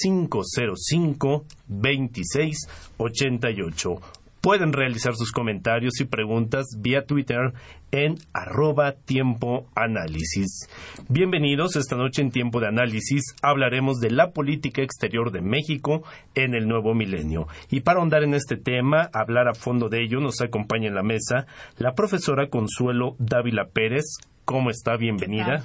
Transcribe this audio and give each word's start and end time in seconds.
505 0.00 1.44
26 1.66 2.68
88 2.98 4.00
Pueden 4.48 4.72
realizar 4.72 5.14
sus 5.14 5.30
comentarios 5.30 6.00
y 6.00 6.06
preguntas 6.06 6.64
vía 6.78 7.04
Twitter 7.04 7.52
en 7.90 8.14
arroba 8.32 8.92
tiempo 8.92 9.66
análisis. 9.74 10.70
Bienvenidos 11.06 11.76
esta 11.76 11.96
noche 11.96 12.22
en 12.22 12.30
tiempo 12.30 12.58
de 12.58 12.68
análisis. 12.68 13.34
Hablaremos 13.42 13.98
de 13.98 14.10
la 14.10 14.30
política 14.30 14.80
exterior 14.80 15.32
de 15.32 15.42
México 15.42 16.02
en 16.34 16.54
el 16.54 16.66
nuevo 16.66 16.94
milenio. 16.94 17.46
Y 17.68 17.80
para 17.80 17.98
ahondar 17.98 18.22
en 18.22 18.32
este 18.32 18.56
tema, 18.56 19.10
hablar 19.12 19.48
a 19.48 19.54
fondo 19.54 19.90
de 19.90 20.02
ello, 20.02 20.18
nos 20.18 20.40
acompaña 20.40 20.88
en 20.88 20.94
la 20.94 21.02
mesa 21.02 21.46
la 21.76 21.92
profesora 21.92 22.48
Consuelo 22.48 23.16
Dávila 23.18 23.66
Pérez, 23.70 24.16
¿Cómo 24.46 24.70
está? 24.70 24.96
Bienvenida. 24.96 25.64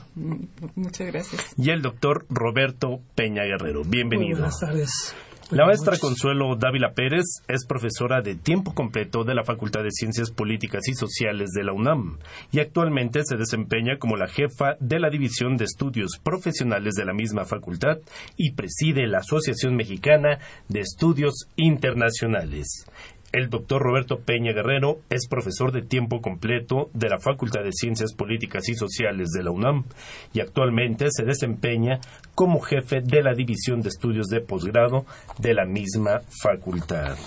Muchas 0.75 1.07
gracias. 1.07 1.53
Y 1.57 1.69
el 1.69 1.81
doctor 1.81 2.25
Roberto 2.29 2.99
Peña 3.15 3.43
Guerrero. 3.43 3.83
Bienvenido. 3.85 4.39
buenas 4.39 4.59
tardes. 4.59 5.15
La 5.51 5.65
maestra 5.65 5.97
Consuelo 5.99 6.55
Dávila 6.55 6.93
Pérez 6.93 7.25
es 7.47 7.65
profesora 7.67 8.21
de 8.21 8.35
tiempo 8.35 8.73
completo 8.73 9.23
de 9.23 9.35
la 9.35 9.43
Facultad 9.43 9.83
de 9.83 9.91
Ciencias 9.91 10.31
Políticas 10.31 10.87
y 10.87 10.93
Sociales 10.93 11.51
de 11.51 11.63
la 11.63 11.73
UNAM 11.73 12.17
y 12.51 12.59
actualmente 12.59 13.21
se 13.23 13.35
desempeña 13.35 13.97
como 13.99 14.15
la 14.15 14.27
jefa 14.27 14.77
de 14.79 14.99
la 14.99 15.09
División 15.09 15.57
de 15.57 15.65
Estudios 15.65 16.19
Profesionales 16.23 16.93
de 16.95 17.05
la 17.05 17.13
misma 17.13 17.45
facultad 17.45 17.97
y 18.37 18.53
preside 18.53 19.05
la 19.05 19.19
Asociación 19.19 19.75
Mexicana 19.75 20.39
de 20.69 20.79
Estudios 20.79 21.47
Internacionales. 21.55 22.85
El 23.33 23.49
doctor 23.49 23.81
Roberto 23.81 24.19
Peña 24.19 24.53
Guerrero 24.53 24.99
es 25.09 25.27
profesor 25.27 25.71
de 25.71 25.81
tiempo 25.81 26.21
completo 26.21 26.91
de 26.93 27.09
la 27.09 27.17
Facultad 27.17 27.63
de 27.63 27.71
Ciencias 27.71 28.13
Políticas 28.13 28.69
y 28.69 28.75
Sociales 28.75 29.31
de 29.31 29.41
la 29.41 29.49
UNAM 29.49 29.85
y 30.33 30.39
actualmente 30.39 31.07
se 31.09 31.23
desempeña 31.23 31.99
como 32.35 32.59
jefe 32.59 33.01
de 33.01 33.23
la 33.23 33.33
División 33.33 33.81
de 33.81 33.89
Estudios 33.89 34.27
de 34.27 34.41
Posgrado 34.41 35.07
de 35.39 35.55
la 35.55 35.65
misma 35.65 36.21
facultad. 36.43 37.17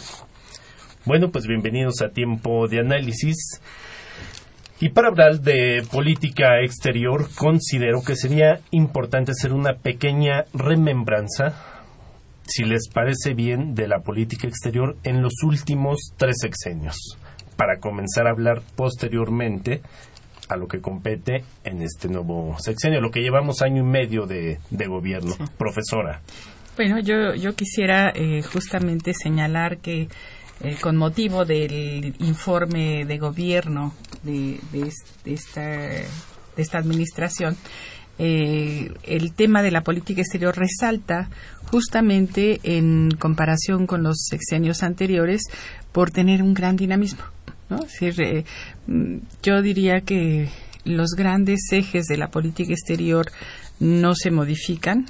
Bueno, 1.04 1.32
pues 1.32 1.48
bienvenidos 1.48 2.00
a 2.00 2.10
Tiempo 2.10 2.68
de 2.68 2.78
Análisis. 2.78 3.60
Y 4.78 4.90
para 4.90 5.08
hablar 5.08 5.40
de 5.40 5.82
política 5.90 6.60
exterior, 6.62 7.26
considero 7.34 8.04
que 8.06 8.14
sería 8.14 8.60
importante 8.70 9.32
hacer 9.32 9.52
una 9.52 9.78
pequeña 9.78 10.44
remembranza 10.54 11.75
si 12.46 12.64
les 12.64 12.88
parece 12.88 13.34
bien, 13.34 13.74
de 13.74 13.88
la 13.88 14.00
política 14.00 14.46
exterior 14.46 14.96
en 15.04 15.22
los 15.22 15.42
últimos 15.44 16.12
tres 16.16 16.36
sexenios, 16.40 16.96
para 17.56 17.78
comenzar 17.78 18.26
a 18.26 18.30
hablar 18.30 18.62
posteriormente 18.74 19.82
a 20.48 20.56
lo 20.56 20.68
que 20.68 20.80
compete 20.80 21.44
en 21.64 21.82
este 21.82 22.08
nuevo 22.08 22.56
sexenio, 22.58 23.00
lo 23.00 23.10
que 23.10 23.20
llevamos 23.20 23.62
año 23.62 23.82
y 23.82 23.86
medio 23.86 24.26
de, 24.26 24.58
gobierno. 24.86 25.34
Profesora. 25.58 26.20
Bueno, 26.76 27.00
yo, 27.00 27.34
yo 27.34 27.54
quisiera 27.54 28.12
eh, 28.14 28.42
justamente 28.42 29.12
señalar 29.14 29.78
que 29.78 30.08
eh, 30.60 30.76
con 30.80 30.96
motivo 30.96 31.44
del 31.44 32.14
informe 32.20 33.04
de 33.04 33.18
gobierno 33.18 33.94
de, 34.22 34.58
de, 34.72 34.92
esta, 35.32 35.62
de 35.62 36.06
esta 36.56 36.78
administración, 36.78 37.56
eh, 38.18 38.92
el 39.02 39.32
tema 39.32 39.62
de 39.62 39.70
la 39.70 39.82
política 39.82 40.22
exterior 40.22 40.56
resalta 40.56 41.28
justamente 41.70 42.60
en 42.62 43.10
comparación 43.18 43.86
con 43.86 44.02
los 44.02 44.26
sexenios 44.28 44.82
anteriores 44.82 45.42
por 45.92 46.10
tener 46.10 46.42
un 46.42 46.54
gran 46.54 46.76
dinamismo. 46.76 47.22
¿no? 47.68 47.80
Eh, 48.00 48.44
mm, 48.86 49.16
yo 49.42 49.62
diría 49.62 50.00
que 50.00 50.48
los 50.84 51.10
grandes 51.16 51.60
ejes 51.72 52.06
de 52.06 52.16
la 52.16 52.28
política 52.28 52.72
exterior 52.72 53.26
no 53.80 54.14
se 54.14 54.30
modifican, 54.30 55.06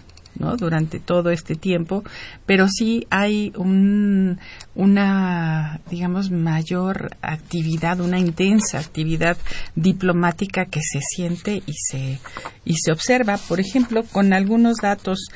durante 0.59 1.01
todo 1.01 1.31
este 1.31 1.55
tiempo, 1.55 2.05
pero 2.45 2.69
sí 2.69 3.07
hay 3.11 3.53
un, 3.57 4.39
una, 4.75 5.81
digamos, 5.91 6.31
mayor 6.31 7.17
actividad, 7.23 8.01
una 8.01 8.19
intensa 8.19 8.79
actividad 8.79 9.37
diplomática 9.75 10.67
que 10.67 10.81
se 10.81 11.01
siente 11.01 11.63
y 11.67 11.73
se, 11.75 12.19
y 12.65 12.75
se 12.77 12.93
observa, 12.93 13.39
por 13.39 13.61
ejemplo, 13.61 14.05
con 14.05 14.33
algunos 14.33 14.77
datos 14.77 15.29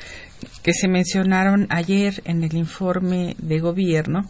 que 0.63 0.73
se 0.73 0.87
mencionaron 0.87 1.67
ayer 1.69 2.21
en 2.25 2.43
el 2.43 2.55
informe 2.55 3.35
de 3.39 3.59
gobierno, 3.59 4.29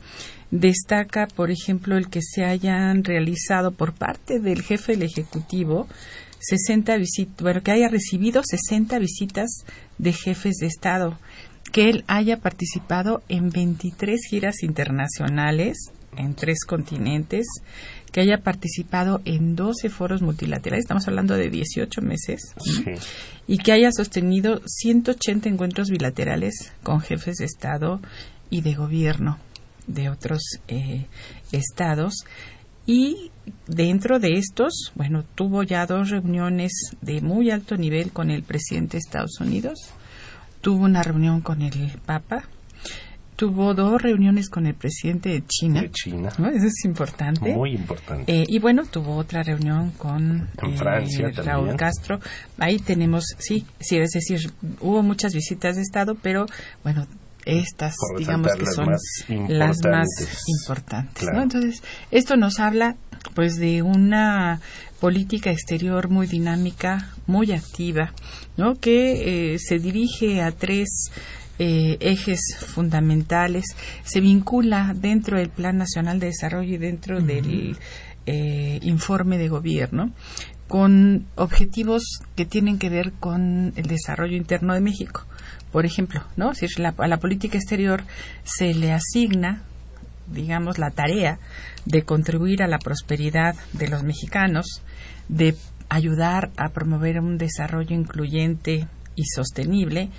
destaca, 0.51 1.27
por 1.27 1.49
ejemplo, 1.49 1.97
el 1.97 2.09
que 2.09 2.21
se 2.21 2.43
hayan 2.43 3.03
realizado 3.03 3.71
por 3.71 3.93
parte 3.93 4.39
del 4.39 4.61
jefe 4.61 4.93
del 4.93 5.03
Ejecutivo 5.03 5.87
60 6.41 6.97
visitas, 6.97 7.41
bueno, 7.41 7.61
que 7.61 7.71
haya 7.71 7.87
recibido 7.87 8.41
60 8.43 8.99
visitas 8.99 9.63
de 9.97 10.13
jefes 10.13 10.55
de 10.57 10.67
Estado, 10.67 11.17
que 11.71 11.89
él 11.89 12.03
haya 12.07 12.37
participado 12.37 13.21
en 13.29 13.49
23 13.49 14.19
giras 14.29 14.63
internacionales 14.63 15.77
en 16.17 16.35
tres 16.35 16.65
continentes, 16.65 17.47
que 18.11 18.19
haya 18.19 18.39
participado 18.39 19.21
en 19.23 19.55
12 19.55 19.89
foros 19.89 20.21
multilaterales, 20.21 20.83
estamos 20.83 21.07
hablando 21.07 21.35
de 21.35 21.49
18 21.49 22.01
meses, 22.01 22.53
y 23.47 23.57
que 23.59 23.71
haya 23.71 23.91
sostenido 23.91 24.61
180 24.65 25.47
encuentros 25.47 25.89
bilaterales 25.89 26.73
con 26.83 26.99
jefes 26.99 27.37
de 27.37 27.45
Estado 27.45 28.01
y 28.49 28.61
de 28.61 28.73
gobierno 28.73 29.39
de 29.87 30.09
otros 30.09 30.41
eh, 30.67 31.05
estados. 31.51 32.25
Y 32.85 33.30
dentro 33.67 34.19
de 34.19 34.33
estos, 34.33 34.91
bueno, 34.95 35.23
tuvo 35.35 35.63
ya 35.63 35.85
dos 35.85 36.09
reuniones 36.09 36.71
de 37.01 37.21
muy 37.21 37.51
alto 37.51 37.77
nivel 37.77 38.11
con 38.11 38.29
el 38.31 38.43
presidente 38.43 38.93
de 38.93 38.99
Estados 38.99 39.39
Unidos, 39.39 39.79
tuvo 40.61 40.85
una 40.85 41.03
reunión 41.03 41.41
con 41.41 41.61
el 41.61 41.91
Papa, 42.05 42.43
tuvo 43.35 43.73
dos 43.73 43.99
reuniones 43.99 44.49
con 44.49 44.67
el 44.67 44.75
presidente 44.75 45.29
de 45.29 45.43
China. 45.47 45.81
De 45.81 45.89
China. 45.89 46.29
Eso 46.29 46.67
es 46.67 46.85
importante. 46.85 47.51
Muy 47.51 47.73
importante. 47.73 48.31
Eh, 48.31 48.45
y 48.47 48.59
bueno, 48.59 48.85
tuvo 48.85 49.15
otra 49.15 49.41
reunión 49.41 49.89
con 49.91 50.47
eh, 50.61 51.31
Raúl 51.43 51.75
Castro. 51.75 52.19
Ahí 52.59 52.77
tenemos, 52.77 53.25
sí, 53.39 53.65
sí, 53.79 53.97
es 53.97 54.11
decir, 54.11 54.39
hubo 54.79 55.01
muchas 55.01 55.33
visitas 55.33 55.75
de 55.75 55.81
Estado, 55.81 56.15
pero 56.21 56.45
bueno, 56.83 57.07
estas, 57.45 57.95
digamos 58.17 58.53
que 58.53 58.65
son 58.67 58.89
las 59.47 59.77
más 59.83 60.07
importantes. 60.45 61.27
Entonces, 61.33 61.81
esto 62.11 62.37
nos 62.37 62.59
habla 62.59 62.95
pues 63.33 63.55
de 63.55 63.81
una 63.81 64.59
política 64.99 65.51
exterior 65.51 66.09
muy 66.09 66.27
dinámica, 66.27 67.09
muy 67.27 67.51
activa, 67.51 68.13
¿no? 68.57 68.75
que 68.75 69.53
eh, 69.53 69.59
se 69.59 69.79
dirige 69.79 70.41
a 70.41 70.51
tres 70.51 71.11
eh, 71.59 71.97
ejes 71.99 72.39
fundamentales, 72.67 73.65
se 74.03 74.19
vincula 74.19 74.93
dentro 74.95 75.37
del 75.37 75.49
Plan 75.49 75.77
Nacional 75.77 76.19
de 76.19 76.27
Desarrollo 76.27 76.73
y 76.73 76.77
dentro 76.77 77.21
del 77.21 77.77
eh, 78.25 78.79
informe 78.83 79.37
de 79.37 79.49
gobierno 79.49 80.11
con 80.67 81.25
objetivos 81.35 82.03
que 82.35 82.45
tienen 82.45 82.79
que 82.79 82.89
ver 82.89 83.11
con 83.11 83.73
el 83.75 83.87
desarrollo 83.87 84.37
interno 84.37 84.73
de 84.73 84.79
México. 84.79 85.25
Por 85.71 85.85
ejemplo, 85.85 86.23
¿no? 86.37 86.53
Si 86.53 86.65
a 86.81 87.07
la 87.07 87.17
política 87.17 87.57
exterior 87.57 88.03
se 88.45 88.73
le 88.73 88.93
asigna, 88.93 89.63
digamos, 90.31 90.77
la 90.77 90.91
tarea 90.91 91.39
de 91.85 92.03
contribuir 92.03 92.63
a 92.63 92.67
la 92.67 92.79
prosperidad 92.79 93.55
de 93.73 93.87
los 93.87 94.03
mexicanos, 94.03 94.81
de 95.27 95.55
ayudar 95.89 96.51
a 96.57 96.69
promover 96.69 97.19
un 97.19 97.37
desarrollo 97.37 97.95
incluyente 97.95 98.87
y 99.15 99.23
sostenible 99.25 100.09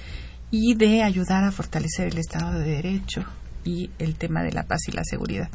y 0.50 0.74
de 0.74 1.02
ayudar 1.02 1.44
a 1.44 1.52
fortalecer 1.52 2.08
el 2.08 2.18
Estado 2.18 2.58
de 2.58 2.70
Derecho 2.70 3.24
y 3.64 3.90
el 3.98 4.16
tema 4.16 4.42
de 4.42 4.52
la 4.52 4.64
paz 4.64 4.80
y 4.88 4.92
la 4.92 5.02
seguridad. 5.04 5.48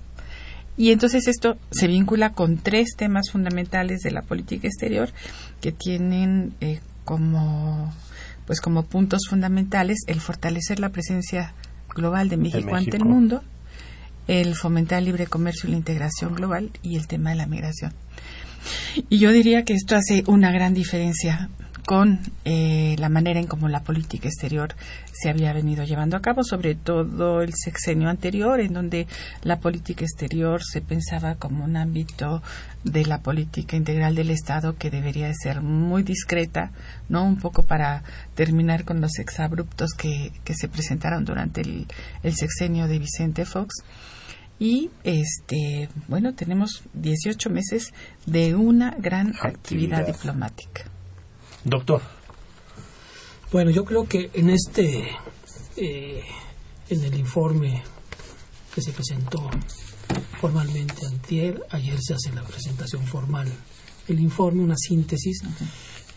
Y 0.75 0.91
entonces 0.91 1.27
esto 1.27 1.57
se 1.71 1.87
vincula 1.87 2.33
con 2.33 2.57
tres 2.57 2.95
temas 2.95 3.31
fundamentales 3.31 3.99
de 4.01 4.11
la 4.11 4.21
política 4.21 4.67
exterior 4.67 5.09
que 5.59 5.71
tienen 5.71 6.53
eh, 6.61 6.79
como 7.03 7.91
pues 8.45 8.61
como 8.61 8.83
puntos 8.83 9.21
fundamentales 9.29 9.97
el 10.07 10.21
fortalecer 10.21 10.79
la 10.79 10.89
presencia 10.89 11.53
global 11.93 12.29
de 12.29 12.37
México, 12.37 12.75
ante 12.75 12.95
el 12.95 13.03
mundo, 13.03 13.43
el 14.27 14.55
fomentar 14.55 14.99
el 14.99 15.05
libre 15.05 15.27
comercio 15.27 15.67
y 15.67 15.71
la 15.71 15.77
integración 15.77 16.35
global 16.35 16.71
y 16.81 16.97
el 16.97 17.07
tema 17.07 17.31
de 17.31 17.37
la 17.37 17.47
migración. 17.47 17.93
Y 19.09 19.19
yo 19.19 19.31
diría 19.31 19.63
que 19.63 19.73
esto 19.73 19.95
hace 19.95 20.23
una 20.27 20.51
gran 20.51 20.73
diferencia 20.73 21.49
con 21.87 22.19
eh, 22.43 22.97
la 22.99 23.07
manera 23.07 23.39
en 23.39 23.47
cómo 23.47 23.69
la 23.69 23.81
política 23.81 24.27
exterior 24.27 24.75
se 25.13 25.29
había 25.29 25.53
venido 25.53 25.85
llevando 25.85 26.17
a 26.17 26.21
cabo, 26.21 26.43
sobre 26.43 26.75
todo 26.75 27.41
el 27.41 27.53
sexenio 27.53 28.09
anterior, 28.09 28.59
en 28.59 28.73
donde 28.73 29.07
la 29.41 29.61
política 29.61 30.03
exterior 30.03 30.61
se 30.61 30.81
pensaba 30.81 31.35
como 31.35 31.63
un 31.63 31.77
ámbito 31.77 32.43
de 32.83 33.05
la 33.05 33.21
política 33.21 33.77
integral 33.77 34.15
del 34.15 34.31
Estado 34.31 34.75
que 34.75 34.91
debería 34.91 35.27
de 35.27 35.33
ser 35.33 35.61
muy 35.61 36.03
discreta, 36.03 36.71
no 37.07 37.23
un 37.23 37.37
poco 37.37 37.63
para 37.63 38.03
terminar 38.35 38.83
con 38.83 38.99
los 38.99 39.17
exabruptos 39.17 39.93
que, 39.93 40.33
que 40.43 40.55
se 40.55 40.67
presentaron 40.67 41.23
durante 41.23 41.61
el, 41.61 41.87
el 42.21 42.35
sexenio 42.35 42.87
de 42.87 42.99
Vicente 42.99 43.45
Fox 43.45 43.85
y 44.59 44.89
este 45.03 45.89
bueno 46.07 46.33
tenemos 46.33 46.83
18 46.93 47.49
meses 47.49 47.93
de 48.25 48.55
una 48.55 48.95
gran 48.99 49.33
actividad 49.41 50.05
diplomática. 50.05 50.85
Doctor. 51.63 52.01
Bueno, 53.51 53.71
yo 53.71 53.85
creo 53.85 54.07
que 54.07 54.29
en 54.33 54.49
este, 54.49 55.09
eh, 55.77 56.23
en 56.89 57.03
el 57.03 57.15
informe 57.15 57.81
que 58.75 58.81
se 58.81 58.91
presentó 58.91 59.49
formalmente 60.39 61.05
antier, 61.05 61.61
ayer 61.69 61.97
se 62.01 62.13
hace 62.13 62.33
la 62.33 62.43
presentación 62.43 63.05
formal. 63.05 63.47
El 64.07 64.19
informe, 64.19 64.63
una 64.63 64.75
síntesis, 64.77 65.39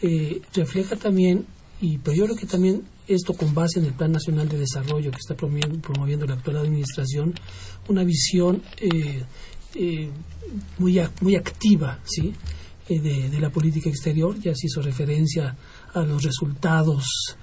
eh, 0.03 0.43
refleja 0.55 0.97
también, 0.97 1.47
y 1.81 1.99
pero 1.99 2.17
yo 2.17 2.25
creo 2.25 2.37
que 2.37 2.47
también 2.47 2.83
esto 3.09 3.35
con 3.35 3.55
base 3.55 3.81
en 3.81 3.87
el 3.87 3.93
Plan 3.93 4.13
Nacional 4.13 4.49
de 4.49 4.59
Desarrollo 4.59 5.11
que 5.11 5.19
está 5.19 5.35
promoviendo, 5.35 5.79
promoviendo 5.81 6.27
la 6.27 6.35
actual 6.35 6.59
administración, 6.59 7.35
una 7.89 8.05
visión 8.05 8.63
eh, 8.77 10.11
muy, 10.79 11.01
muy 11.21 11.37
activa, 11.37 12.01
¿sí? 12.05 12.35
de, 12.89 13.41
la 13.41 13.51
política 13.51 13.89
exterior, 13.89 14.39
ya 14.41 14.55
se 14.55 14.67
hizo 14.67 14.83
referencia 14.83 15.57
a 15.95 16.01
los 16.01 16.23
resultados 16.23 17.37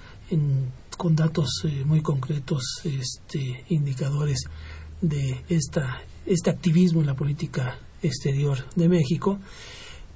con 0.98 1.16
datos 1.16 1.62
eh, 1.64 1.84
muy 1.86 2.02
concretos, 2.02 2.82
este, 2.84 3.64
indicadores 3.70 4.44
de 5.02 5.44
esta, 5.48 6.02
este 6.26 6.50
activismo 6.50 7.00
en 7.02 7.08
la 7.08 7.16
política 7.16 7.80
exterior 8.02 8.66
de 8.76 8.90
México. 8.90 9.40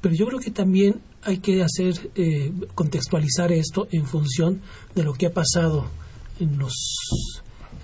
Pero 0.01 0.15
yo 0.15 0.25
creo 0.27 0.39
que 0.39 0.51
también 0.51 1.01
hay 1.21 1.37
que 1.37 1.63
hacer, 1.63 2.11
eh, 2.15 2.51
contextualizar 2.73 3.51
esto 3.51 3.87
en 3.91 4.05
función 4.05 4.61
de 4.95 5.03
lo 5.03 5.13
que 5.13 5.27
ha 5.27 5.33
pasado 5.33 5.85
en 6.39 6.57
los, 6.57 6.73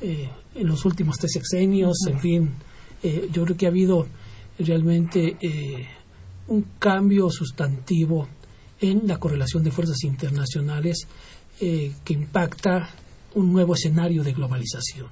eh, 0.02 0.30
en 0.56 0.68
los 0.68 0.84
últimos 0.86 1.18
tres 1.18 1.34
sexenios, 1.34 1.98
en 2.08 2.20
fin. 2.20 2.50
yo 3.32 3.44
creo 3.46 3.56
que 3.56 3.68
ha 3.68 3.70
habido 3.70 4.08
realmente 4.58 5.38
un 6.48 6.66
cambio 6.80 7.30
sustantivo 7.30 8.28
en 8.80 9.08
la 9.08 9.20
correlación 9.20 9.64
de 9.64 9.72
fuerzas 9.72 10.04
internacionales 10.04 11.08
eh, 11.60 11.94
que 12.06 12.14
impacta 12.14 12.90
un 13.34 13.52
nuevo 13.52 13.74
escenario 13.74 14.24
de 14.24 14.34
globalización. 14.34 15.08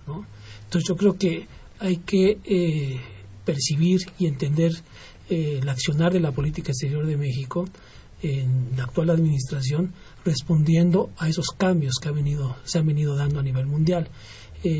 Entonces 0.66 0.88
yo 0.88 0.96
creo 0.96 1.18
que 1.18 1.48
hay 1.80 1.98
que 1.98 2.38
eh, 2.44 3.00
percibir 3.44 4.02
y 4.20 4.28
entender 4.28 4.72
eh, 5.30 5.60
el 5.62 5.70
accionar 5.70 6.14
de 6.14 6.20
la 6.20 6.32
política 6.32 6.72
exterior 6.72 7.06
de 7.06 7.18
México 7.18 7.66
en 8.22 8.70
la 8.76 8.84
actual 8.84 9.10
administración 9.10 9.94
respondiendo 10.24 11.12
a 11.18 11.28
esos 11.28 11.48
cambios 11.50 11.96
que 12.02 12.10
ha 12.10 12.12
venido, 12.12 12.56
se 12.64 12.80
han 12.80 12.88
venido 12.88 13.16
dando 13.16 13.40
a 13.40 13.44
nivel 13.44 13.66
mundial. 13.66 14.08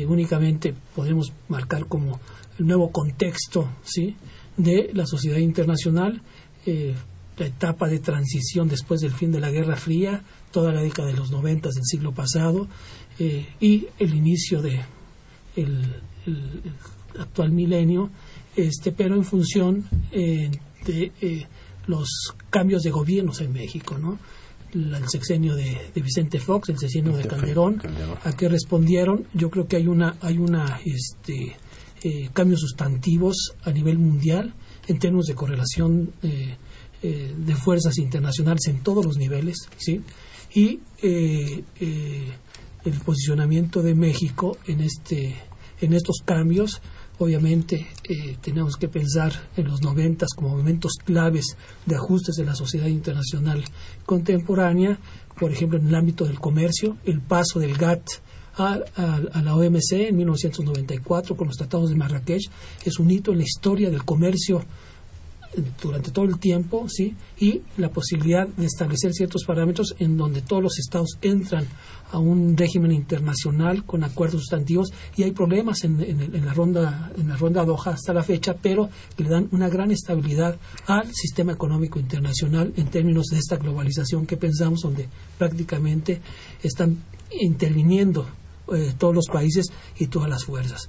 únicamente 0.08 0.74
podemos 0.96 1.32
marcar 1.48 1.86
como 1.86 2.18
el 2.58 2.66
nuevo 2.66 2.90
contexto 2.90 3.68
¿sí? 3.84 4.16
de 4.56 4.90
la 4.94 5.06
sociedad 5.06 5.38
internacional 5.38 6.22
eh, 6.66 6.94
la 7.38 7.46
etapa 7.46 7.86
de 7.86 7.98
transición 7.98 8.66
después 8.66 9.00
del 9.02 9.12
fin 9.12 9.30
de 9.30 9.40
la 9.40 9.50
Guerra 9.50 9.76
Fría, 9.76 10.24
toda 10.50 10.72
la 10.72 10.80
década 10.80 11.08
de 11.08 11.16
los 11.18 11.30
noventas 11.30 11.74
del 11.74 11.84
siglo 11.84 12.12
pasado 12.12 12.66
eh, 13.18 13.46
y 13.60 13.88
el 13.98 14.14
inicio 14.14 14.62
de 14.62 14.80
el, 15.54 15.84
actual 17.18 17.52
milenio, 17.52 18.10
este, 18.56 18.92
pero 18.92 19.14
en 19.14 19.24
función 19.24 19.84
eh, 20.12 20.50
de 20.84 21.46
los 21.86 22.34
cambios 22.50 22.82
de 22.82 22.90
gobiernos 22.90 23.40
en 23.40 23.52
México, 23.52 23.98
¿no? 23.98 24.18
el 24.72 25.08
sexenio 25.08 25.54
de, 25.54 25.78
Vicente 25.94 26.38
Fox, 26.38 26.68
el 26.68 26.78
sexenio 26.78 27.16
de 27.16 27.26
Calderón, 27.26 27.80
a 28.24 28.32
qué 28.32 28.48
respondieron. 28.48 29.26
Yo 29.32 29.48
creo 29.50 29.66
que 29.68 29.76
hay 29.76 29.86
una 29.86 30.16
hay 30.20 30.38
una 30.38 30.80
este, 30.84 31.56
cambios 32.32 32.60
sustantivos 32.60 33.54
a 33.64 33.70
nivel 33.70 33.98
mundial 33.98 34.52
en 34.88 34.98
términos 34.98 35.26
de 35.26 35.34
correlación 35.34 36.12
eh, 36.22 36.56
eh, 37.02 37.34
de 37.36 37.54
fuerzas 37.54 37.98
internacionales 37.98 38.66
en 38.68 38.82
todos 38.82 39.04
los 39.04 39.16
niveles, 39.16 39.68
¿sí? 39.76 40.02
Y 40.54 40.80
eh, 41.02 41.64
el 42.84 43.00
posicionamiento 43.04 43.82
de 43.82 43.94
México 43.94 44.56
en, 44.66 44.80
este, 44.80 45.34
en 45.80 45.92
estos 45.92 46.18
cambios, 46.24 46.80
obviamente 47.18 47.86
tenemos 48.42 48.76
que 48.76 48.88
pensar 48.88 49.32
en 49.56 49.68
los 49.68 49.82
noventas 49.82 50.30
como 50.34 50.56
momentos 50.56 50.92
claves 51.04 51.56
de 51.86 51.96
ajustes 51.96 52.36
de 52.36 52.44
la 52.44 52.54
sociedad 52.54 52.86
internacional 52.86 53.64
contemporánea, 54.04 54.98
por 55.38 55.52
ejemplo, 55.52 55.78
en 55.78 55.88
el 55.88 55.94
ámbito 55.94 56.24
del 56.24 56.38
comercio, 56.38 56.96
el 57.04 57.20
paso 57.20 57.58
del 57.58 57.76
GATT 57.76 58.06
a, 58.56 58.78
a, 58.96 59.42
la 59.42 59.54
OMC 59.54 59.92
en 59.92 60.16
1994 60.16 61.36
con 61.36 61.46
los 61.46 61.56
tratados 61.56 61.90
de 61.90 61.96
Marrakech 61.96 62.50
es 62.84 62.98
un 62.98 63.10
hito 63.10 63.32
en 63.32 63.38
la 63.38 63.44
historia 63.44 63.90
del 63.90 64.04
comercio 64.04 64.64
durante 65.82 66.10
todo 66.10 66.24
el 66.24 66.38
tiempo, 66.38 66.88
¿sí? 66.88 67.14
Y 67.38 67.62
la 67.76 67.90
posibilidad 67.90 68.46
de 68.46 68.66
establecer 68.66 69.12
ciertos 69.12 69.44
parámetros 69.44 69.94
en 69.98 70.16
donde 70.16 70.42
todos 70.42 70.62
los 70.62 70.78
estados 70.78 71.18
entran 71.22 71.66
a 72.12 72.18
un 72.18 72.56
régimen 72.56 72.92
internacional 72.92 73.84
con 73.84 74.04
acuerdos 74.04 74.42
sustantivos 74.42 74.92
y 75.16 75.24
hay 75.24 75.32
problemas 75.32 75.82
en, 75.84 76.44
la 76.44 76.54
ronda 76.54 77.10
en 77.16 77.28
la 77.28 77.36
ronda 77.36 77.64
Doha 77.64 77.92
hasta 77.92 78.12
la 78.12 78.22
fecha, 78.22 78.54
pero 78.60 78.88
le 79.16 79.28
dan 79.28 79.48
una 79.50 79.68
gran 79.68 79.90
estabilidad 79.90 80.56
al 80.86 81.12
sistema 81.12 81.52
económico 81.52 81.98
internacional 81.98 82.72
en 82.76 82.86
términos 82.88 83.26
de 83.26 83.38
esta 83.38 83.56
globalización 83.56 84.26
que 84.26 84.36
pensamos 84.36 84.82
donde 84.82 85.08
prácticamente 85.38 86.20
están 86.62 86.98
interviniendo 87.40 88.26
eh, 88.72 88.94
todos 88.96 89.14
los 89.14 89.26
países 89.26 89.66
y 89.98 90.06
todas 90.06 90.28
las 90.28 90.44
fuerzas. 90.44 90.88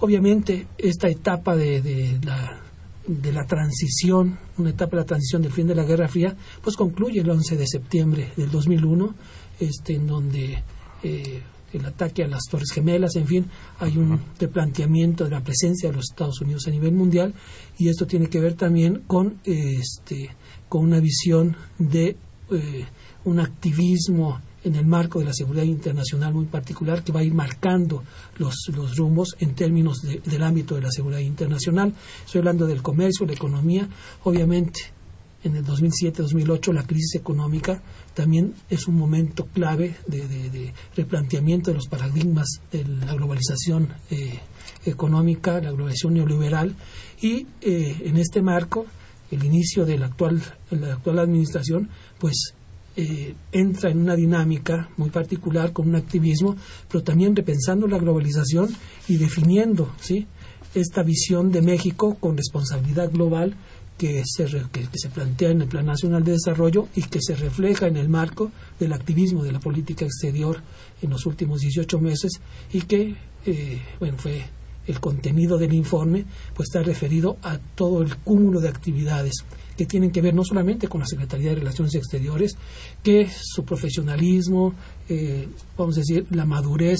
Obviamente 0.00 0.66
esta 0.78 1.08
etapa 1.08 1.56
de 1.56 2.18
la 2.22 2.65
de 3.06 3.32
la 3.32 3.44
transición, 3.46 4.38
una 4.58 4.70
etapa 4.70 4.92
de 4.92 5.02
la 5.02 5.06
transición 5.06 5.42
del 5.42 5.52
fin 5.52 5.66
de 5.66 5.74
la 5.74 5.84
Guerra 5.84 6.08
Fría, 6.08 6.36
pues 6.62 6.76
concluye 6.76 7.20
el 7.20 7.30
11 7.30 7.56
de 7.56 7.66
septiembre 7.66 8.32
del 8.36 8.50
2001, 8.50 9.14
este, 9.60 9.94
en 9.94 10.06
donde 10.06 10.62
eh, 11.02 11.42
el 11.72 11.84
ataque 11.84 12.24
a 12.24 12.28
las 12.28 12.42
Torres 12.50 12.72
Gemelas, 12.72 13.16
en 13.16 13.26
fin, 13.26 13.46
hay 13.78 13.96
un 13.96 14.20
replanteamiento 14.38 15.24
de 15.24 15.30
la 15.30 15.42
presencia 15.42 15.90
de 15.90 15.96
los 15.96 16.06
Estados 16.10 16.40
Unidos 16.40 16.66
a 16.66 16.70
nivel 16.70 16.92
mundial 16.92 17.34
y 17.78 17.88
esto 17.88 18.06
tiene 18.06 18.28
que 18.28 18.40
ver 18.40 18.54
también 18.54 19.02
con, 19.06 19.40
este, 19.44 20.30
con 20.68 20.84
una 20.84 21.00
visión 21.00 21.56
de 21.78 22.16
eh, 22.50 22.86
un 23.24 23.40
activismo 23.40 24.40
en 24.66 24.74
el 24.74 24.84
marco 24.84 25.20
de 25.20 25.26
la 25.26 25.32
seguridad 25.32 25.64
internacional 25.64 26.34
muy 26.34 26.46
particular 26.46 27.04
que 27.04 27.12
va 27.12 27.20
a 27.20 27.24
ir 27.24 27.32
marcando 27.32 28.02
los, 28.36 28.68
los 28.74 28.96
rumbos 28.96 29.36
en 29.38 29.54
términos 29.54 30.02
del 30.02 30.42
ámbito 30.42 30.74
de 30.74 30.80
la 30.82 30.90
seguridad 30.90 31.20
internacional. 31.20 31.94
Estoy 32.24 32.40
hablando 32.40 32.66
del 32.66 32.82
comercio, 32.82 33.26
la 33.26 33.32
economía, 33.32 33.88
obviamente 34.24 34.96
en 35.44 35.54
el 35.54 35.64
2007-2008 35.64 36.72
la 36.72 36.82
crisis 36.82 37.14
económica 37.14 37.80
también 38.14 38.54
es 38.68 38.88
un 38.88 38.96
momento 38.96 39.46
clave 39.46 39.94
de, 40.08 40.72
replanteamiento 40.96 41.70
de 41.70 41.76
los 41.76 41.86
paradigmas 41.86 42.60
de 42.72 42.84
la 42.84 43.14
globalización 43.14 43.92
eh, 44.10 44.40
económica, 44.84 45.60
la 45.60 45.70
globalización 45.70 46.14
neoliberal 46.14 46.74
y 47.20 47.46
eh, 47.60 47.96
en 48.04 48.16
este 48.16 48.42
marco 48.42 48.86
el 49.30 49.44
inicio 49.44 49.84
de 49.84 49.98
la 49.98 50.06
actual, 50.06 50.42
la 50.70 50.94
actual 50.94 51.20
administración 51.20 51.88
pues 52.18 52.55
eh, 52.96 53.34
entra 53.52 53.90
en 53.90 53.98
una 53.98 54.16
dinámica 54.16 54.88
muy 54.96 55.10
particular 55.10 55.72
con 55.72 55.88
un 55.88 55.96
activismo, 55.96 56.56
pero 56.88 57.04
también 57.04 57.36
repensando 57.36 57.86
la 57.86 57.98
globalización 57.98 58.70
y 59.08 59.18
definiendo 59.18 59.92
¿sí? 60.00 60.26
esta 60.74 61.02
visión 61.02 61.52
de 61.52 61.62
México 61.62 62.16
con 62.18 62.36
responsabilidad 62.36 63.10
global 63.10 63.54
que 63.98 64.22
se, 64.26 64.44
que, 64.44 64.86
se 64.94 65.08
plantea 65.08 65.50
en 65.50 65.62
el 65.62 65.68
Plan 65.68 65.86
Nacional 65.86 66.24
de 66.24 66.32
Desarrollo 66.32 66.88
y 66.94 67.02
que 67.02 67.20
se 67.20 67.34
refleja 67.34 67.86
en 67.86 67.96
el 67.96 68.08
marco 68.08 68.50
del 68.78 68.92
activismo 68.92 69.42
de 69.42 69.52
la 69.52 69.60
política 69.60 70.04
exterior 70.04 70.62
en 71.02 71.10
los 71.10 71.24
últimos 71.26 71.60
18 71.60 71.98
meses 71.98 72.32
y 72.72 72.82
que, 72.82 73.14
eh, 73.46 73.82
bueno, 73.98 74.18
fue 74.18 74.44
el 74.86 75.00
contenido 75.00 75.58
del 75.58 75.72
informe, 75.74 76.24
pues 76.54 76.68
está 76.68 76.82
referido 76.82 77.36
a 77.42 77.58
todo 77.58 78.02
el 78.02 78.16
cúmulo 78.18 78.60
de 78.60 78.68
actividades 78.68 79.44
que 79.76 79.86
tienen 79.86 80.10
que 80.10 80.22
ver 80.22 80.34
no 80.34 80.44
solamente 80.44 80.88
con 80.88 81.00
la 81.00 81.06
Secretaría 81.06 81.50
de 81.50 81.56
Relaciones 81.56 81.94
Exteriores, 81.94 82.56
que 83.02 83.28
su 83.28 83.64
profesionalismo, 83.64 84.74
eh, 85.08 85.48
vamos 85.76 85.96
a 85.96 86.00
decir, 86.00 86.26
la 86.30 86.46
madurez 86.46 86.98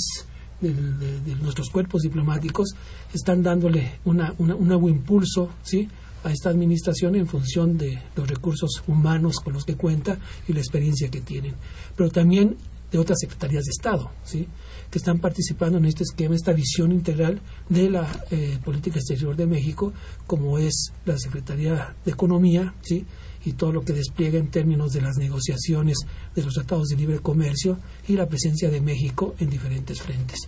de, 0.61 1.35
nuestros 1.37 1.69
cuerpos 1.71 2.03
diplomáticos 2.03 2.75
están 3.13 3.43
dándole 3.43 4.01
una, 4.05 4.35
un 4.39 4.67
nuevo 4.67 4.89
impulso, 4.89 5.51
¿sí? 5.63 5.89
a 6.25 6.33
esta 6.33 6.51
administración 6.51 7.15
en 7.15 7.27
función 7.29 7.79
de 7.79 8.03
los 8.17 8.29
recursos 8.29 8.83
humanos 8.89 9.37
con 9.37 9.53
los 9.53 9.65
que 9.65 9.77
cuenta 9.77 10.19
y 10.49 10.53
la 10.53 10.59
experiencia 10.59 11.09
que 11.09 11.21
tienen, 11.21 11.55
pero 11.95 12.11
también 12.11 12.57
de 12.91 12.99
otras 12.99 13.19
secretarías 13.21 13.65
de 13.65 13.71
Estado, 13.71 14.11
¿sí? 14.25 14.49
Que 14.91 14.99
están 14.99 15.19
participando 15.19 15.79
en 15.79 15.87
este 15.87 16.03
esquema, 16.05 16.35
esta 16.35 16.53
visión 16.53 16.93
integral 16.93 17.41
de 17.69 17.91
la 17.91 18.07
eh, 18.31 18.59
política 18.65 18.99
exterior 18.99 19.37
de 19.37 19.47
México, 19.47 19.93
como 20.27 20.59
es 20.59 20.93
la 21.05 21.19
Secretaría 21.19 21.95
de 22.05 22.13
Economía, 22.13 22.75
¿sí? 22.83 23.05
y 23.45 23.53
todo 23.53 23.73
lo 23.73 23.83
que 23.83 23.93
despliega 23.93 24.39
en 24.39 24.49
términos 24.49 24.93
de 24.93 25.01
las 25.01 25.17
negociaciones 25.17 25.99
de 26.35 26.43
los 26.43 26.55
tratados 26.55 26.89
de 26.89 26.97
libre 26.97 27.21
comercio 27.21 27.79
y 28.09 28.15
la 28.15 28.27
presencia 28.27 28.71
de 28.71 28.81
México 28.81 29.37
en 29.39 29.51
diferentes 29.51 30.03
frentes. 30.03 30.41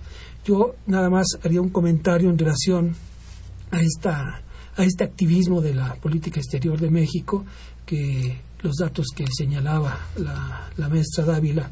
Yo 0.45 0.75
nada 0.87 1.09
más 1.09 1.27
haría 1.45 1.61
un 1.61 1.71
comentario 1.71 2.29
en 2.29 2.39
relación 2.39 2.97
a 3.71 3.81
esta 3.81 4.43
a 4.79 4.85
este 4.85 5.03
activismo 5.03 5.61
de 5.61 5.75
la 5.75 5.95
política 5.97 6.39
exterior 6.39 6.81
de 6.81 6.89
México, 6.89 7.45
que 7.85 8.39
los 8.63 8.77
datos 8.77 9.09
que 9.15 9.27
señalaba 9.37 10.07
la, 10.17 10.89
maestra 10.89 11.25
Dávila, 11.25 11.69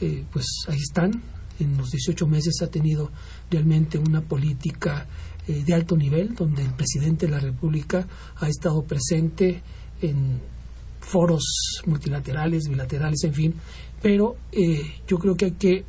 eh, 0.00 0.24
pues 0.32 0.46
ahí 0.66 0.78
están. 0.78 1.22
En 1.60 1.76
los 1.76 1.90
18 1.90 2.26
meses 2.26 2.60
ha 2.62 2.68
tenido 2.68 3.10
realmente 3.50 3.98
una 3.98 4.20
política 4.20 5.06
eh, 5.46 5.62
de 5.64 5.74
alto 5.74 5.96
nivel, 5.96 6.34
donde 6.34 6.62
el 6.62 6.72
presidente 6.72 7.26
de 7.26 7.32
la 7.32 7.40
República 7.40 8.06
ha 8.36 8.48
estado 8.48 8.82
presente 8.82 9.62
en 10.02 10.40
foros 11.00 11.80
multilaterales, 11.86 12.68
bilaterales, 12.68 13.22
en 13.24 13.34
fin. 13.34 13.54
Pero 14.02 14.36
eh, 14.52 14.82
yo 15.06 15.18
creo 15.18 15.36
que 15.36 15.44
hay 15.46 15.52
que 15.52 15.84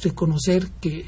reconocer 0.00 0.68
que 0.80 1.06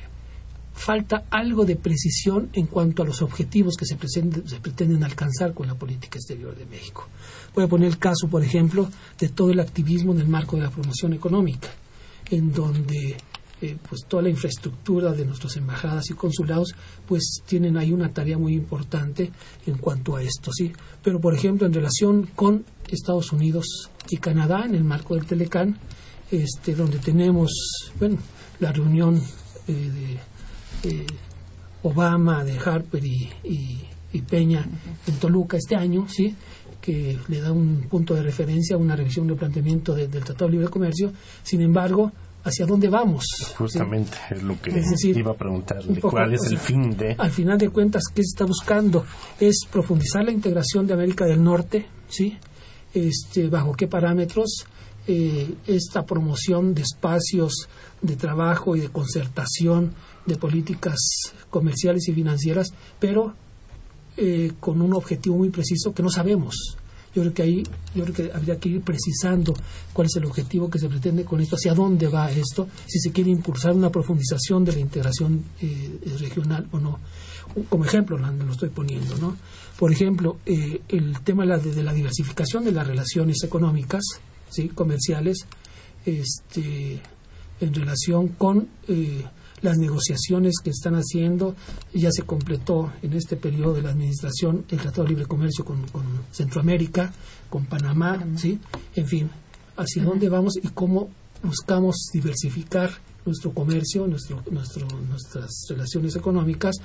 falta 0.78 1.24
algo 1.30 1.64
de 1.64 1.76
precisión 1.76 2.50
en 2.52 2.66
cuanto 2.66 3.02
a 3.02 3.06
los 3.06 3.20
objetivos 3.20 3.74
que 3.76 3.84
se, 3.84 3.98
se, 3.98 4.60
pretenden 4.60 5.02
alcanzar 5.02 5.52
con 5.52 5.66
la 5.66 5.74
política 5.74 6.18
exterior 6.18 6.56
de 6.56 6.66
México. 6.66 7.08
Voy 7.54 7.64
a 7.64 7.68
poner 7.68 7.88
el 7.88 7.98
caso, 7.98 8.28
por 8.28 8.44
ejemplo, 8.44 8.88
de 9.18 9.28
todo 9.28 9.50
el 9.50 9.60
activismo 9.60 10.12
en 10.12 10.20
el 10.20 10.28
marco 10.28 10.56
de 10.56 10.62
la 10.62 10.70
promoción 10.70 11.12
económica, 11.12 11.68
en 12.30 12.52
donde 12.52 13.16
eh, 13.60 13.76
pues 13.88 14.02
toda 14.06 14.22
la 14.22 14.28
infraestructura 14.28 15.12
de 15.12 15.24
nuestras 15.24 15.56
embajadas 15.56 16.10
y 16.10 16.14
consulados 16.14 16.76
pues 17.06 17.42
tienen 17.44 17.76
ahí 17.76 17.92
una 17.92 18.12
tarea 18.12 18.38
muy 18.38 18.54
importante 18.54 19.32
en 19.66 19.78
cuanto 19.78 20.14
a 20.14 20.22
esto, 20.22 20.52
¿sí? 20.52 20.72
Pero, 21.02 21.20
por 21.20 21.34
ejemplo, 21.34 21.66
en 21.66 21.74
relación 21.74 22.28
con 22.36 22.64
Estados 22.88 23.32
Unidos 23.32 23.90
y 24.10 24.18
Canadá, 24.18 24.64
en 24.64 24.76
el 24.76 24.84
marco 24.84 25.16
del 25.16 25.26
Telecán, 25.26 25.76
este, 26.30 26.74
donde 26.74 26.98
tenemos, 26.98 27.50
bueno, 27.98 28.18
la 28.60 28.70
reunión 28.70 29.20
eh, 29.66 30.18
de 30.82 30.90
eh, 30.90 31.06
Obama, 31.82 32.44
de 32.44 32.58
Harper 32.58 33.04
y, 33.04 33.80
Peña 34.28 34.66
en 35.06 35.14
Toluca 35.16 35.56
este 35.56 35.76
año, 35.76 36.06
¿sí? 36.08 36.34
que 36.80 37.18
le 37.28 37.40
da 37.40 37.52
un 37.52 37.86
punto 37.88 38.14
de 38.14 38.22
referencia 38.22 38.76
a 38.76 38.78
una 38.78 38.96
revisión 38.96 39.26
del 39.26 39.36
planteamiento 39.36 39.94
del 39.94 40.10
Tratado 40.10 40.46
de 40.46 40.52
Libre 40.52 40.68
Comercio. 40.68 41.12
Sin 41.42 41.60
embargo, 41.60 42.12
¿hacia 42.44 42.66
dónde 42.66 42.88
vamos? 42.88 43.24
Justamente 43.56 44.16
es 44.30 44.42
lo 44.42 44.60
que 44.60 44.82
iba 45.02 45.32
a 45.32 45.36
preguntar. 45.36 45.82
¿Cuál 46.00 46.34
es 46.34 46.44
el 46.50 46.58
fin 46.58 46.96
de...? 46.96 47.14
Al 47.18 47.30
final 47.30 47.58
de 47.58 47.68
cuentas, 47.70 48.04
¿qué 48.14 48.22
se 48.22 48.28
está 48.28 48.44
buscando? 48.44 49.04
Es 49.38 49.60
profundizar 49.70 50.24
la 50.24 50.32
integración 50.32 50.86
de 50.86 50.94
América 50.94 51.26
del 51.26 51.42
Norte, 51.42 51.86
¿sí? 52.08 52.38
Este, 52.94 53.48
¿Bajo 53.48 53.74
qué 53.74 53.86
parámetros? 53.86 54.64
Eh, 55.06 55.54
esta 55.66 56.04
promoción 56.04 56.74
de 56.74 56.82
espacios 56.82 57.68
de 58.02 58.16
trabajo 58.16 58.76
y 58.76 58.80
de 58.80 58.88
concertación 58.88 59.94
de 60.26 60.36
políticas 60.36 60.98
comerciales 61.48 62.08
y 62.08 62.12
financieras, 62.12 62.74
pero 63.00 63.34
eh, 64.20 64.52
con 64.58 64.82
un 64.82 64.94
objetivo 64.94 65.36
muy 65.36 65.50
preciso 65.50 65.94
que 65.94 66.02
no 66.02 66.10
sabemos. 66.10 66.76
Yo 67.14 67.22
creo 67.22 67.34
que 67.34 67.42
ahí 67.42 67.62
yo 67.94 68.02
creo 68.04 68.14
que 68.14 68.32
habría 68.34 68.58
que 68.58 68.68
ir 68.68 68.82
precisando 68.82 69.54
cuál 69.92 70.06
es 70.06 70.16
el 70.16 70.24
objetivo 70.24 70.68
que 70.68 70.80
se 70.80 70.88
pretende 70.88 71.24
con 71.24 71.40
esto, 71.40 71.54
hacia 71.54 71.72
dónde 71.72 72.08
va 72.08 72.28
esto, 72.30 72.68
si 72.86 72.98
se 72.98 73.12
quiere 73.12 73.30
impulsar 73.30 73.74
una 73.74 73.90
profundización 73.90 74.64
de 74.64 74.72
la 74.72 74.80
integración 74.80 75.44
eh, 75.62 76.00
regional 76.18 76.66
o 76.72 76.80
no. 76.80 76.98
Como 77.68 77.84
ejemplo 77.84 78.18
lo 78.18 78.52
estoy 78.52 78.70
poniendo, 78.70 79.16
¿no? 79.18 79.36
Por 79.78 79.92
ejemplo, 79.92 80.38
eh, 80.44 80.82
el 80.88 81.20
tema 81.20 81.44
de 81.44 81.82
la, 81.84 81.92
diversificación 81.92 82.64
de 82.64 82.72
las 82.72 82.86
relaciones 82.86 83.42
económicas, 83.44 84.02
sí, 84.50 84.68
comerciales, 84.68 85.46
este, 86.04 87.00
en 87.60 87.74
relación 87.74 88.28
con 88.28 88.68
las 89.62 89.78
negociaciones 89.78 90.56
que 90.62 90.70
están 90.70 90.94
haciendo. 90.94 91.54
Ya 91.92 92.10
se 92.10 92.22
completó 92.22 92.92
en 93.02 93.12
este 93.14 93.36
periodo 93.36 93.74
de 93.74 93.82
la 93.82 93.90
administración 93.90 94.64
el 94.68 94.78
Tratado 94.78 95.04
de 95.04 95.10
Libre 95.10 95.26
Comercio 95.26 95.64
con, 95.64 95.84
Centroamérica, 96.32 97.12
con 97.50 97.66
Panamá, 97.66 98.24
¿sí? 98.36 98.58
En 98.94 99.06
fin, 99.06 99.30
hacia 99.76 100.04
dónde 100.04 100.28
vamos 100.28 100.56
y 100.56 100.68
cómo 100.68 101.08
buscamos 101.42 102.08
diversificar 102.12 102.90
nuestro 103.24 103.52
comercio, 103.52 104.06
nuestro, 104.06 104.42
nuestro, 104.50 104.86
nuestras 105.08 105.50
relaciones 105.68 106.16
económicas 106.16 106.76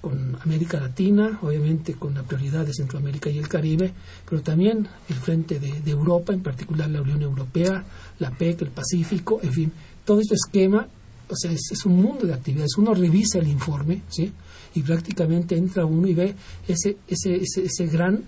con 0.00 0.38
América 0.42 0.80
Latina, 0.80 1.38
obviamente 1.42 1.94
con 1.94 2.14
la 2.14 2.22
prioridad 2.22 2.64
de 2.64 2.72
Centroamérica 2.72 3.28
y 3.28 3.38
el 3.38 3.48
Caribe, 3.48 3.92
pero 4.28 4.40
también 4.40 4.88
el 5.08 5.16
frente 5.16 5.60
de, 5.60 5.80
de 5.80 5.90
Europa, 5.90 6.32
en 6.32 6.42
particular 6.42 6.88
la 6.88 7.02
Unión 7.02 7.20
Europea, 7.20 7.84
la 8.18 8.30
PEC, 8.30 8.62
el 8.62 8.70
Pacífico, 8.70 9.40
en 9.42 9.52
fin, 9.52 9.72
todo 10.06 10.20
este 10.20 10.36
esquema 10.36 10.88
o 11.30 11.36
sea, 11.36 11.52
es, 11.52 11.86
un 11.86 11.96
mundo 11.96 12.26
de 12.26 12.34
actividades. 12.34 12.76
Uno 12.76 12.92
revisa 12.94 13.38
el 13.38 13.48
informe, 13.48 14.02
¿sí? 14.08 14.32
Y 14.74 14.82
prácticamente 14.82 15.56
entra 15.56 15.84
uno 15.84 16.06
y 16.08 16.14
ve 16.14 16.34
ese, 16.66 16.98
ese, 17.06 17.36
ese, 17.36 17.86
gran, 17.86 18.24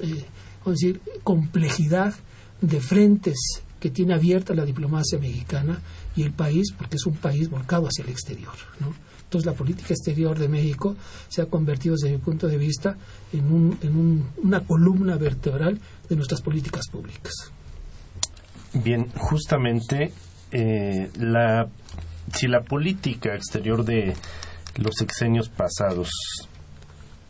eh, 0.00 0.24
decir, 0.66 1.00
complejidad 1.22 2.14
de 2.60 2.80
frentes 2.80 3.62
que 3.80 3.90
tiene 3.90 4.14
abierta 4.14 4.54
la 4.54 4.64
diplomacia 4.64 5.18
mexicana 5.18 5.80
y 6.16 6.22
el 6.22 6.32
país, 6.32 6.72
porque 6.76 6.96
es 6.96 7.06
un 7.06 7.14
país 7.14 7.48
volcado 7.48 7.86
hacia 7.86 8.04
el 8.04 8.10
exterior, 8.10 8.54
¿no? 8.80 8.92
Entonces 9.22 9.46
la 9.46 9.52
política 9.52 9.92
exterior 9.92 10.38
de 10.38 10.48
México 10.48 10.96
se 11.28 11.42
ha 11.42 11.46
convertido, 11.46 11.94
desde 11.94 12.10
mi 12.10 12.18
punto 12.18 12.48
de 12.48 12.56
vista, 12.56 12.96
en, 13.32 13.52
un, 13.52 13.78
en 13.82 13.94
un, 13.94 14.26
una 14.42 14.60
columna 14.60 15.16
vertebral 15.16 15.78
de 16.08 16.16
nuestras 16.16 16.40
políticas 16.40 16.88
públicas. 16.90 17.32
Bien, 18.72 19.06
justamente 19.14 20.12
eh, 20.50 21.10
la 21.18 21.68
si 22.32 22.48
la 22.48 22.60
política 22.60 23.34
exterior 23.34 23.84
de 23.84 24.14
los 24.76 24.94
sexenios 24.96 25.48
pasados 25.48 26.10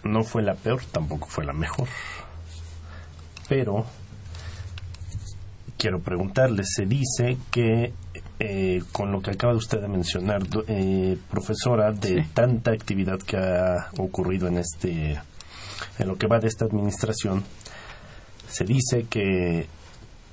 no 0.04 0.22
fue 0.22 0.42
la 0.42 0.54
peor, 0.54 0.82
tampoco 0.92 1.26
fue 1.28 1.44
la 1.44 1.52
mejor. 1.52 1.88
Pero 3.48 3.86
quiero 5.76 6.00
preguntarle, 6.00 6.62
se 6.64 6.86
dice 6.86 7.38
que 7.50 7.92
eh, 8.40 8.82
con 8.92 9.10
lo 9.10 9.20
que 9.20 9.32
acaba 9.32 9.52
de 9.52 9.58
usted 9.58 9.80
de 9.80 9.88
mencionar, 9.88 10.42
eh, 10.68 11.16
profesora, 11.30 11.92
de 11.92 12.26
tanta 12.34 12.70
actividad 12.70 13.18
que 13.18 13.36
ha 13.36 13.90
ocurrido 13.98 14.46
en 14.48 14.58
este, 14.58 15.20
en 15.98 16.08
lo 16.08 16.16
que 16.16 16.26
va 16.26 16.38
de 16.38 16.48
esta 16.48 16.64
administración, 16.64 17.42
se 18.48 18.64
dice 18.64 19.06
que 19.08 19.66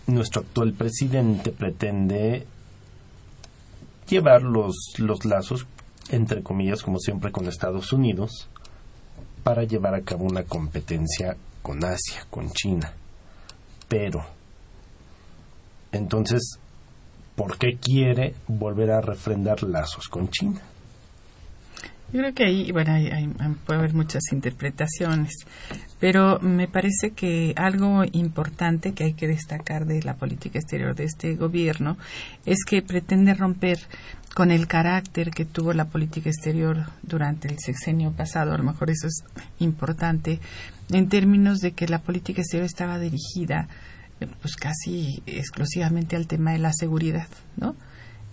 nuestro 0.08 0.42
actual 0.42 0.74
presidente 0.74 1.52
pretende 1.52 2.46
llevar 4.08 4.44
los, 4.44 4.94
los 4.98 5.26
lazos, 5.26 5.66
entre 6.10 6.44
comillas, 6.44 6.82
como 6.82 7.00
siempre, 7.00 7.32
con 7.32 7.48
Estados 7.48 7.94
Unidos 7.94 8.48
para 9.44 9.64
llevar 9.64 9.94
a 9.96 10.02
cabo 10.02 10.26
una 10.26 10.44
competencia 10.44 11.38
con 11.62 11.84
Asia, 11.84 12.26
con 12.30 12.52
China. 12.52 12.94
Pero, 13.88 14.26
entonces, 15.92 16.60
¿por 17.36 17.58
qué 17.58 17.78
quiere 17.78 18.36
volver 18.48 18.92
a 18.92 19.02
refrendar 19.02 19.64
lazos 19.64 20.08
con 20.08 20.30
China? 20.30 20.62
Yo 22.16 22.22
creo 22.22 22.34
que 22.34 22.46
ahí, 22.46 22.72
bueno, 22.72 22.94
hay, 22.94 23.28
puede 23.66 23.80
haber 23.80 23.94
muchas 23.94 24.22
interpretaciones, 24.32 25.34
pero 26.00 26.40
me 26.40 26.70
parece 26.70 27.12
que 27.12 27.54
algo 27.58 28.06
importante 28.10 28.94
que 28.94 29.04
hay 29.04 29.14
que 29.16 29.28
destacar 29.28 29.86
de 29.86 30.02
la 30.02 30.14
política 30.14 30.58
exterior 30.58 30.96
de 30.96 31.04
este 31.04 31.36
gobierno 31.36 31.98
es 32.46 32.64
que 32.64 32.82
pretende 32.82 33.34
romper 33.34 33.80
con 34.34 34.52
el 34.52 34.66
carácter 34.66 35.32
que 35.32 35.44
tuvo 35.44 35.74
la 35.74 35.90
política 35.90 36.30
exterior 36.30 36.86
durante 37.04 37.50
el 37.50 37.60
sexenio 37.60 38.14
pasado, 38.14 38.54
a 38.54 38.58
lo 38.58 38.64
mejor 38.64 38.92
eso 38.92 39.08
es 39.08 39.26
importante, 39.60 40.40
en 40.94 41.10
términos 41.10 41.60
de 41.60 41.74
que 41.74 41.86
la 41.86 42.00
política 42.00 42.40
exterior 42.40 42.66
estaba 42.66 42.98
dirigida 42.98 43.68
eh, 44.22 44.28
pues 44.42 44.56
casi 44.56 45.22
exclusivamente 45.26 46.16
al 46.16 46.28
tema 46.28 46.54
de 46.54 46.60
la 46.60 46.72
seguridad, 46.72 47.28
¿no? 47.58 47.76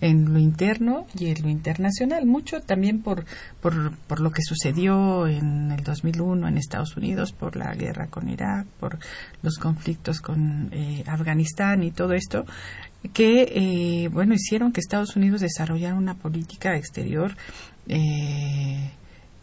En 0.03 0.33
lo 0.33 0.41
interno 0.41 1.07
y 1.17 1.29
en 1.29 1.43
lo 1.43 1.49
internacional, 1.49 2.27
mucho 2.27 2.61
también 2.61 3.03
por, 3.03 3.25
por, 3.61 3.97
por, 4.09 4.19
lo 4.19 4.33
que 4.33 4.43
sucedió 4.43 5.29
en 5.29 5.71
el 5.71 5.85
2001 5.85 6.49
en 6.49 6.59
Estados 6.59 6.97
Unidos, 6.97 7.33
por 7.33 7.55
la 7.55 7.73
guerra 7.75 8.09
con 8.09 8.29
Irak, 8.29 8.67
por 8.81 8.99
los 9.43 9.59
conflictos 9.59 10.21
con 10.21 10.71
eh, 10.73 11.05
Afganistán 11.07 11.85
y 11.85 11.93
todo 11.93 12.15
esto, 12.15 12.45
que, 13.13 13.47
eh, 13.55 14.09
bueno, 14.09 14.35
hicieron 14.35 14.73
que 14.73 14.81
Estados 14.81 15.15
Unidos 15.15 15.41
desarrollara 15.41 15.95
una 15.95 16.15
política 16.15 16.77
exterior 16.77 17.37
eh, 17.87 18.91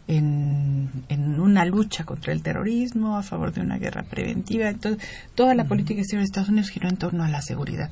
en, 0.08 0.90
en, 1.08 1.40
una 1.40 1.64
lucha 1.64 2.04
contra 2.04 2.34
el 2.34 2.42
terrorismo, 2.42 3.16
a 3.16 3.22
favor 3.22 3.50
de 3.50 3.62
una 3.62 3.78
guerra 3.78 4.02
preventiva. 4.02 4.68
Entonces, 4.68 5.02
toda 5.34 5.54
la 5.54 5.64
política 5.64 6.00
exterior 6.00 6.20
de 6.20 6.26
Estados 6.26 6.50
Unidos 6.50 6.68
giró 6.68 6.90
en 6.90 6.98
torno 6.98 7.24
a 7.24 7.30
la 7.30 7.40
seguridad, 7.40 7.90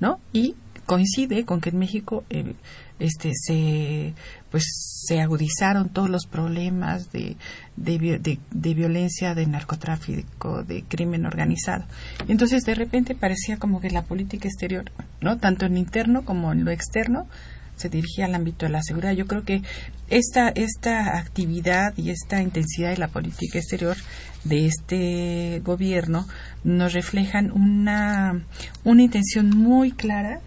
¿no? 0.00 0.18
Y 0.32 0.56
coincide 0.90 1.44
con 1.44 1.60
que 1.60 1.70
en 1.70 1.78
México 1.78 2.24
eh, 2.30 2.54
este 2.98 3.30
se 3.32 4.12
pues 4.50 4.64
se 5.06 5.20
agudizaron 5.20 5.88
todos 5.88 6.10
los 6.10 6.26
problemas 6.26 7.12
de, 7.12 7.36
de, 7.76 8.74
violencia, 8.74 9.36
de 9.36 9.46
narcotráfico, 9.46 10.64
de 10.64 10.82
crimen 10.82 11.26
organizado. 11.26 11.84
Entonces, 12.26 12.64
de 12.64 12.74
repente 12.74 13.14
parecía 13.14 13.56
como 13.56 13.80
que 13.80 13.90
la 13.90 14.02
política 14.02 14.48
exterior, 14.48 14.90
¿no? 15.20 15.38
Tanto 15.38 15.64
en 15.64 15.74
lo 15.74 15.78
interno 15.78 16.24
como 16.24 16.50
en 16.50 16.64
lo 16.64 16.72
externo, 16.72 17.28
se 17.76 17.88
dirigía 17.88 18.24
al 18.24 18.34
ámbito 18.34 18.66
de 18.66 18.72
la 18.72 18.82
seguridad. 18.82 19.12
Yo 19.12 19.26
creo 19.26 19.44
que 19.44 19.62
esta, 20.08 20.48
esta 20.48 21.18
actividad 21.18 21.96
y 21.96 22.10
esta 22.10 22.42
intensidad 22.42 22.90
de 22.90 22.98
la 22.98 23.08
política 23.08 23.58
exterior 23.58 23.96
de 24.42 24.66
este 24.66 25.60
gobierno 25.64 26.26
nos 26.64 26.92
reflejan 26.92 27.52
una, 27.52 28.44
una 28.82 29.02
intención 29.02 29.50
muy 29.50 29.92
clara 29.92 30.40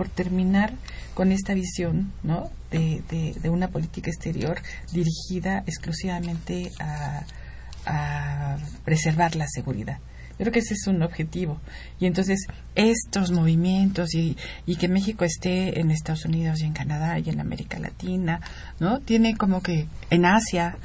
por 0.00 0.08
terminar 0.08 0.72
con 1.12 1.30
esta 1.30 1.52
visión 1.52 2.10
¿no? 2.22 2.48
de, 2.70 3.02
de, 3.38 3.50
una 3.50 3.68
política 3.68 4.08
exterior 4.08 4.56
dirigida 4.94 5.62
exclusivamente 5.66 6.72
a, 6.80 8.56
preservar 8.82 9.36
la 9.36 9.46
seguridad. 9.46 9.98
Yo 10.30 10.36
creo 10.38 10.52
que 10.52 10.60
ese 10.60 10.72
es 10.72 10.86
un 10.86 11.02
objetivo. 11.02 11.60
Y 11.98 12.06
entonces 12.06 12.46
estos 12.74 13.30
movimientos 13.30 14.14
y, 14.14 14.38
y, 14.64 14.76
que 14.76 14.88
México 14.88 15.26
esté 15.26 15.78
en 15.78 15.90
Estados 15.90 16.24
Unidos 16.24 16.62
y 16.62 16.64
en 16.64 16.72
Canadá 16.72 17.18
y 17.18 17.28
en 17.28 17.38
América 17.38 17.78
Latina, 17.78 18.40
¿no? 18.78 19.00
Tiene 19.00 19.36
como 19.36 19.60
que 19.62 19.86
en 20.08 20.24
Asia, 20.24 20.78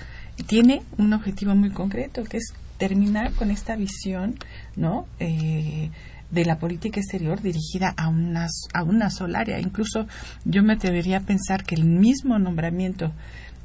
tiene 0.46 0.84
un 0.98 1.14
objetivo 1.14 1.56
muy 1.56 1.70
concreto, 1.70 2.26
que 2.26 2.36
es 2.36 2.54
terminar 2.78 3.32
con 3.32 3.50
esta 3.50 3.78
visión, 3.78 4.38
¿no? 4.76 5.08
Eh, 5.20 5.90
de 6.32 6.46
la 6.46 6.58
política 6.58 7.00
exterior 7.00 7.41
dirigida 7.41 7.94
a 7.98 8.08
una, 8.08 8.48
a 8.74 8.84
una 8.84 9.10
sola 9.10 9.39
área. 9.39 9.60
Incluso 9.60 10.08
yo 10.44 10.63
me 10.63 10.74
atrevería 10.74 11.17
a 11.17 11.22
pensar 11.22 11.63
que 11.63 11.75
el 11.75 11.86
mismo 11.86 12.39
nombramiento 12.39 13.12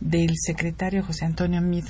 del 0.01 0.31
secretario 0.37 1.03
José 1.03 1.27
Antonio 1.27 1.61
Mid 1.61 1.85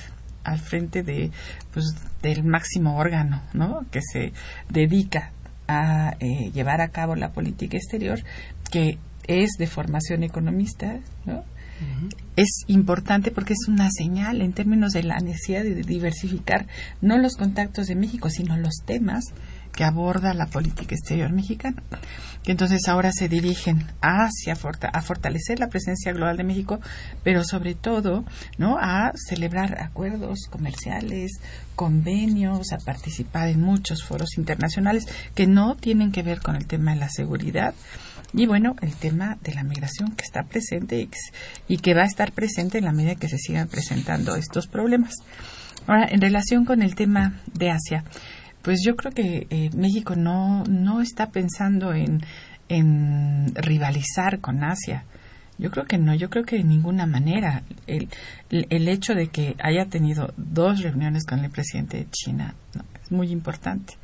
al 0.44 0.58
frente 0.58 1.02
de 1.02 1.30
pues 1.72 1.84
del 2.22 2.44
máximo 2.44 2.96
órgano 2.96 3.42
¿no? 3.52 3.84
que 3.90 4.00
se 4.02 4.32
dedica 4.68 5.32
a 5.68 6.16
eh, 6.18 6.50
llevar 6.52 6.80
a 6.80 6.88
cabo 6.88 7.14
la 7.14 7.32
política 7.32 7.76
exterior 7.76 8.20
que 8.70 8.98
es 9.26 9.50
de 9.58 9.66
formación 9.66 10.22
economista 10.22 10.98
¿no? 11.26 11.44
es 12.36 12.64
importante 12.66 13.30
porque 13.30 13.54
es 13.54 13.68
una 13.68 13.90
señal 13.90 14.42
en 14.42 14.52
términos 14.52 14.92
de 14.92 15.02
la 15.02 15.18
necesidad 15.18 15.62
de 15.62 15.82
diversificar 15.82 16.66
no 17.00 17.16
los 17.18 17.36
contactos 17.36 17.86
de 17.86 17.96
México 17.96 18.28
sino 18.28 18.56
los 18.56 18.76
temas 18.84 19.24
que 19.72 19.84
aborda 19.84 20.34
la 20.34 20.46
política 20.46 20.94
exterior 20.94 21.32
mexicana, 21.32 21.82
que 22.42 22.52
entonces 22.52 22.88
ahora 22.88 23.12
se 23.12 23.28
dirigen 23.28 23.86
hacia 24.00 24.54
a 24.54 25.02
fortalecer 25.02 25.58
la 25.58 25.68
presencia 25.68 26.12
global 26.12 26.36
de 26.36 26.44
México, 26.44 26.80
pero 27.22 27.44
sobre 27.44 27.74
todo, 27.74 28.24
¿no? 28.58 28.78
a 28.78 29.12
celebrar 29.14 29.80
acuerdos 29.80 30.46
comerciales, 30.50 31.40
convenios, 31.76 32.72
a 32.72 32.78
participar 32.78 33.48
en 33.48 33.60
muchos 33.60 34.04
foros 34.04 34.36
internacionales 34.36 35.06
que 35.34 35.46
no 35.46 35.76
tienen 35.76 36.12
que 36.12 36.22
ver 36.22 36.40
con 36.40 36.56
el 36.56 36.66
tema 36.66 36.94
de 36.94 37.00
la 37.00 37.08
seguridad 37.08 37.74
y 38.32 38.46
bueno, 38.46 38.76
el 38.80 38.94
tema 38.94 39.38
de 39.42 39.54
la 39.54 39.64
migración 39.64 40.12
que 40.12 40.24
está 40.24 40.44
presente 40.44 41.08
y 41.66 41.78
que 41.78 41.94
va 41.94 42.02
a 42.02 42.06
estar 42.06 42.32
presente 42.32 42.78
en 42.78 42.84
la 42.84 42.92
medida 42.92 43.16
que 43.16 43.28
se 43.28 43.38
sigan 43.38 43.68
presentando 43.68 44.36
estos 44.36 44.68
problemas. 44.68 45.14
Ahora, 45.86 46.06
en 46.08 46.20
relación 46.20 46.64
con 46.64 46.82
el 46.82 46.94
tema 46.94 47.40
de 47.52 47.70
Asia, 47.70 48.04
pues 48.62 48.80
yo 48.84 48.96
creo 48.96 49.12
que 49.12 49.46
eh, 49.50 49.70
México 49.74 50.16
no, 50.16 50.64
no 50.64 51.00
está 51.00 51.30
pensando 51.30 51.92
en, 51.94 52.22
en 52.68 53.54
rivalizar 53.54 54.40
con 54.40 54.62
Asia. 54.64 55.04
Yo 55.58 55.70
creo 55.70 55.84
que 55.84 55.98
no, 55.98 56.14
yo 56.14 56.30
creo 56.30 56.44
que 56.44 56.56
de 56.56 56.64
ninguna 56.64 57.06
manera. 57.06 57.62
El, 57.86 58.08
el 58.50 58.88
hecho 58.88 59.14
de 59.14 59.28
que 59.28 59.56
haya 59.62 59.86
tenido 59.86 60.32
dos 60.36 60.80
reuniones 60.80 61.26
con 61.26 61.44
el 61.44 61.50
presidente 61.50 61.98
de 61.98 62.06
China 62.10 62.54
es 63.02 63.12
muy 63.12 63.30
importante. 63.30 63.94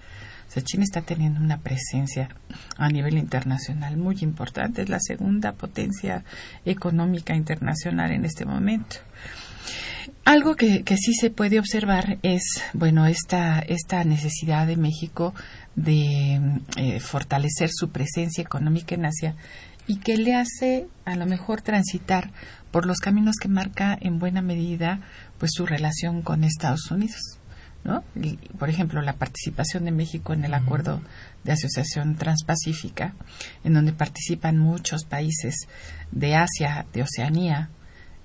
O 0.48 0.52
sea, 0.52 0.62
China 0.62 0.84
está 0.84 1.02
teniendo 1.02 1.40
una 1.40 1.58
presencia 1.58 2.28
a 2.76 2.88
nivel 2.88 3.18
internacional 3.18 3.96
muy 3.96 4.16
importante. 4.20 4.82
Es 4.82 4.88
la 4.88 5.00
segunda 5.00 5.52
potencia 5.52 6.24
económica 6.64 7.34
internacional 7.34 8.12
en 8.12 8.24
este 8.24 8.44
momento. 8.44 8.96
Algo 10.24 10.56
que, 10.56 10.82
sí 10.96 11.14
se 11.14 11.30
puede 11.30 11.58
observar 11.60 12.18
es, 12.22 12.42
bueno, 12.72 13.06
esta, 13.06 13.60
esta 13.60 14.02
necesidad 14.04 14.66
de 14.66 14.76
México 14.76 15.34
de 15.76 16.40
eh, 16.76 17.00
fortalecer 17.00 17.70
su 17.72 17.90
presencia 17.90 18.42
económica 18.42 18.94
en 18.94 19.06
Asia 19.06 19.36
y 19.86 19.98
que 19.98 20.16
le 20.16 20.34
hace 20.34 20.88
a 21.04 21.14
lo 21.14 21.26
mejor 21.26 21.62
transitar 21.62 22.32
por 22.72 22.86
los 22.86 22.98
caminos 22.98 23.36
que 23.40 23.48
marca 23.48 23.96
en 24.00 24.18
buena 24.18 24.42
medida 24.42 25.00
pues 25.38 25.52
su 25.54 25.64
relación 25.64 26.22
con 26.22 26.44
Estados 26.44 26.90
Unidos. 26.90 27.38
¿no? 27.84 28.02
por 28.58 28.68
ejemplo, 28.68 29.00
la 29.00 29.12
participación 29.12 29.84
de 29.84 29.92
México 29.92 30.32
en 30.32 30.44
el 30.44 30.54
acuerdo 30.54 31.00
de 31.44 31.52
asociación 31.52 32.16
transpacífica, 32.16 33.14
en 33.62 33.74
donde 33.74 33.92
participan 33.92 34.58
muchos 34.58 35.04
países 35.04 35.54
de 36.10 36.34
Asia, 36.34 36.84
de 36.92 37.02
Oceanía, 37.02 37.70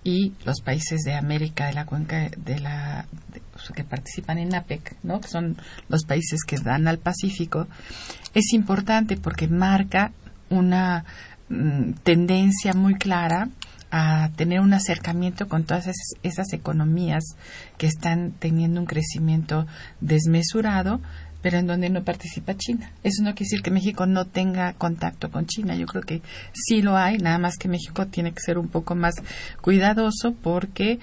y 0.04 0.34
los 0.46 0.62
países 0.62 1.02
de 1.02 1.14
América 1.14 1.68
de 1.68 1.74
la 1.74 1.86
cuenca 1.86 2.30
de 2.36 2.60
la 2.60 3.06
que 3.76 3.84
participan 3.84 4.40
en 4.40 4.56
APEC, 4.56 4.96
¿no? 5.04 5.22
que 5.22 5.28
son 5.28 5.58
los 5.88 6.06
países 6.06 6.44
que 6.44 6.58
dan 6.58 6.88
al 6.88 6.98
Pacífico, 6.98 7.68
es 8.34 8.54
importante 8.54 9.18
porque 9.18 9.48
marca 9.48 10.12
una 10.50 11.06
mm, 11.50 11.92
tendencia 12.04 12.74
muy 12.74 12.96
clara 12.96 13.50
a 13.92 14.30
tener 14.36 14.62
un 14.62 14.74
acercamiento 14.74 15.48
con 15.48 15.66
todas 15.66 15.90
esas 16.24 16.54
economías 16.54 17.24
que 17.78 17.88
están 17.88 18.32
teniendo 18.32 18.80
un 18.80 18.88
crecimiento 18.88 19.68
desmesurado 20.00 21.02
pero 21.42 21.58
en 21.58 21.68
donde 21.68 21.90
no 21.90 22.04
participa 22.04 22.56
China. 22.56 22.92
Eso 23.04 23.24
no 23.24 23.34
quiere 23.34 23.50
decir 23.50 23.62
que 23.62 23.72
México 23.72 24.06
no 24.06 24.26
tenga 24.26 24.74
contacto 24.74 25.32
con 25.32 25.46
China. 25.46 25.76
Yo 25.76 25.86
creo 25.86 26.04
que 26.04 26.22
sí 26.54 26.82
lo 26.82 26.98
hay, 26.98 27.18
nada 27.18 27.38
más 27.38 27.58
que 27.58 27.68
México 27.68 28.08
tiene 28.08 28.32
que 28.32 28.42
ser 28.42 28.58
un 28.58 28.68
poco 28.68 28.96
más 28.96 29.16
cuidadoso 29.62 30.34
porque 30.34 31.00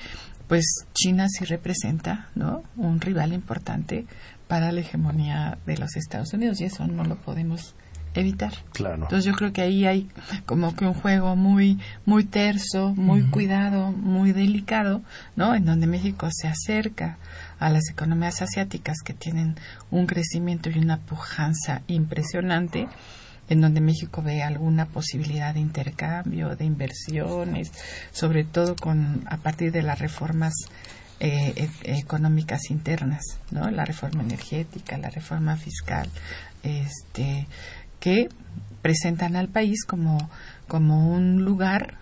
pues 0.46 0.64
China 0.94 1.26
sí 1.28 1.44
representa, 1.44 2.28
¿no? 2.34 2.62
un 2.76 3.00
rival 3.00 3.32
importante 3.34 4.06
para 4.46 4.72
la 4.72 4.80
hegemonía 4.80 5.58
de 5.66 5.76
los 5.76 5.94
Estados 5.96 6.32
Unidos 6.32 6.60
y 6.60 6.64
eso 6.64 6.86
no 6.86 7.04
lo 7.04 7.16
podemos 7.16 7.74
evitar. 8.14 8.52
Claro. 8.72 9.02
Entonces 9.02 9.26
yo 9.26 9.34
creo 9.34 9.52
que 9.52 9.60
ahí 9.60 9.84
hay 9.84 10.08
como 10.46 10.74
que 10.74 10.86
un 10.86 10.94
juego 10.94 11.36
muy 11.36 11.78
muy 12.06 12.24
terso, 12.24 12.94
muy 12.94 13.22
cuidado, 13.24 13.92
muy 13.92 14.32
delicado, 14.32 15.02
¿no? 15.36 15.54
En 15.54 15.66
donde 15.66 15.86
México 15.86 16.28
se 16.32 16.48
acerca 16.48 17.18
a 17.58 17.70
las 17.70 17.88
economías 17.90 18.42
asiáticas 18.42 18.98
que 19.04 19.14
tienen 19.14 19.56
un 19.90 20.06
crecimiento 20.06 20.70
y 20.70 20.78
una 20.78 20.98
pujanza 20.98 21.82
impresionante, 21.86 22.88
en 23.48 23.60
donde 23.60 23.80
México 23.80 24.22
ve 24.22 24.42
alguna 24.42 24.86
posibilidad 24.86 25.54
de 25.54 25.60
intercambio, 25.60 26.54
de 26.54 26.64
inversiones, 26.64 27.72
sobre 28.12 28.44
todo 28.44 28.76
con 28.76 29.24
a 29.28 29.38
partir 29.38 29.72
de 29.72 29.82
las 29.82 29.98
reformas 29.98 30.52
eh, 31.20 31.52
e- 31.56 31.98
económicas 31.98 32.70
internas, 32.70 33.22
¿no? 33.50 33.70
La 33.70 33.84
reforma 33.84 34.22
energética, 34.22 34.98
la 34.98 35.10
reforma 35.10 35.56
fiscal, 35.56 36.08
este, 36.62 37.48
que 37.98 38.28
presentan 38.82 39.34
al 39.34 39.48
país 39.48 39.84
como, 39.84 40.30
como 40.68 41.10
un 41.10 41.44
lugar 41.44 41.94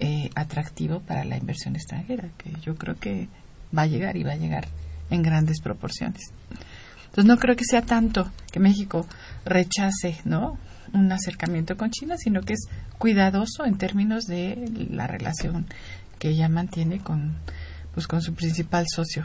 eh, 0.00 0.30
atractivo 0.34 1.00
para 1.00 1.24
la 1.24 1.36
inversión 1.36 1.76
extranjera, 1.76 2.28
que 2.38 2.52
yo 2.62 2.74
creo 2.74 2.98
que 2.98 3.28
va 3.76 3.82
a 3.82 3.86
llegar 3.86 4.16
y 4.16 4.22
va 4.22 4.32
a 4.32 4.36
llegar 4.36 4.66
en 5.10 5.22
grandes 5.22 5.60
proporciones. 5.60 6.32
Entonces 7.00 7.24
no 7.24 7.38
creo 7.38 7.56
que 7.56 7.64
sea 7.64 7.82
tanto 7.82 8.30
que 8.52 8.60
México 8.60 9.06
rechace, 9.44 10.20
¿no? 10.24 10.58
un 10.92 11.12
acercamiento 11.12 11.76
con 11.76 11.90
China, 11.90 12.16
sino 12.18 12.42
que 12.42 12.54
es 12.54 12.68
cuidadoso 12.98 13.64
en 13.64 13.78
términos 13.78 14.24
de 14.26 14.88
la 14.90 15.06
relación 15.06 15.66
que 16.18 16.30
ella 16.30 16.48
mantiene 16.48 16.98
con 16.98 17.34
pues 17.94 18.06
con 18.06 18.22
su 18.22 18.34
principal 18.34 18.86
socio 18.88 19.24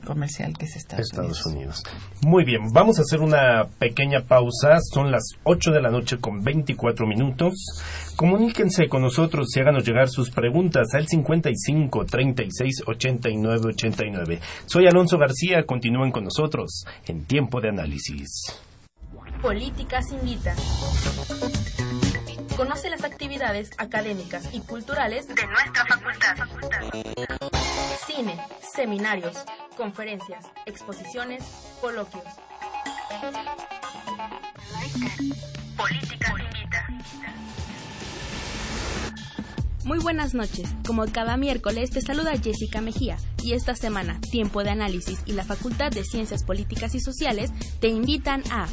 comercial 0.00 0.56
que 0.56 0.66
es 0.66 0.76
Estados, 0.76 1.06
Estados 1.06 1.46
Unidos. 1.46 1.82
Unidos. 1.82 1.82
Muy 2.22 2.44
bien, 2.44 2.72
vamos 2.72 2.98
a 2.98 3.02
hacer 3.02 3.20
una 3.20 3.66
pequeña 3.78 4.22
pausa. 4.22 4.78
Son 4.80 5.10
las 5.10 5.22
8 5.44 5.70
de 5.70 5.80
la 5.80 5.90
noche 5.90 6.18
con 6.18 6.42
24 6.42 7.06
minutos. 7.06 7.54
Comuníquense 8.16 8.88
con 8.88 9.02
nosotros 9.02 9.48
y 9.56 9.60
háganos 9.60 9.86
llegar 9.86 10.08
sus 10.08 10.30
preguntas 10.30 10.94
al 10.94 11.08
55 11.08 12.04
36 12.04 12.82
89 12.86 13.60
89. 13.68 14.40
Soy 14.66 14.86
Alonso 14.86 15.18
García, 15.18 15.64
continúen 15.64 16.10
con 16.12 16.24
nosotros 16.24 16.84
en 17.06 17.24
Tiempo 17.24 17.60
de 17.60 17.68
Análisis. 17.70 18.60
Políticas 19.40 20.12
Invita. 20.12 20.54
Conoce 22.60 22.90
las 22.90 23.04
actividades 23.04 23.70
académicas 23.78 24.50
y 24.52 24.60
culturales 24.60 25.26
de 25.28 25.46
nuestra 25.46 25.86
facultad. 25.86 26.36
Cine, 28.06 28.38
seminarios, 28.74 29.34
conferencias, 29.78 30.44
exposiciones, 30.66 31.42
coloquios. 31.80 32.22
Políticas 35.74 36.34
Invita. 36.38 36.86
Muy 39.84 39.98
buenas 39.98 40.34
noches. 40.34 40.68
Como 40.86 41.06
cada 41.06 41.38
miércoles 41.38 41.90
te 41.90 42.02
saluda 42.02 42.32
Jessica 42.36 42.82
Mejía 42.82 43.16
y 43.42 43.54
esta 43.54 43.74
semana 43.74 44.20
Tiempo 44.30 44.62
de 44.62 44.68
Análisis 44.68 45.22
y 45.24 45.32
la 45.32 45.44
Facultad 45.44 45.90
de 45.90 46.04
Ciencias 46.04 46.44
Políticas 46.44 46.94
y 46.94 47.00
Sociales 47.00 47.50
te 47.80 47.88
invitan 47.88 48.42
a 48.50 48.68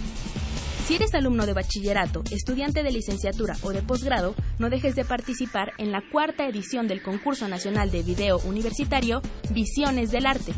si 0.88 0.96
eres 0.96 1.14
alumno 1.14 1.46
de 1.46 1.52
bachillerato, 1.52 2.24
estudiante 2.32 2.82
de 2.82 2.92
licenciatura 2.92 3.58
o 3.62 3.72
de 3.72 3.82
posgrado, 3.82 4.36
no 4.58 4.70
dejes 4.70 4.96
de 4.96 5.04
participar 5.04 5.74
en 5.80 5.92
la 5.92 6.02
cuarta 6.14 6.48
edición 6.48 6.88
del 6.88 7.02
Concurso 7.02 7.50
Nacional 7.50 7.92
de 7.92 8.04
Video 8.04 8.40
Universitario 8.46 9.22
Visiones 9.50 10.12
del 10.12 10.26
Arte, 10.26 10.54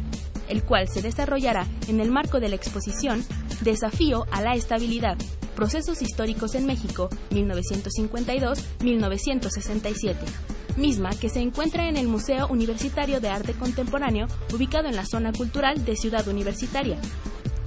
el 0.48 0.62
cual 0.62 0.88
se 0.88 1.02
desarrollará 1.02 1.66
en 1.88 2.00
el 2.00 2.12
marco 2.12 2.40
de 2.40 2.50
la 2.50 2.58
exposición 2.58 3.26
Desafío 3.62 4.28
a 4.30 4.44
la 4.44 4.54
Estabilidad, 4.54 5.18
Procesos 5.56 6.04
Históricos 6.04 6.54
en 6.54 6.68
México 6.68 7.10
1952-1967 7.32 10.16
misma 10.78 11.10
que 11.10 11.30
se 11.30 11.42
encuentra 11.42 11.90
en 11.90 11.98
el 11.98 12.08
Museo 12.08 12.48
Universitario 12.48 13.20
de 13.20 13.28
Arte 13.28 13.54
Contemporáneo, 13.54 14.28
ubicado 14.54 14.88
en 14.88 14.96
la 14.96 15.06
zona 15.06 15.34
cultural 15.34 15.84
de 15.84 15.98
Ciudad 15.98 16.26
Universitaria. 16.28 16.98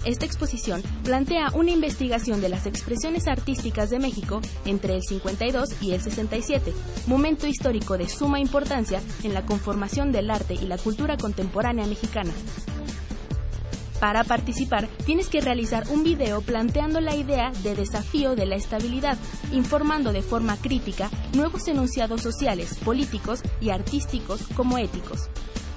Esta 0.04 0.26
exposición 0.26 0.82
plantea 1.04 1.50
una 1.54 1.70
investigación 1.70 2.40
de 2.40 2.48
las 2.48 2.66
expresiones 2.66 3.28
artísticas 3.28 3.88
de 3.88 4.00
México 4.00 4.40
entre 4.64 4.96
el 4.96 5.02
52 5.02 5.80
y 5.80 5.92
el 5.92 6.00
67, 6.00 6.72
momento 7.06 7.46
histórico 7.46 7.96
de 7.96 8.08
suma 8.08 8.40
importancia 8.40 9.00
en 9.22 9.32
la 9.32 9.46
conformación 9.46 10.10
del 10.10 10.30
arte 10.30 10.54
y 10.54 10.66
la 10.66 10.78
cultura 10.78 11.16
contemporánea 11.16 11.86
mexicana. 11.86 12.32
Para 14.00 14.24
participar, 14.24 14.88
tienes 15.06 15.28
que 15.28 15.40
realizar 15.40 15.84
un 15.88 16.02
video 16.02 16.40
planteando 16.40 17.00
la 17.00 17.14
idea 17.14 17.52
de 17.62 17.76
desafío 17.76 18.34
de 18.34 18.46
la 18.46 18.56
estabilidad, 18.56 19.16
informando 19.52 20.12
de 20.12 20.22
forma 20.22 20.56
crítica 20.56 21.08
nuevos 21.34 21.68
enunciados 21.68 22.20
sociales, 22.20 22.76
políticos 22.84 23.42
y 23.60 23.70
artísticos 23.70 24.42
como 24.56 24.78
éticos. 24.78 25.28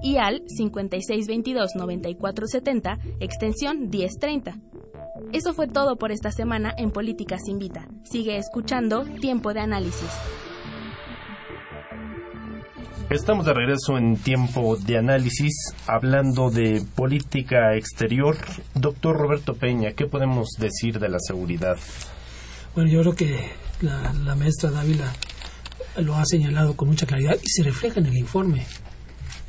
y 0.01 0.15
al 0.17 0.43
5622-9470, 0.45 2.99
extensión 3.19 3.89
1030. 3.89 4.57
Eso 5.33 5.53
fue 5.53 5.67
todo 5.67 5.97
por 5.97 6.11
esta 6.11 6.31
semana 6.31 6.73
en 6.77 6.91
Políticas 6.91 7.47
Invita. 7.47 7.87
Sigue 8.03 8.37
escuchando 8.37 9.03
Tiempo 9.19 9.53
de 9.53 9.59
Análisis. 9.59 10.09
Estamos 13.09 13.47
de 13.47 13.55
regreso 13.55 13.97
en 13.97 14.17
tiempo 14.17 14.77
de 14.77 14.99
análisis 14.99 15.73
hablando 15.87 16.51
de 16.51 16.83
política 16.93 17.75
exterior. 17.75 18.37
Doctor 18.75 19.17
Roberto 19.17 19.55
Peña, 19.55 19.93
¿qué 19.93 20.05
podemos 20.05 20.49
decir 20.59 20.99
de 20.99 21.09
la 21.09 21.17
seguridad? 21.19 21.75
Bueno, 22.75 22.91
yo 22.91 23.01
creo 23.01 23.15
que 23.15 23.49
la, 23.81 24.35
maestra 24.35 24.69
Dávila 24.69 25.11
lo 25.97 26.17
ha 26.17 26.25
señalado 26.25 26.75
con 26.75 26.89
mucha 26.89 27.07
claridad 27.07 27.35
y 27.43 27.49
se 27.49 27.63
refleja 27.63 27.99
en 27.99 28.05
el 28.05 28.15
informe, 28.15 28.67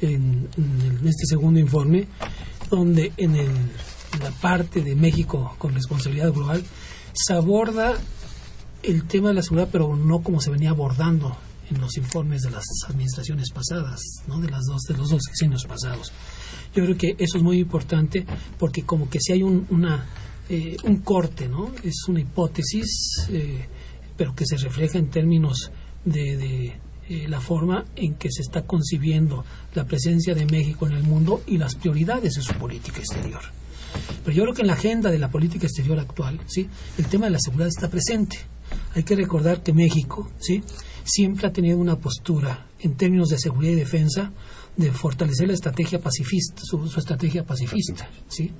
en, 0.00 0.48
en 0.56 1.06
este 1.06 1.26
segundo 1.26 1.60
informe, 1.60 2.08
donde 2.70 3.12
en, 3.18 3.36
el, 3.36 3.50
en 3.50 4.20
la 4.22 4.30
parte 4.40 4.80
de 4.80 4.94
México 4.94 5.54
con 5.58 5.74
responsabilidad 5.74 6.32
global 6.32 6.64
se 7.12 7.34
aborda 7.34 7.92
el 8.82 9.06
tema 9.06 9.28
de 9.28 9.34
la 9.34 9.42
seguridad, 9.42 9.68
pero 9.70 9.96
no 9.96 10.22
como 10.22 10.40
se 10.40 10.50
venía 10.50 10.70
abordando 10.70 11.36
en 11.70 11.80
los 11.80 11.96
informes 11.96 12.42
de 12.42 12.50
las 12.50 12.64
administraciones 12.88 13.50
pasadas, 13.50 14.00
¿no? 14.26 14.40
de 14.40 14.50
las 14.50 14.64
dos 14.66 14.82
de 14.82 14.96
los 14.96 15.10
dos 15.10 15.22
sexenios 15.24 15.64
pasados. 15.64 16.12
Yo 16.74 16.84
creo 16.84 16.96
que 16.96 17.14
eso 17.18 17.38
es 17.38 17.42
muy 17.42 17.58
importante 17.58 18.26
porque 18.58 18.82
como 18.82 19.08
que 19.08 19.20
si 19.20 19.32
hay 19.32 19.42
un, 19.42 19.66
una 19.70 20.06
eh, 20.48 20.76
un 20.82 20.96
corte, 20.96 21.48
¿no? 21.48 21.70
Es 21.84 22.08
una 22.08 22.20
hipótesis, 22.20 23.28
eh, 23.28 23.66
pero 24.16 24.34
que 24.34 24.44
se 24.44 24.56
refleja 24.56 24.98
en 24.98 25.08
términos 25.08 25.70
de, 26.04 26.36
de 26.36 26.80
eh, 27.08 27.28
la 27.28 27.40
forma 27.40 27.84
en 27.94 28.14
que 28.14 28.32
se 28.32 28.42
está 28.42 28.62
concibiendo 28.62 29.44
la 29.74 29.84
presencia 29.84 30.34
de 30.34 30.46
México 30.46 30.88
en 30.88 30.94
el 30.94 31.04
mundo 31.04 31.42
y 31.46 31.56
las 31.56 31.76
prioridades 31.76 32.34
de 32.34 32.42
su 32.42 32.54
política 32.54 32.98
exterior. 32.98 33.40
Pero 34.24 34.36
yo 34.36 34.42
creo 34.42 34.54
que 34.54 34.62
en 34.62 34.66
la 34.66 34.74
agenda 34.74 35.10
de 35.10 35.18
la 35.18 35.30
política 35.30 35.66
exterior 35.66 35.98
actual, 35.98 36.40
¿sí? 36.46 36.68
el 36.98 37.06
tema 37.06 37.26
de 37.26 37.30
la 37.30 37.38
seguridad 37.38 37.68
está 37.68 37.88
presente. 37.88 38.38
Hay 38.94 39.02
que 39.04 39.16
recordar 39.16 39.62
que 39.62 39.72
México, 39.72 40.30
¿sí? 40.40 40.62
Siempre 41.10 41.46
ha 41.46 41.52
tenido 41.52 41.78
una 41.78 41.96
postura 41.96 42.66
en 42.80 42.94
términos 42.94 43.28
de 43.28 43.38
seguridad 43.38 43.72
y 43.72 43.76
defensa 43.76 44.32
de 44.76 44.92
fortalecer 44.92 45.48
la 45.48 45.54
estrategia 45.54 46.00
pacifista, 46.00 46.62
su, 46.64 46.84
estrategia 46.96 47.44
pacifista, 47.44 48.08
¿sí? 48.28 48.52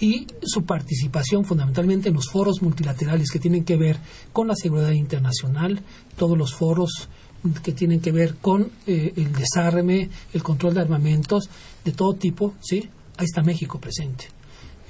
y 0.00 0.26
su 0.42 0.64
participación 0.64 1.44
fundamentalmente 1.44 2.08
en 2.08 2.14
los 2.14 2.28
foros 2.28 2.60
multilaterales 2.60 3.30
que 3.30 3.38
tienen 3.38 3.64
que 3.64 3.76
ver 3.76 3.98
con 4.32 4.48
la 4.48 4.54
seguridad 4.54 4.92
internacional, 4.92 5.80
todos 6.16 6.36
los 6.36 6.54
foros 6.54 7.08
que 7.62 7.72
tienen 7.72 8.00
que 8.00 8.12
ver 8.12 8.36
con 8.36 8.70
eh, 8.86 9.12
el 9.16 9.32
desarme, 9.32 10.10
el 10.34 10.42
control 10.42 10.74
de 10.74 10.80
armamentos 10.80 11.48
de 11.84 11.92
todo 11.92 12.14
tipo, 12.14 12.54
¿sí? 12.60 12.88
Ahí 13.16 13.24
está 13.24 13.42
México 13.42 13.80
presente. 13.80 14.26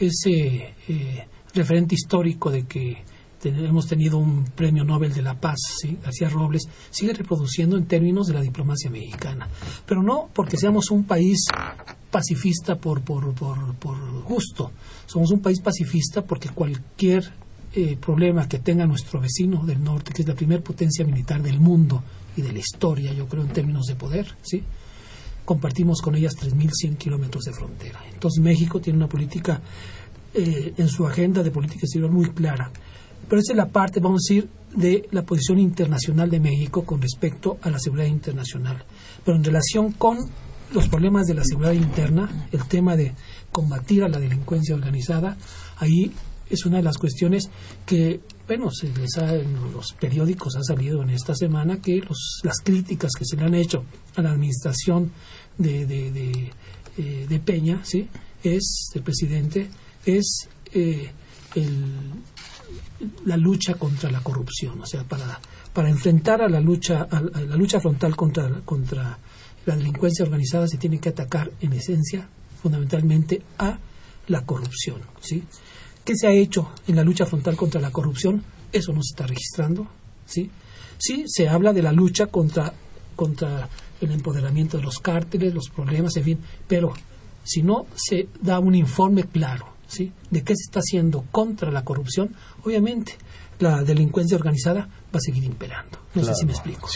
Ese 0.00 0.74
eh, 0.88 1.26
referente 1.54 1.94
histórico 1.94 2.50
de 2.50 2.64
que 2.64 3.04
hemos 3.44 3.86
tenido 3.86 4.18
un 4.18 4.44
premio 4.44 4.84
Nobel 4.84 5.12
de 5.12 5.22
la 5.22 5.38
Paz, 5.38 5.58
¿sí? 5.80 5.98
García 6.02 6.28
Robles, 6.28 6.68
sigue 6.90 7.12
reproduciendo 7.12 7.76
en 7.76 7.86
términos 7.86 8.26
de 8.26 8.34
la 8.34 8.40
diplomacia 8.40 8.90
mexicana. 8.90 9.48
Pero 9.86 10.02
no 10.02 10.28
porque 10.32 10.56
seamos 10.56 10.90
un 10.90 11.04
país 11.04 11.46
pacifista 12.10 12.76
por, 12.76 13.02
por, 13.02 13.34
por, 13.34 13.74
por 13.74 14.22
gusto, 14.22 14.70
somos 15.06 15.30
un 15.30 15.40
país 15.40 15.60
pacifista 15.60 16.22
porque 16.22 16.48
cualquier 16.48 17.30
eh, 17.72 17.96
problema 17.96 18.48
que 18.48 18.58
tenga 18.58 18.86
nuestro 18.86 19.20
vecino 19.20 19.64
del 19.64 19.82
norte, 19.82 20.12
que 20.12 20.22
es 20.22 20.28
la 20.28 20.34
primera 20.34 20.62
potencia 20.62 21.04
militar 21.04 21.42
del 21.42 21.60
mundo 21.60 22.02
y 22.36 22.42
de 22.42 22.52
la 22.52 22.58
historia, 22.58 23.12
yo 23.12 23.26
creo, 23.26 23.44
en 23.44 23.52
términos 23.52 23.86
de 23.86 23.94
poder, 23.96 24.34
¿sí? 24.42 24.62
compartimos 25.44 26.02
con 26.02 26.14
ellas 26.16 26.34
3.100 26.36 26.96
kilómetros 26.96 27.44
de 27.44 27.52
frontera. 27.52 28.00
Entonces 28.12 28.42
México 28.42 28.80
tiene 28.80 28.98
una 28.98 29.08
política 29.08 29.60
eh, 30.34 30.74
en 30.76 30.88
su 30.88 31.06
agenda 31.06 31.42
de 31.42 31.50
política 31.50 31.80
exterior 31.84 32.10
muy 32.10 32.30
clara. 32.30 32.70
Pero 33.28 33.40
esa 33.40 33.52
es 33.52 33.56
la 33.56 33.68
parte, 33.68 34.00
vamos 34.00 34.22
a 34.22 34.34
decir, 34.34 34.48
de 34.74 35.08
la 35.10 35.22
posición 35.22 35.58
internacional 35.58 36.30
de 36.30 36.40
México 36.40 36.84
con 36.84 37.00
respecto 37.00 37.58
a 37.62 37.70
la 37.70 37.78
seguridad 37.78 38.06
internacional. 38.06 38.84
Pero 39.24 39.36
en 39.36 39.44
relación 39.44 39.92
con 39.92 40.18
los 40.72 40.88
problemas 40.88 41.26
de 41.26 41.34
la 41.34 41.44
seguridad 41.44 41.72
interna, 41.72 42.48
el 42.52 42.64
tema 42.66 42.96
de 42.96 43.14
combatir 43.52 44.04
a 44.04 44.08
la 44.08 44.18
delincuencia 44.18 44.74
organizada, 44.74 45.36
ahí 45.78 46.12
es 46.50 46.64
una 46.66 46.76
de 46.76 46.82
las 46.82 46.98
cuestiones 46.98 47.48
que, 47.84 48.20
bueno, 48.46 48.70
se 48.70 48.88
les 48.96 49.16
ha, 49.18 49.34
en 49.34 49.72
los 49.72 49.92
periódicos 49.94 50.56
ha 50.56 50.62
salido 50.62 51.02
en 51.02 51.10
esta 51.10 51.34
semana 51.34 51.78
que 51.80 51.96
los, 51.98 52.40
las 52.44 52.58
críticas 52.62 53.12
que 53.18 53.24
se 53.24 53.36
le 53.36 53.44
han 53.44 53.54
hecho 53.54 53.84
a 54.14 54.22
la 54.22 54.30
administración 54.30 55.10
de, 55.58 55.86
de, 55.86 56.10
de, 56.12 56.52
eh, 56.98 57.40
Peña, 57.44 57.84
¿sí? 57.84 58.08
es, 58.42 58.90
el 58.94 59.02
presidente, 59.02 59.68
es 60.04 60.48
eh, 60.72 61.10
la 63.24 63.36
lucha 63.36 63.74
contra 63.74 64.10
la 64.10 64.20
corrupción, 64.20 64.80
o 64.80 64.86
sea, 64.86 65.04
para, 65.04 65.40
para 65.72 65.90
enfrentar 65.90 66.42
a 66.42 66.48
la 66.48 66.60
lucha, 66.60 67.06
la 67.10 67.56
lucha 67.56 67.80
frontal 67.80 68.16
contra, 68.16 68.48
contra 68.64 69.18
la 69.66 69.76
delincuencia 69.76 70.24
organizada 70.24 70.66
se 70.68 70.78
tiene 70.78 70.98
que 70.98 71.10
atacar 71.10 71.50
en 71.60 71.72
esencia, 71.72 72.26
fundamentalmente, 72.62 73.42
a 73.58 73.78
la 74.28 74.44
corrupción. 74.44 75.00
¿sí? 75.20 75.42
¿Qué 76.04 76.16
se 76.16 76.26
ha 76.28 76.32
hecho 76.32 76.70
en 76.86 76.96
la 76.96 77.04
lucha 77.04 77.26
frontal 77.26 77.56
contra 77.56 77.80
la 77.80 77.90
corrupción? 77.90 78.42
Eso 78.72 78.92
no 78.92 79.02
se 79.02 79.12
está 79.12 79.26
registrando. 79.26 79.88
¿sí? 80.24 80.50
sí 80.98 81.24
se 81.26 81.48
habla 81.48 81.72
de 81.72 81.82
la 81.82 81.92
lucha 81.92 82.26
contra, 82.26 82.72
contra 83.14 83.68
el 84.00 84.12
empoderamiento 84.12 84.76
de 84.76 84.84
los 84.84 85.00
cárteles, 85.00 85.54
los 85.54 85.68
problemas, 85.68 86.16
en 86.16 86.24
fin, 86.24 86.38
pero 86.66 86.94
si 87.42 87.62
no 87.62 87.86
se 87.94 88.28
da 88.40 88.58
un 88.58 88.74
informe 88.74 89.24
claro 89.24 89.66
¿sí? 89.88 90.12
de 90.30 90.42
qué 90.42 90.54
se 90.56 90.64
está 90.64 90.80
haciendo 90.80 91.24
contra 91.30 91.70
la 91.70 91.84
corrupción, 91.84 92.34
obviamente 92.66 93.16
la 93.58 93.82
delincuencia 93.82 94.36
organizada 94.36 94.80
va 94.82 95.18
a 95.18 95.20
seguir 95.20 95.44
imperando. 95.44 95.98
No 96.14 96.24
sé 96.24 96.34
si 96.34 96.44
me 96.44 96.52
explico. 96.52 96.88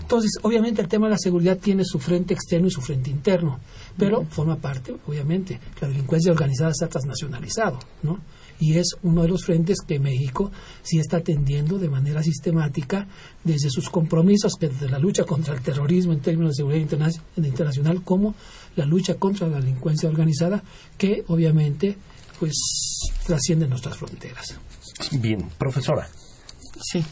Entonces, 0.00 0.32
obviamente 0.42 0.82
el 0.82 0.88
tema 0.88 1.06
de 1.06 1.12
la 1.12 1.18
seguridad 1.18 1.58
tiene 1.58 1.84
su 1.84 1.98
frente 2.00 2.34
externo 2.34 2.66
y 2.66 2.70
su 2.70 2.80
frente 2.80 3.10
interno, 3.10 3.60
pero 3.96 4.24
forma 4.24 4.56
parte, 4.56 4.96
obviamente, 5.06 5.60
la 5.80 5.88
delincuencia 5.88 6.32
organizada 6.32 6.70
está 6.70 6.88
transnacionalizado, 6.88 7.78
¿no? 8.02 8.18
y 8.58 8.78
es 8.78 8.96
uno 9.02 9.22
de 9.22 9.28
los 9.28 9.44
frentes 9.44 9.78
que 9.86 9.98
México 9.98 10.50
sí 10.82 10.98
está 10.98 11.18
atendiendo 11.18 11.78
de 11.78 11.88
manera 11.88 12.22
sistemática 12.22 13.06
desde 13.44 13.70
sus 13.70 13.90
compromisos 13.90 14.54
desde 14.58 14.88
la 14.88 14.98
lucha 14.98 15.24
contra 15.24 15.54
el 15.54 15.60
terrorismo 15.60 16.14
en 16.14 16.20
términos 16.20 16.52
de 16.52 16.62
seguridad 16.62 17.12
internacional 17.36 18.02
como 18.02 18.34
la 18.76 18.86
lucha 18.86 19.16
contra 19.16 19.46
la 19.48 19.60
delincuencia 19.60 20.08
organizada 20.08 20.62
que 20.96 21.22
obviamente 21.28 21.96
pues 22.38 22.54
trasciende 23.26 23.66
nuestras 23.66 23.96
fronteras. 23.96 24.56
Bien, 25.12 25.48
profesora. 25.58 26.08
Sí. 26.80 27.04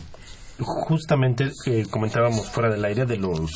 Justamente 0.59 1.51
eh, 1.66 1.85
comentábamos 1.90 2.49
fuera 2.49 2.70
del 2.70 2.85
aire 2.85 3.07
de 3.07 3.16
los 3.16 3.51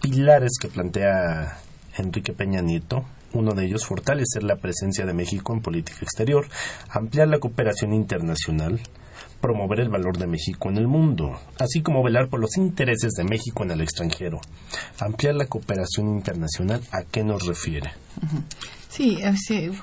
pilares 0.00 0.52
que 0.60 0.68
plantea 0.68 1.58
Enrique 1.96 2.32
Peña 2.32 2.60
Nieto 2.60 3.04
uno 3.36 3.52
de 3.52 3.66
ellos, 3.66 3.86
fortalecer 3.86 4.42
la 4.42 4.56
presencia 4.56 5.04
de 5.04 5.12
México 5.12 5.52
en 5.52 5.60
política 5.60 5.98
exterior, 6.02 6.46
ampliar 6.88 7.28
la 7.28 7.38
cooperación 7.38 7.92
internacional, 7.92 8.80
promover 9.40 9.80
el 9.80 9.88
valor 9.88 10.18
de 10.18 10.26
México 10.26 10.68
en 10.68 10.78
el 10.78 10.86
mundo, 10.86 11.38
así 11.58 11.82
como 11.82 12.02
velar 12.02 12.28
por 12.28 12.40
los 12.40 12.56
intereses 12.56 13.12
de 13.12 13.24
México 13.24 13.64
en 13.64 13.70
el 13.72 13.80
extranjero. 13.80 14.40
Ampliar 14.98 15.34
la 15.34 15.46
cooperación 15.46 16.08
internacional, 16.08 16.80
¿a 16.92 17.02
qué 17.02 17.22
nos 17.22 17.46
refiere? 17.46 17.92
Sí, 18.88 19.18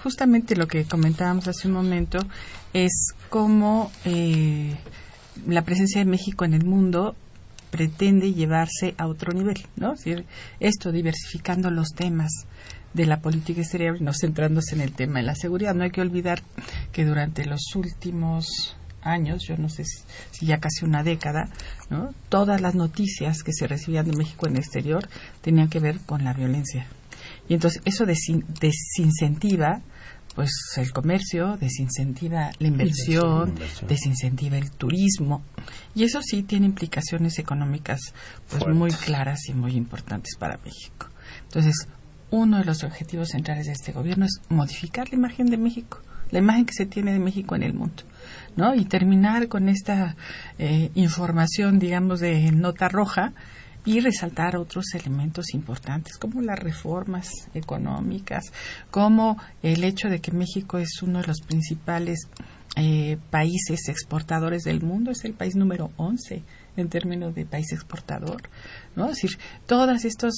justamente 0.01 0.55
lo 0.55 0.67
que 0.67 0.85
comentábamos 0.85 1.47
hace 1.47 1.67
un 1.67 1.75
momento 1.75 2.19
es 2.73 3.13
cómo 3.29 3.91
eh, 4.05 4.75
la 5.47 5.63
presencia 5.63 5.99
de 5.99 6.05
México 6.05 6.45
en 6.45 6.53
el 6.53 6.65
mundo 6.65 7.15
pretende 7.69 8.33
llevarse 8.33 8.95
a 8.97 9.07
otro 9.07 9.33
nivel, 9.33 9.59
¿no? 9.75 9.95
esto 10.59 10.91
diversificando 10.91 11.71
los 11.71 11.89
temas, 11.89 12.45
de 12.93 13.05
la 13.05 13.19
política 13.21 13.61
exterior 13.61 14.01
no 14.01 14.11
centrándose 14.13 14.75
en 14.75 14.81
el 14.81 14.93
tema 14.93 15.19
de 15.19 15.25
la 15.25 15.35
seguridad. 15.35 15.73
No 15.73 15.83
hay 15.83 15.91
que 15.91 16.01
olvidar 16.01 16.41
que 16.91 17.05
durante 17.05 17.45
los 17.45 17.75
últimos 17.75 18.75
años, 19.03 19.43
yo 19.47 19.57
no 19.57 19.69
sé 19.69 19.83
si, 20.31 20.45
ya 20.45 20.59
casi 20.59 20.85
una 20.85 21.03
década, 21.03 21.49
¿no? 21.89 22.13
todas 22.29 22.61
las 22.61 22.75
noticias 22.75 23.43
que 23.43 23.53
se 23.53 23.67
recibían 23.67 24.09
de 24.09 24.17
México 24.17 24.47
en 24.47 24.53
el 24.53 24.59
exterior 24.59 25.07
tenían 25.41 25.69
que 25.69 25.79
ver 25.79 25.99
con 26.05 26.23
la 26.23 26.33
violencia. 26.33 26.87
Y 27.47 27.53
entonces 27.53 27.81
eso 27.85 28.05
desincentiva 28.05 29.81
pues 30.35 30.51
el 30.77 30.91
comercio, 30.91 31.57
desincentiva 31.57 32.51
la 32.57 32.67
inversión, 32.67 33.53
desincentiva 33.87 34.57
el 34.57 34.71
turismo 34.71 35.43
y 35.93 36.03
eso 36.03 36.21
sí 36.21 36.43
tiene 36.43 36.65
implicaciones 36.65 37.37
económicas 37.39 37.99
pues 38.49 38.67
muy 38.67 38.91
claras 38.91 39.47
y 39.47 39.53
muy 39.53 39.73
importantes 39.73 40.35
para 40.37 40.57
México. 40.57 41.07
Entonces, 41.43 41.87
uno 42.31 42.57
de 42.57 42.65
los 42.65 42.83
objetivos 42.83 43.29
centrales 43.29 43.67
de 43.67 43.73
este 43.73 43.91
gobierno 43.91 44.25
es 44.25 44.41
modificar 44.49 45.07
la 45.09 45.15
imagen 45.15 45.47
de 45.47 45.57
México, 45.57 46.01
la 46.31 46.39
imagen 46.39 46.65
que 46.65 46.73
se 46.73 46.87
tiene 46.87 47.13
de 47.13 47.19
México 47.19 47.55
en 47.55 47.61
el 47.61 47.73
mundo, 47.73 48.03
¿no? 48.55 48.75
Y 48.75 48.85
terminar 48.85 49.47
con 49.47 49.69
esta 49.69 50.15
eh, 50.57 50.91
información, 50.95 51.79
digamos, 51.79 52.19
de 52.19 52.51
nota 52.51 52.89
roja 52.89 53.33
y 53.85 53.99
resaltar 53.99 54.55
otros 54.55 54.85
elementos 54.93 55.53
importantes 55.53 56.17
como 56.17 56.41
las 56.41 56.59
reformas 56.59 57.29
económicas, 57.53 58.45
como 58.91 59.37
el 59.61 59.83
hecho 59.83 60.09
de 60.09 60.19
que 60.19 60.31
México 60.31 60.77
es 60.77 61.01
uno 61.01 61.19
de 61.19 61.27
los 61.27 61.41
principales 61.41 62.27
eh, 62.75 63.17
países 63.29 63.87
exportadores 63.89 64.63
del 64.63 64.81
mundo, 64.81 65.11
es 65.11 65.25
el 65.25 65.33
país 65.33 65.55
número 65.55 65.91
11 65.97 66.43
en 66.75 66.89
términos 66.89 67.35
de 67.35 67.45
país 67.45 67.71
exportador, 67.71 68.41
¿no? 68.95 69.05
Es 69.05 69.21
decir, 69.21 69.37
todos 69.65 70.05
estos 70.05 70.33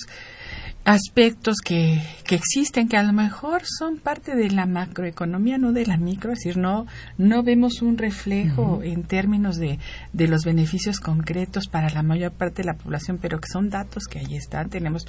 aspectos 0.85 1.57
que, 1.65 1.99
que 2.25 2.35
existen 2.35 2.87
que 2.87 2.95
a 2.95 3.03
lo 3.03 3.11
mejor 3.11 3.63
son 3.65 3.97
parte 3.97 4.35
de 4.35 4.51
la 4.51 4.67
macroeconomía, 4.67 5.57
no 5.57 5.71
de 5.71 5.87
la 5.87 5.97
micro, 5.97 6.31
es 6.31 6.39
decir, 6.39 6.57
no, 6.57 6.85
no 7.17 7.41
vemos 7.41 7.81
un 7.81 7.97
reflejo 7.97 8.81
en 8.83 9.03
términos 9.03 9.57
de, 9.57 9.79
de 10.13 10.27
los 10.27 10.43
beneficios 10.45 10.99
concretos 10.99 11.67
para 11.67 11.89
la 11.89 12.03
mayor 12.03 12.33
parte 12.33 12.61
de 12.61 12.67
la 12.67 12.75
población, 12.75 13.17
pero 13.19 13.39
que 13.39 13.47
son 13.51 13.71
datos 13.71 14.03
que 14.05 14.19
ahí 14.19 14.35
están. 14.35 14.69
Tenemos 14.69 15.07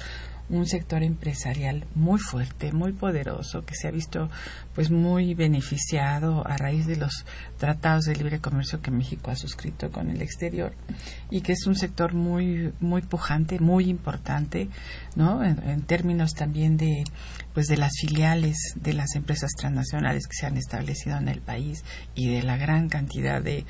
un 0.49 0.65
sector 0.65 1.03
empresarial 1.03 1.85
muy 1.93 2.19
fuerte, 2.19 2.71
muy 2.71 2.93
poderoso, 2.93 3.65
que 3.65 3.75
se 3.75 3.87
ha 3.87 3.91
visto 3.91 4.29
pues 4.73 4.89
muy 4.89 5.33
beneficiado 5.33 6.47
a 6.47 6.55
raíz 6.57 6.85
de 6.85 6.95
los 6.95 7.25
tratados 7.57 8.05
de 8.05 8.15
libre 8.15 8.39
comercio 8.39 8.81
que 8.81 8.91
México 8.91 9.29
ha 9.29 9.35
suscrito 9.35 9.91
con 9.91 10.09
el 10.09 10.21
exterior 10.21 10.73
y 11.29 11.41
que 11.41 11.51
es 11.51 11.67
un 11.67 11.75
sector 11.75 12.13
muy 12.13 12.71
muy 12.79 13.01
pujante, 13.01 13.36
muy 13.59 13.89
importante, 13.89 14.69
¿no? 15.15 15.43
En, 15.43 15.81
términos 15.83 16.33
también 16.33 16.77
de 16.77 17.03
pues 17.53 17.67
de 17.67 17.77
las 17.77 17.93
filiales 17.99 18.57
de 18.75 18.93
las 18.93 19.15
empresas 19.15 19.51
transnacionales 19.57 20.27
que 20.27 20.35
se 20.35 20.45
han 20.45 20.57
establecido 20.57 21.17
en 21.17 21.27
el 21.27 21.41
país 21.41 21.83
y 22.15 22.29
de 22.29 22.43
la 22.43 22.57
gran 22.57 22.89
cantidad 22.89 23.41
de 23.41 23.65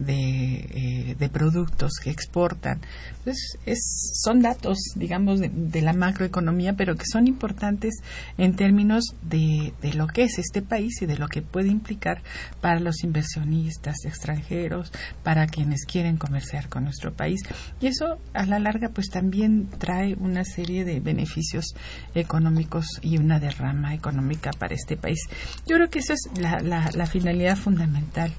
de, 0.00 0.14
eh, 0.14 1.16
de 1.16 1.28
productos 1.28 1.92
que 2.02 2.10
exportan. 2.10 2.80
Pues 3.22 3.58
es, 3.66 4.12
son 4.24 4.40
datos, 4.40 4.78
digamos, 4.96 5.40
de, 5.40 5.82
la 5.82 5.92
macroeconomía, 5.92 6.72
pero 6.72 6.96
que 6.96 7.04
son 7.10 7.26
importantes 7.26 7.94
en 8.38 8.56
términos 8.56 9.04
de, 9.22 9.72
de, 9.82 9.94
lo 9.94 10.06
que 10.06 10.24
es 10.24 10.38
este 10.38 10.62
país 10.62 11.02
y 11.02 11.06
de 11.06 11.18
lo 11.18 11.28
que 11.28 11.42
puede 11.42 11.68
implicar 11.68 12.22
para 12.60 12.80
los 12.80 13.04
inversionistas 13.04 14.04
extranjeros, 14.04 14.90
para 15.22 15.46
quienes 15.46 15.84
quieren 15.84 16.16
comerciar 16.16 16.68
con 16.68 16.84
nuestro 16.84 17.12
país. 17.12 17.40
Y 17.80 17.86
eso, 17.86 18.18
a 18.32 18.46
la 18.46 18.58
larga, 18.58 18.88
pues 18.88 19.10
también 19.10 19.68
trae 19.78 20.14
una 20.14 20.44
serie 20.44 20.84
de 20.84 21.00
beneficios 21.00 21.74
económicos 22.14 22.86
y 23.02 23.18
una 23.18 23.38
derrama 23.38 23.94
económica 23.94 24.50
para 24.58 24.74
este 24.74 24.96
país. 24.96 25.20
Yo 25.66 25.76
creo 25.76 25.90
que 25.90 25.98
esa 25.98 26.14
es 26.14 26.20
la, 26.38 26.90
la 26.94 27.06
finalidad 27.06 27.56
fundamental 27.56 28.32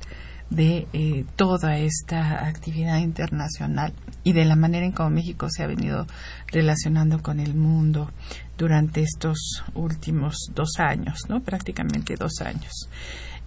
de 0.51 0.87
eh, 0.93 1.25
toda 1.37 1.77
esta 1.77 2.45
actividad 2.45 2.99
internacional 2.99 3.93
y 4.23 4.33
de 4.33 4.45
la 4.45 4.55
manera 4.55 4.85
en 4.85 4.91
cómo 4.91 5.09
México 5.09 5.47
se 5.49 5.63
ha 5.63 5.67
venido 5.67 6.05
relacionando 6.47 7.23
con 7.23 7.39
el 7.39 7.55
mundo 7.55 8.11
durante 8.57 9.01
estos 9.01 9.63
últimos 9.73 10.35
dos 10.53 10.77
años, 10.77 11.21
¿no? 11.29 11.41
Prácticamente 11.41 12.15
dos 12.15 12.41
años. 12.41 12.89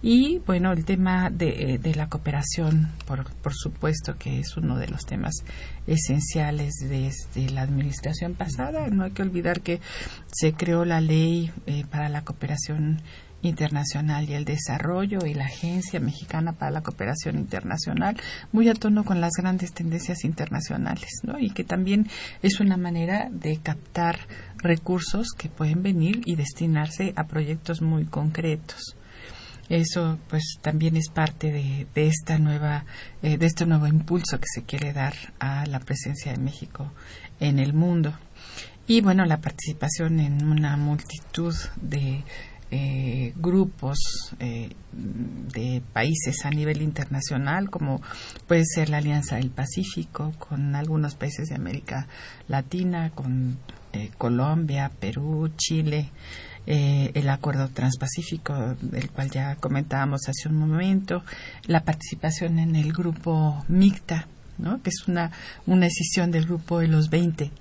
Y 0.01 0.39
bueno, 0.45 0.71
el 0.71 0.83
tema 0.83 1.29
de, 1.29 1.79
de 1.81 1.95
la 1.95 2.09
cooperación, 2.09 2.91
por, 3.07 3.31
por, 3.35 3.53
supuesto 3.55 4.17
que 4.17 4.39
es 4.39 4.57
uno 4.57 4.77
de 4.77 4.87
los 4.87 5.05
temas 5.05 5.33
esenciales 5.87 6.73
desde 6.81 7.49
la 7.49 7.61
administración 7.61 8.35
pasada. 8.35 8.87
No 8.89 9.05
hay 9.05 9.11
que 9.11 9.23
olvidar 9.23 9.61
que 9.61 9.79
se 10.31 10.53
creó 10.53 10.85
la 10.85 11.01
ley 11.01 11.51
eh, 11.65 11.85
para 11.89 12.09
la 12.09 12.23
cooperación 12.23 13.01
Internacional 13.45 14.29
y 14.29 14.33
el 14.33 14.45
Desarrollo 14.45 15.25
y 15.25 15.33
la 15.33 15.45
Agencia 15.45 15.99
Mexicana 15.99 16.53
para 16.53 16.71
la 16.71 16.81
Cooperación 16.81 17.37
Internacional, 17.37 18.17
muy 18.51 18.69
a 18.69 18.73
tono 18.73 19.03
con 19.03 19.21
las 19.21 19.33
grandes 19.37 19.73
tendencias 19.73 20.23
internacionales, 20.23 21.09
¿no? 21.23 21.39
Y 21.39 21.51
que 21.51 21.63
también 21.63 22.07
es 22.41 22.59
una 22.59 22.77
manera 22.77 23.29
de 23.31 23.57
captar 23.57 24.19
recursos 24.57 25.29
que 25.37 25.49
pueden 25.49 25.83
venir 25.83 26.21
y 26.25 26.35
destinarse 26.35 27.13
a 27.15 27.25
proyectos 27.25 27.81
muy 27.81 28.05
concretos. 28.05 28.95
Eso, 29.69 30.19
pues, 30.29 30.57
también 30.61 30.95
es 30.95 31.09
parte 31.09 31.51
de, 31.51 31.87
esta 31.95 32.37
nueva, 32.37 32.85
eh, 33.23 33.37
de 33.37 33.45
este 33.47 33.65
nuevo 33.65 33.87
impulso 33.87 34.39
que 34.39 34.47
se 34.53 34.63
quiere 34.63 34.93
dar 34.93 35.13
a 35.39 35.65
la 35.65 35.79
presencia 35.79 36.31
de 36.31 36.37
México 36.37 36.91
en 37.39 37.57
el 37.57 37.73
mundo. 37.73 38.13
Y 38.87 39.01
bueno, 39.01 39.25
la 39.25 39.41
participación 39.41 40.19
en 40.19 40.45
una 40.45 40.77
multitud 40.77 41.55
de 41.81 42.23
eh, 42.71 43.33
grupos 43.35 43.97
eh, 44.39 44.69
de 44.91 45.81
países 45.93 46.45
a 46.45 46.49
nivel 46.49 46.81
internacional, 46.81 47.69
como 47.69 48.01
puede 48.47 48.65
ser 48.65 48.89
la 48.89 48.97
Alianza 48.97 49.35
del 49.35 49.51
Pacífico, 49.51 50.33
con 50.39 50.75
algunos 50.75 51.15
países 51.15 51.49
de 51.49 51.55
América 51.55 52.07
Latina, 52.47 53.11
con 53.13 53.57
eh, 53.93 54.11
Colombia, 54.17 54.91
Perú, 54.99 55.51
Chile, 55.55 56.09
eh, 56.67 57.11
el 57.13 57.29
acuerdo 57.29 57.69
transpacífico 57.69 58.75
del 58.81 59.09
cual 59.11 59.29
ya 59.29 59.55
comentábamos 59.55 60.27
hace 60.27 60.49
un 60.49 60.55
momento, 60.55 61.23
la 61.67 61.83
participación 61.83 62.59
en 62.59 62.75
el 62.75 62.91
grupo 62.91 63.63
MICTA, 63.67 64.27
¿no? 64.57 64.81
que 64.81 64.89
es 64.89 65.07
una, 65.07 65.31
una 65.67 65.85
decisión 65.85 66.31
del 66.31 66.45
grupo 66.45 66.79
de 66.79 66.87
los 66.87 67.09
20 67.09 67.51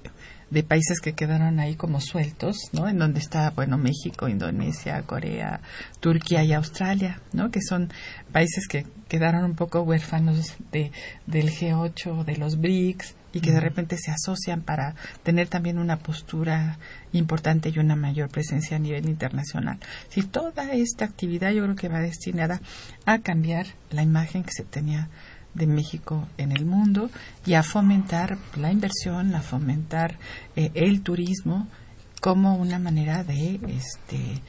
de 0.55 0.63
países 0.63 1.01
que 1.01 1.15
quedaron 1.15 1.59
ahí 1.59 1.75
como 1.75 2.01
sueltos, 2.01 2.57
¿no? 2.73 2.89
En 2.89 2.99
donde 2.99 3.19
está, 3.19 3.51
bueno, 3.51 3.77
México, 3.77 4.29
Indonesia, 4.29 5.03
Corea, 5.03 5.61
Turquía 5.99 6.45
y 6.45 6.53
Australia, 6.53 7.21
¿no? 7.33 7.51
Que 7.51 7.61
son 7.61 7.93
países 8.33 8.69
que 8.69 8.87
quedaron 9.09 9.45
un 9.45 9.57
poco 9.57 9.83
huérfanos 9.83 10.55
de, 10.71 10.93
del 11.27 11.51
G8, 11.51 12.25
de 12.25 12.37
los 12.37 12.61
BRICS, 12.61 13.17
y 13.33 13.41
que 13.41 13.51
de 13.51 13.59
repente 13.59 13.97
se 13.99 14.13
asocian 14.13 14.63
para 14.63 14.95
tener 15.25 15.49
también 15.49 15.79
una 15.79 15.99
postura 15.99 16.79
importante 17.13 17.71
y 17.75 17.81
una 17.81 17.97
mayor 17.97 18.29
presencia 18.29 18.77
a 18.77 18.81
nivel 18.81 19.09
internacional. 19.09 19.81
Si 20.09 20.23
toda 20.23 20.73
esta 20.73 21.05
actividad 21.05 21.51
yo 21.51 21.65
creo 21.65 21.75
que 21.75 21.89
va 21.89 21.99
destinada 21.99 22.61
a 23.07 23.19
cambiar 23.19 23.67
la 23.91 24.05
imagen 24.05 24.45
que 24.45 24.53
se 24.53 24.63
tenía 24.63 25.09
de 25.55 25.67
México 25.67 26.29
en 26.37 26.53
el 26.53 26.65
mundo 26.65 27.11
y 27.47 27.55
a 27.55 27.63
fomentar 27.63 28.39
la 28.57 28.73
inversión, 28.73 29.35
a 29.35 29.41
fomentar 29.41 30.19
eh, 30.57 30.71
el 30.75 31.03
turismo 31.03 31.69
como 32.21 32.57
una 32.57 32.79
manera 32.79 33.25
de 33.25 33.61
este 33.69 34.41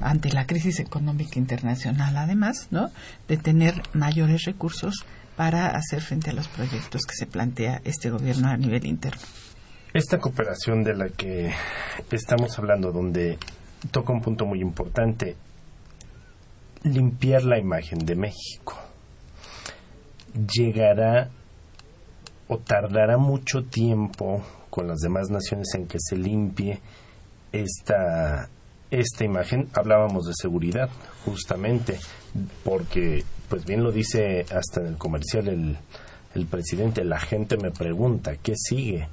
ante 0.00 0.32
la 0.32 0.46
crisis 0.46 0.80
económica 0.80 1.38
internacional 1.38 2.16
además, 2.16 2.68
¿no? 2.70 2.90
de 3.28 3.36
tener 3.36 3.82
mayores 3.92 4.44
recursos 4.44 5.04
para 5.36 5.68
hacer 5.68 6.00
frente 6.00 6.30
a 6.30 6.32
los 6.32 6.48
proyectos 6.48 7.02
que 7.02 7.14
se 7.14 7.26
plantea 7.26 7.80
este 7.84 8.10
gobierno 8.10 8.48
a 8.48 8.56
nivel 8.56 8.86
interno. 8.86 9.20
Esta 9.92 10.18
cooperación 10.18 10.82
de 10.82 10.94
la 10.94 11.08
que 11.08 11.52
estamos 12.10 12.58
hablando, 12.58 12.92
donde 12.92 13.38
toca 13.90 14.12
un 14.12 14.22
punto 14.22 14.46
muy 14.46 14.60
importante, 14.60 15.36
limpiar 16.82 17.44
la 17.44 17.58
imagen 17.58 17.98
de 17.98 18.16
México 18.16 18.89
llegará 20.34 21.30
o 22.48 22.58
tardará 22.58 23.16
mucho 23.16 23.64
tiempo 23.64 24.42
con 24.70 24.88
las 24.88 24.98
demás 24.98 25.30
naciones 25.30 25.68
en 25.74 25.86
que 25.86 25.98
se 26.00 26.16
limpie 26.16 26.80
esta, 27.52 28.48
esta 28.90 29.24
imagen. 29.24 29.68
Hablábamos 29.74 30.26
de 30.26 30.32
seguridad, 30.34 30.88
justamente, 31.24 31.98
porque, 32.64 33.24
pues 33.48 33.64
bien 33.64 33.82
lo 33.82 33.92
dice 33.92 34.46
hasta 34.52 34.80
en 34.80 34.86
el 34.86 34.96
comercial 34.96 35.48
el, 35.48 35.78
el 36.34 36.46
presidente, 36.46 37.04
la 37.04 37.18
gente 37.18 37.56
me 37.56 37.70
pregunta, 37.70 38.36
¿qué 38.36 38.54
sigue? 38.56 39.08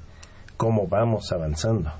¿Cómo 0.56 0.86
vamos 0.86 1.30
avanzando? 1.32 1.92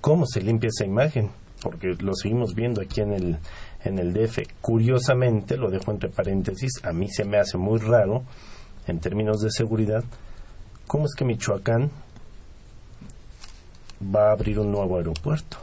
¿Cómo 0.00 0.26
se 0.26 0.42
limpia 0.42 0.68
esa 0.68 0.84
imagen? 0.84 1.30
Porque 1.62 1.94
lo 2.00 2.14
seguimos 2.14 2.54
viendo 2.54 2.80
aquí 2.80 3.00
en 3.00 3.12
el, 3.12 3.38
en 3.84 3.98
el 3.98 4.12
DF. 4.12 4.40
Curiosamente, 4.60 5.56
lo 5.56 5.70
dejo 5.70 5.90
entre 5.90 6.08
paréntesis, 6.08 6.72
a 6.82 6.92
mí 6.92 7.08
se 7.08 7.24
me 7.24 7.38
hace 7.38 7.58
muy 7.58 7.78
raro, 7.78 8.22
en 8.86 8.98
términos 8.98 9.40
de 9.40 9.50
seguridad, 9.50 10.04
cómo 10.86 11.06
es 11.06 11.14
que 11.14 11.24
Michoacán 11.24 11.90
va 14.14 14.28
a 14.28 14.32
abrir 14.32 14.58
un 14.58 14.70
nuevo 14.70 14.96
aeropuerto. 14.96 15.58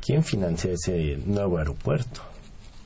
¿Quién 0.00 0.22
financia 0.22 0.72
ese 0.72 1.16
nuevo 1.24 1.58
aeropuerto? 1.58 2.33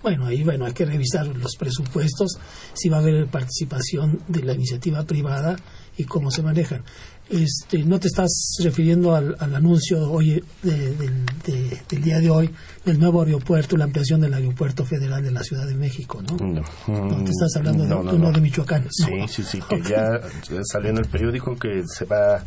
Bueno, 0.02 0.26
ahí 0.26 0.44
bueno, 0.44 0.64
hay 0.64 0.72
que 0.72 0.84
revisar 0.84 1.26
los 1.26 1.56
presupuestos, 1.56 2.38
si 2.72 2.88
va 2.88 2.98
a 2.98 3.00
haber 3.00 3.26
participación 3.26 4.20
de 4.28 4.44
la 4.44 4.54
iniciativa 4.54 5.04
privada 5.04 5.56
y 5.96 6.04
cómo 6.04 6.30
se 6.30 6.42
manejan. 6.42 6.84
Este, 7.30 7.84
no 7.84 8.00
te 8.00 8.08
estás 8.08 8.56
refiriendo 8.62 9.14
al, 9.14 9.36
anuncio 9.54 10.10
hoy 10.10 10.42
del 10.62 12.02
día 12.02 12.20
de 12.20 12.30
hoy 12.30 12.50
del 12.86 12.98
nuevo 12.98 13.20
aeropuerto, 13.20 13.76
la 13.76 13.84
ampliación 13.84 14.20
del 14.22 14.32
aeropuerto 14.32 14.86
federal 14.86 15.22
de 15.22 15.30
la 15.30 15.42
Ciudad 15.42 15.66
de 15.66 15.74
México, 15.74 16.22
¿no? 16.22 16.36
No, 16.38 17.24
te 17.24 17.30
estás 17.30 17.56
hablando 17.56 17.84
de, 17.84 18.16
uno 18.16 18.32
de 18.32 18.40
Michoacán. 18.40 18.86
Sí, 18.90 19.12
sí, 19.28 19.42
sí, 19.42 19.60
que 19.68 19.82
ya 19.82 20.20
salió 20.64 20.90
en 20.90 20.98
el 20.98 21.06
periódico 21.06 21.54
que 21.56 21.82
se 21.86 22.06
va 22.06 22.42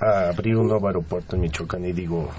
a 0.00 0.28
abrir 0.28 0.56
un 0.56 0.68
nuevo 0.68 0.86
aeropuerto 0.86 1.34
en 1.34 1.42
Michoacán 1.42 1.84
y 1.84 1.92
digo, 1.92 2.30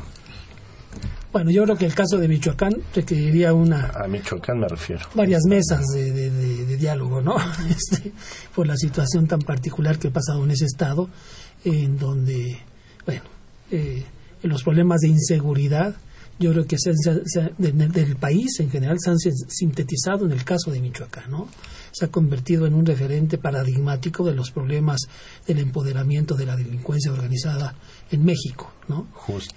bueno, 1.32 1.52
yo 1.52 1.64
creo 1.64 1.78
que 1.78 1.86
el 1.86 1.94
caso 1.94 2.18
de 2.18 2.28
Michoacán 2.28 2.74
requeriría 2.94 3.54
una... 3.54 3.92
A 3.94 4.08
Michoacán 4.08 4.60
me 4.60 4.68
refiero. 4.68 5.02
Varias 5.14 5.44
mesas 5.46 5.86
de, 5.94 6.78
diálogo, 6.78 7.22
¿no? 7.22 7.36
Este, 7.70 8.12
por 8.56 8.66
la 8.66 8.76
situación 8.76 9.28
tan 9.28 9.40
particular 9.42 10.00
que 10.00 10.08
ha 10.08 10.12
pasado 10.12 10.44
en 10.44 10.52
ese 10.52 10.66
estado, 10.66 11.10
en 11.64 11.98
donde, 11.98 12.60
bueno, 13.06 13.22
eh, 13.72 14.04
los 14.44 14.64
problemas 14.64 15.02
de 15.02 15.10
inseguridad, 15.10 15.96
yo 16.40 16.52
creo 16.52 16.66
que 16.66 16.78
se, 16.80 16.94
del 17.58 18.16
país 18.16 18.60
en 18.60 18.72
general 18.72 18.98
se 19.00 19.10
han 19.12 19.20
sintetizado 19.20 20.26
en 20.26 20.32
el 20.32 20.44
caso 20.44 20.72
de 20.72 20.80
Michoacán, 20.80 21.30
¿no? 21.30 21.48
Se 21.92 22.06
ha 22.06 22.08
convertido 22.10 22.66
en 22.68 22.74
un 22.74 22.86
referente 22.86 23.38
paradigmático 23.38 24.26
de 24.26 24.36
los 24.36 24.52
problemas 24.52 25.02
del 25.48 25.60
empoderamiento 25.60 26.36
de 26.36 26.46
la 26.46 26.56
delincuencia 26.56 27.12
organizada 27.12 27.76
en 28.12 28.26
México, 28.26 28.72
¿no? 28.88 29.08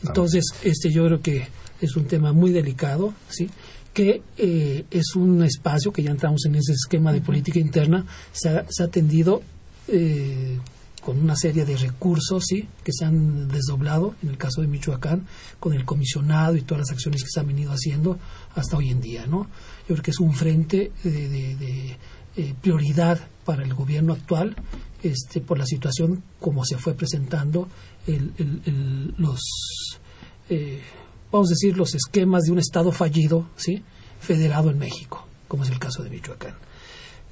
Entonces, 0.05 0.45
este 0.63 0.91
yo 0.91 1.07
creo 1.07 1.21
que 1.21 1.49
es 1.81 1.97
un 1.97 2.07
tema 2.07 2.33
muy 2.33 2.53
delicado, 2.53 3.13
¿sí? 3.29 3.49
que 3.93 4.23
eh, 4.39 4.85
es 4.91 5.15
un 5.17 5.43
espacio 5.43 5.93
que 5.93 6.03
ya 6.03 6.11
entramos 6.11 6.47
en 6.47 6.55
ese 6.55 6.73
esquema 6.73 7.13
de 7.13 7.21
política 7.21 7.59
interna, 7.59 8.07
se 8.33 8.49
ha, 8.49 8.65
se 8.69 8.83
ha 8.83 8.87
atendido 8.87 9.43
eh, 9.89 10.59
con 11.03 11.19
una 11.19 11.37
serie 11.37 11.65
de 11.65 11.77
recursos 11.77 12.45
¿sí? 12.47 12.69
que 12.85 12.93
se 12.93 13.05
han 13.05 13.49
desdoblado, 13.49 14.15
en 14.23 14.31
el 14.31 14.39
caso 14.39 14.61
de 14.61 14.69
Michoacán, 14.69 15.27
con 15.59 15.75
el 15.75 15.85
comisionado 15.85 16.57
y 16.57 16.63
todas 16.63 16.83
las 16.83 16.93
acciones 16.93 17.23
que 17.23 17.29
se 17.29 17.41
han 17.41 17.49
venido 17.49 17.73
haciendo 17.73 18.19
hasta 18.55 18.77
hoy 18.77 18.91
en 18.91 19.01
día. 19.01 19.27
¿no? 19.27 19.49
Yo 19.89 19.97
creo 19.97 20.03
que 20.03 20.13
es 20.13 20.21
un 20.21 20.33
frente 20.33 20.93
de, 21.03 21.97
eh, 22.37 22.55
prioridad 22.61 23.21
para 23.45 23.63
el 23.63 23.75
gobierno 23.75 24.13
actual 24.13 24.57
este, 25.03 25.41
por 25.41 25.59
la 25.59 25.67
situación 25.67 26.23
como 26.41 26.65
se 26.65 26.79
fue 26.79 26.95
presentando 26.95 27.69
los, 29.19 29.41
eh, 30.49 30.81
vamos 31.31 31.49
a 31.49 31.55
decir, 31.55 31.77
los 31.77 31.95
esquemas 31.95 32.45
de 32.45 32.53
un 32.53 32.59
Estado 32.59 32.93
fallido, 32.93 33.49
¿sí? 33.57 33.83
federado 34.21 34.71
en 34.71 34.79
México, 34.79 35.27
como 35.49 35.65
es 35.65 35.71
el 35.71 35.79
caso 35.79 36.03
de 36.03 36.11
Michoacán. 36.11 36.55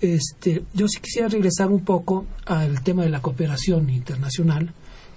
Este, 0.00 0.64
yo 0.72 0.88
sí 0.88 1.00
quisiera 1.00 1.28
regresar 1.28 1.68
un 1.68 1.84
poco 1.84 2.26
al 2.46 2.82
tema 2.82 3.02
de 3.02 3.10
la 3.10 3.20
cooperación 3.20 3.90
internacional, 3.90 4.72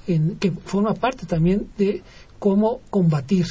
en, 0.07 0.35
que 0.37 0.51
forma 0.51 0.93
parte 0.93 1.25
también 1.25 1.69
de 1.77 2.03
cómo 2.39 2.81
combatir 2.89 3.47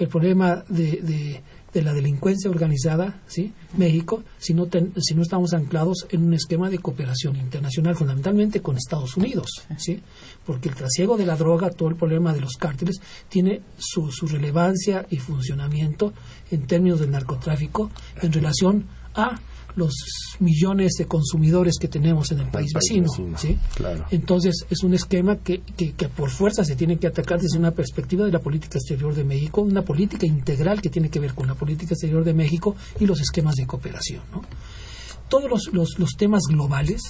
el 0.00 0.08
problema 0.08 0.64
de, 0.68 1.42
de, 1.72 1.82
la 1.82 1.92
delincuencia 1.92 2.50
organizada, 2.50 3.20
¿sí? 3.28 3.52
México, 3.76 4.24
si 4.38 4.54
no, 4.54 4.66
si 4.96 5.14
no 5.14 5.22
estamos 5.22 5.52
anclados 5.52 6.06
en 6.10 6.24
un 6.24 6.34
esquema 6.34 6.68
de 6.68 6.78
cooperación 6.78 7.36
internacional, 7.36 7.94
fundamentalmente 7.94 8.60
con 8.60 8.76
Estados 8.76 9.16
Unidos, 9.16 9.48
¿sí? 9.76 10.02
Porque 10.44 10.68
el 10.68 10.74
trasiego 10.74 11.16
de 11.16 11.26
la 11.26 11.36
droga, 11.36 11.70
todo 11.70 11.90
el 11.90 11.96
problema 11.96 12.32
de 12.32 12.40
los 12.40 12.56
cárteles, 12.56 13.00
tiene 13.28 13.60
su, 13.78 14.10
su 14.10 14.26
relevancia 14.26 15.06
y 15.10 15.18
funcionamiento 15.18 16.12
en 16.50 16.66
términos 16.66 16.98
del 16.98 17.12
narcotráfico 17.12 17.90
en 18.20 18.32
relación 18.32 18.86
a 19.14 19.38
los 19.76 19.94
millones 20.38 20.94
de 20.98 21.06
consumidores 21.06 21.76
que 21.78 21.88
tenemos 21.88 22.32
en 22.32 22.40
el 22.40 22.48
país, 22.48 22.72
vecino. 22.74 23.08
¿sí? 23.36 23.58
Entonces, 24.10 24.66
es 24.70 24.82
un 24.82 24.94
esquema 24.94 25.36
que, 25.36 25.60
que, 25.60 26.08
por 26.08 26.30
fuerza 26.30 26.64
se 26.64 26.76
tiene 26.76 26.96
que 26.98 27.06
atacar 27.06 27.40
desde 27.40 27.58
una 27.58 27.70
perspectiva 27.70 28.24
de 28.24 28.32
la 28.32 28.40
política 28.40 28.78
exterior 28.78 29.14
de 29.14 29.24
México, 29.24 29.62
una 29.62 29.82
política 29.82 30.26
integral 30.26 30.80
que 30.80 30.90
tiene 30.90 31.10
que 31.10 31.20
ver 31.20 31.34
con 31.34 31.46
la 31.46 31.54
política 31.54 31.94
exterior 31.94 32.24
de 32.24 32.34
México 32.34 32.76
y 32.98 33.06
los 33.06 33.20
esquemas 33.20 33.54
de 33.56 33.66
cooperación. 33.66 34.22
¿no? 34.32 34.42
Todos 35.28 35.50
los, 35.50 35.70
los, 35.72 35.98
los 35.98 36.10
temas 36.16 36.42
globales, 36.48 37.02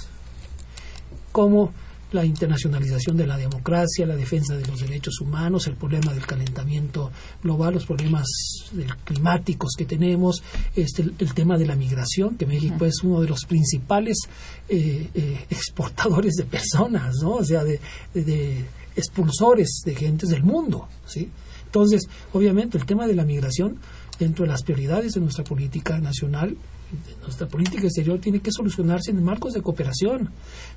como 1.33 1.73
la 2.13 2.25
internacionalización 2.25 3.17
de 3.17 3.27
la 3.27 3.37
democracia, 3.37 4.07
la 4.07 4.17
defensa 4.17 4.57
de 4.57 4.67
los 4.67 4.81
derechos 4.81 5.21
humanos, 5.21 5.67
el 5.67 5.77
problema 5.77 6.13
del 6.13 6.27
calentamiento 6.27 7.11
global, 7.43 7.75
los 7.75 7.87
problemas 7.87 8.27
climáticos 9.05 9.75
que 9.77 9.85
tenemos, 9.85 10.43
este, 10.75 11.03
el, 11.03 11.35
tema 11.35 11.57
de 11.57 11.67
la 11.67 11.77
migración, 11.77 12.37
que 12.37 12.47
México 12.47 12.85
es 12.85 13.03
uno 13.03 13.21
de 13.21 13.29
los 13.29 13.45
principales 13.45 14.19
eh, 14.69 15.09
eh, 15.15 15.47
exportadores 15.51 16.35
de 16.35 16.45
personas, 16.45 17.17
¿no? 17.23 17.35
o 17.35 17.45
sea, 17.45 17.65
de, 17.65 17.81
de, 18.15 18.65
expulsores 18.97 19.83
de 19.85 19.95
gentes 19.95 20.31
del 20.31 20.43
mundo. 20.43 20.89
¿sí? 21.07 21.29
Entonces, 21.67 22.09
obviamente, 22.33 22.77
el 22.77 22.85
tema 22.85 23.07
de 23.07 23.15
la 23.15 23.25
migración, 23.25 23.79
dentro 24.19 24.45
de 24.45 24.51
las 24.51 24.63
prioridades 24.63 25.13
de 25.13 25.21
nuestra 25.21 25.45
política 25.45 25.99
nacional, 26.01 26.57
nuestra 27.23 27.47
política 27.47 27.85
exterior 27.85 28.19
tiene 28.19 28.41
que 28.41 28.51
solucionarse 28.51 29.11
en 29.11 29.23
marcos 29.23 29.53
de 29.53 29.63
cooperación. 29.63 30.31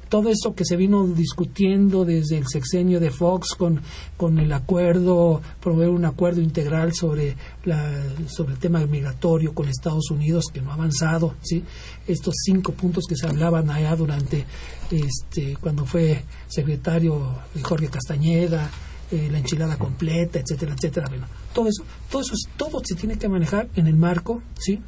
Todo 0.09 0.29
eso 0.29 0.53
que 0.53 0.65
se 0.65 0.75
vino 0.75 1.07
discutiendo 1.07 2.05
desde 2.05 2.37
el 2.37 2.47
sexenio 2.47 2.99
de 2.99 3.09
Fox 3.09 3.55
con, 3.57 3.81
con 4.15 4.37
el 4.37 4.51
acuerdo, 4.53 5.41
proveer 5.59 5.89
un 5.89 6.05
acuerdo 6.05 6.41
integral 6.41 6.93
sobre, 6.93 7.35
la, 7.65 7.91
sobre 8.27 8.53
el 8.53 8.59
tema 8.59 8.85
migratorio 8.85 9.53
con 9.53 9.67
Estados 9.67 10.11
Unidos, 10.11 10.45
que 10.53 10.61
no 10.61 10.71
ha 10.71 10.75
avanzado, 10.75 11.35
¿sí? 11.41 11.63
estos 12.07 12.35
cinco 12.43 12.73
puntos 12.73 13.05
que 13.07 13.15
se 13.15 13.27
hablaban 13.27 13.69
allá 13.69 13.95
durante, 13.95 14.45
este, 14.91 15.57
cuando 15.59 15.85
fue 15.85 16.23
secretario 16.47 17.39
Jorge 17.63 17.87
Castañeda, 17.87 18.69
eh, 19.11 19.29
la 19.31 19.37
enchilada 19.37 19.77
completa, 19.77 20.39
etcétera, 20.39 20.73
etcétera. 20.73 21.07
Bueno, 21.07 21.27
todo 21.53 21.67
eso, 21.67 21.83
todo 22.09 22.21
eso, 22.21 22.33
todo 22.57 22.81
se 22.83 22.95
tiene 22.95 23.17
que 23.17 23.29
manejar 23.29 23.69
en 23.75 23.85
el 23.87 23.95
marco, 23.95 24.41
¿sí? 24.57 24.81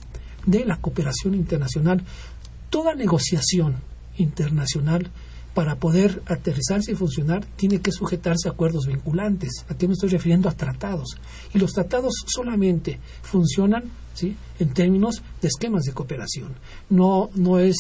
De 0.46 0.66
la 0.66 0.78
cooperación 0.78 1.36
internacional. 1.36 2.04
Toda 2.70 2.96
negociación 2.96 3.76
internacional 4.18 5.12
para 5.56 5.78
poder 5.78 6.22
aterrizarse 6.26 6.92
y 6.92 6.96
funcionar 6.96 7.46
tiene 7.56 7.80
que 7.80 7.92
sujetarse 7.92 8.50
a 8.50 8.52
acuerdos 8.52 8.88
vinculantes. 8.88 9.66
¿A 9.70 9.76
qué 9.76 9.88
me 9.88 9.94
estoy 9.94 10.10
refiriendo? 10.10 10.50
A 10.50 10.52
tratados. 10.52 11.18
Y 11.54 11.60
los 11.60 11.72
tratados 11.72 12.14
solamente 12.28 13.00
funcionan 13.22 13.86
¿sí? 14.14 14.36
en 14.60 14.74
términos 14.74 15.24
de 15.42 15.48
esquemas 15.48 15.84
de 15.84 15.94
cooperación. 15.94 16.56
No, 16.90 17.30
no 17.36 17.58
es 17.58 17.78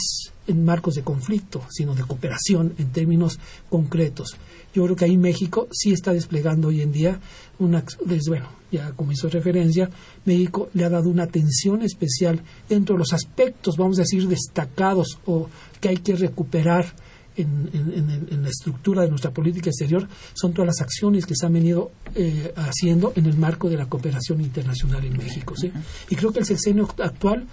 en 0.47 0.63
marcos 0.63 0.95
de 0.95 1.03
conflicto, 1.03 1.63
sino 1.69 1.93
de 1.95 2.03
cooperación 2.03 2.73
en 2.77 2.91
términos 2.91 3.39
concretos. 3.69 4.37
Yo 4.75 4.83
creo 4.83 4.95
que 4.97 5.05
ahí 5.05 5.17
México 5.17 5.69
sí 5.71 5.93
está 5.93 6.11
desplegando 6.11 6.67
hoy 6.67 6.81
en 6.81 6.91
día 6.91 7.17
una, 7.59 7.85
bueno, 8.27 8.49
ya 8.69 8.91
como 8.91 9.13
hizo 9.13 9.29
referencia, 9.29 9.89
México 10.25 10.69
le 10.73 10.83
ha 10.83 10.89
dado 10.89 11.09
una 11.09 11.23
atención 11.23 11.81
especial 11.81 12.41
dentro 12.67 12.95
de 12.95 12.99
los 12.99 13.13
aspectos, 13.13 13.77
vamos 13.77 13.97
a 13.99 14.01
decir, 14.01 14.27
destacados 14.27 15.17
o 15.25 15.47
que 15.79 15.87
hay 15.87 15.97
que 15.97 16.17
recuperar 16.17 16.93
en, 17.37 18.43
la 18.43 18.49
estructura 18.49 19.03
de 19.03 19.09
nuestra 19.09 19.31
política 19.31 19.69
exterior 19.69 20.07
son 20.33 20.53
todas 20.53 20.67
las 20.67 20.81
acciones 20.81 21.25
que 21.25 21.35
se 21.35 21.45
han 21.45 21.53
venido 21.53 21.91
eh, 22.13 22.53
haciendo 22.55 23.13
en 23.15 23.25
el 23.25 23.37
marco 23.37 23.69
de 23.69 23.77
la 23.77 23.87
cooperación 23.87 24.41
internacional 24.41 25.05
en 25.05 25.17
México. 25.17 25.53
Y 26.09 26.15
creo 26.15 26.31
que 26.33 26.39
el 26.39 26.45
sexenio 26.45 26.87
actual 27.01 27.47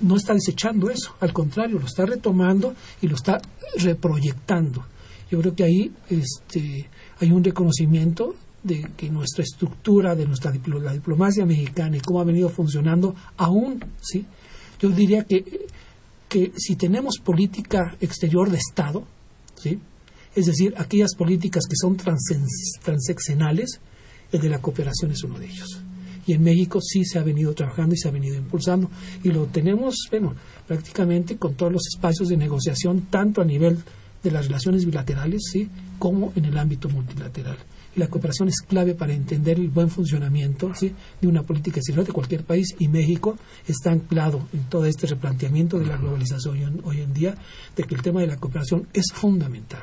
no 0.00 0.16
está 0.16 0.34
desechando 0.34 0.88
eso, 0.88 1.16
al 1.20 1.32
contrario, 1.32 1.80
lo 1.80 1.86
está 1.86 2.06
retomando 2.06 2.74
y 3.02 3.08
lo 3.08 3.16
está 3.16 3.40
reproyectando. 3.76 4.84
Yo 5.30 5.40
creo 5.40 5.54
que 5.54 5.64
ahí 5.64 5.92
este, 6.08 6.88
hay 7.20 7.30
un 7.30 7.44
reconocimiento 7.44 8.34
de 8.62 8.90
que 8.96 9.08
nuestra 9.08 9.44
estructura, 9.44 10.14
de 10.14 10.26
nuestra 10.26 10.52
la 10.52 10.92
diplomacia 10.92 11.46
mexicana 11.46 11.96
y 11.96 12.00
cómo 12.00 12.20
ha 12.20 12.24
venido 12.24 12.48
funcionando 12.48 13.14
aún, 13.36 13.82
¿sí? 14.00 14.26
Yo 14.80 14.90
diría 14.90 15.24
que, 15.24 15.66
que 16.28 16.52
si 16.56 16.76
tenemos 16.76 17.18
política 17.18 17.96
exterior 18.00 18.50
de 18.50 18.58
Estado, 18.58 19.04
¿sí? 19.54 19.78
Es 20.34 20.46
decir, 20.46 20.74
aquellas 20.76 21.14
políticas 21.14 21.64
que 21.68 21.76
son 21.76 21.96
transeccionales, 21.96 23.80
el 24.30 24.40
de 24.40 24.48
la 24.48 24.60
cooperación 24.60 25.10
es 25.10 25.22
uno 25.24 25.38
de 25.38 25.46
ellos. 25.46 25.80
Y 26.26 26.34
en 26.34 26.42
México 26.42 26.80
sí 26.80 27.04
se 27.04 27.18
ha 27.18 27.22
venido 27.22 27.52
trabajando 27.54 27.94
y 27.94 27.98
se 27.98 28.08
ha 28.08 28.12
venido 28.12 28.36
impulsando. 28.36 28.90
Y 29.24 29.30
lo 29.30 29.46
tenemos, 29.46 29.96
bueno, 30.10 30.34
prácticamente 30.68 31.36
con 31.36 31.54
todos 31.54 31.72
los 31.72 31.86
espacios 31.88 32.28
de 32.28 32.36
negociación, 32.36 33.06
tanto 33.10 33.40
a 33.40 33.44
nivel 33.44 33.78
de 34.22 34.30
las 34.30 34.46
relaciones 34.46 34.84
bilaterales, 34.84 35.42
¿sí? 35.50 35.68
como 35.98 36.32
en 36.36 36.44
el 36.44 36.58
ámbito 36.58 36.88
multilateral. 36.88 37.56
Y 37.94 38.00
la 38.00 38.08
cooperación 38.08 38.48
es 38.48 38.60
clave 38.60 38.94
para 38.94 39.12
entender 39.12 39.58
el 39.58 39.68
buen 39.68 39.90
funcionamiento 39.90 40.72
¿sí? 40.74 40.92
de 41.20 41.28
una 41.28 41.42
política 41.42 41.78
exterior 41.78 42.06
de 42.06 42.12
cualquier 42.12 42.44
país 42.44 42.74
y 42.78 42.88
México 42.88 43.36
está 43.66 43.90
anclado 43.90 44.46
en 44.52 44.64
todo 44.64 44.84
este 44.84 45.06
replanteamiento 45.06 45.78
de 45.78 45.86
la 45.86 45.96
globalización 45.96 46.80
hoy 46.84 47.00
en 47.00 47.12
día, 47.12 47.34
de 47.76 47.84
que 47.84 47.94
el 47.94 48.02
tema 48.02 48.20
de 48.20 48.28
la 48.28 48.36
cooperación 48.36 48.86
es 48.92 49.06
fundamental. 49.12 49.82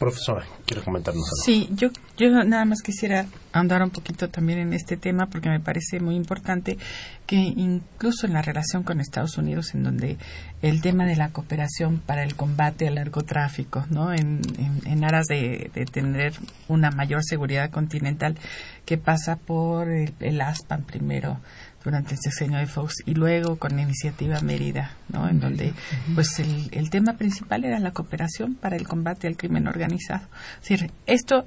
Profesora, 0.00 0.46
¿quiere 0.64 0.82
comentarnos 0.82 1.26
algo? 1.26 1.42
Sí, 1.44 1.68
yo, 1.72 1.90
yo 2.16 2.30
nada 2.44 2.64
más 2.64 2.80
quisiera 2.80 3.26
andar 3.52 3.82
un 3.82 3.90
poquito 3.90 4.30
también 4.30 4.58
en 4.58 4.72
este 4.72 4.96
tema 4.96 5.26
porque 5.26 5.50
me 5.50 5.60
parece 5.60 6.00
muy 6.00 6.16
importante 6.16 6.78
que 7.26 7.36
incluso 7.36 8.26
en 8.26 8.32
la 8.32 8.40
relación 8.40 8.82
con 8.82 8.98
Estados 8.98 9.36
Unidos, 9.36 9.74
en 9.74 9.82
donde 9.82 10.16
el 10.62 10.80
tema 10.80 11.04
de 11.04 11.16
la 11.16 11.28
cooperación 11.28 11.98
para 11.98 12.22
el 12.22 12.34
combate 12.34 12.88
al 12.88 12.94
narcotráfico, 12.94 13.84
¿no? 13.90 14.14
en, 14.14 14.40
en, 14.86 15.04
aras 15.04 15.26
de, 15.26 15.70
tener 15.92 16.32
una 16.66 16.90
mayor 16.90 17.22
seguridad 17.22 17.68
continental 17.68 18.38
que 18.86 18.96
pasa 18.96 19.36
por 19.36 19.86
el 19.90 20.40
ASPAN 20.40 20.84
primero, 20.84 21.40
durante 21.84 22.14
el 22.14 22.20
sexenio 22.20 22.58
de 22.58 22.66
Fox 22.66 22.96
y 23.06 23.14
luego 23.14 23.56
con 23.56 23.76
la 23.76 23.82
iniciativa 23.82 24.40
Mérida, 24.40 24.96
¿no? 25.08 25.28
En 25.28 25.40
donde, 25.40 25.72
pues, 26.14 26.38
el, 26.38 26.68
el 26.72 26.90
tema 26.90 27.14
principal 27.14 27.64
era 27.64 27.78
la 27.78 27.92
cooperación 27.92 28.54
para 28.54 28.76
el 28.76 28.86
combate 28.86 29.26
al 29.26 29.36
crimen 29.36 29.66
organizado. 29.66 30.26
Es 30.62 30.68
decir, 30.68 30.90
esto 31.06 31.46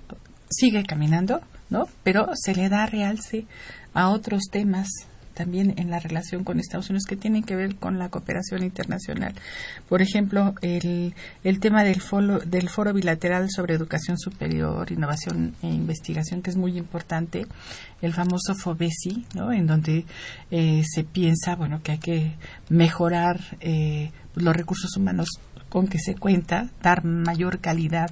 sigue 0.49 0.83
caminando, 0.83 1.41
¿no? 1.69 1.87
Pero 2.03 2.29
se 2.35 2.55
le 2.55 2.69
da 2.69 2.85
realce 2.85 3.45
a 3.93 4.09
otros 4.09 4.43
temas 4.51 4.87
también 5.33 5.73
en 5.77 5.89
la 5.89 5.99
relación 5.99 6.43
con 6.43 6.59
Estados 6.59 6.89
Unidos 6.89 7.05
que 7.07 7.15
tienen 7.15 7.43
que 7.43 7.55
ver 7.55 7.75
con 7.75 7.99
la 7.99 8.09
cooperación 8.09 8.63
internacional. 8.63 9.33
Por 9.89 10.01
ejemplo, 10.01 10.55
el, 10.61 11.13
el 11.43 11.59
tema 11.59 11.83
del 11.83 12.01
foro, 12.01 12.39
del 12.39 12.69
foro 12.69 12.93
bilateral 12.93 13.49
sobre 13.49 13.75
educación 13.75 14.17
superior, 14.17 14.91
innovación 14.91 15.55
e 15.61 15.67
investigación, 15.67 16.41
que 16.41 16.49
es 16.49 16.57
muy 16.57 16.77
importante, 16.77 17.45
el 18.01 18.13
famoso 18.13 18.55
FOBESI, 18.55 19.25
¿no? 19.35 19.51
en 19.51 19.67
donde 19.67 20.05
eh, 20.51 20.83
se 20.85 21.03
piensa 21.03 21.55
bueno, 21.55 21.81
que 21.81 21.93
hay 21.93 21.99
que 21.99 22.35
mejorar 22.69 23.39
eh, 23.61 24.11
los 24.35 24.55
recursos 24.55 24.95
humanos 24.97 25.29
con 25.69 25.87
que 25.87 25.99
se 25.99 26.15
cuenta, 26.15 26.69
dar 26.81 27.03
mayor 27.03 27.59
calidad 27.59 28.11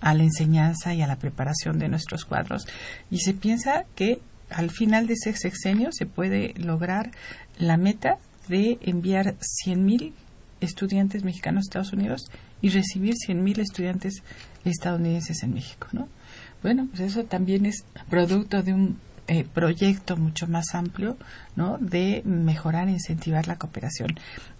a 0.00 0.14
la 0.14 0.24
enseñanza 0.24 0.94
y 0.94 1.02
a 1.02 1.06
la 1.06 1.16
preparación 1.16 1.78
de 1.78 1.88
nuestros 1.88 2.24
cuadros. 2.24 2.66
Y 3.10 3.18
se 3.18 3.34
piensa 3.34 3.84
que 3.94 4.20
al 4.50 4.70
final 4.70 5.06
de 5.06 5.14
ese 5.14 5.32
sexenio 5.34 5.90
se 5.92 6.06
puede 6.06 6.54
lograr 6.56 7.10
la 7.58 7.76
meta 7.76 8.18
de 8.48 8.78
enviar 8.82 9.34
100.000 9.66 10.12
estudiantes 10.60 11.24
mexicanos 11.24 11.62
a 11.62 11.66
Estados 11.68 11.92
Unidos 11.92 12.22
y 12.62 12.70
recibir 12.70 13.14
100.000 13.14 13.58
estudiantes 13.58 14.22
estadounidenses 14.64 15.42
en 15.42 15.54
México, 15.54 15.88
¿no? 15.92 16.08
Bueno, 16.62 16.88
pues 16.90 17.00
eso 17.00 17.24
también 17.24 17.66
es 17.66 17.84
producto 18.08 18.62
de 18.62 18.72
un 18.72 18.98
eh, 19.28 19.44
proyecto 19.44 20.16
mucho 20.16 20.46
más 20.46 20.74
amplio, 20.74 21.16
¿no? 21.54 21.78
De 21.78 22.22
mejorar 22.24 22.88
e 22.88 22.92
incentivar 22.92 23.46
la 23.46 23.56
cooperación, 23.56 24.14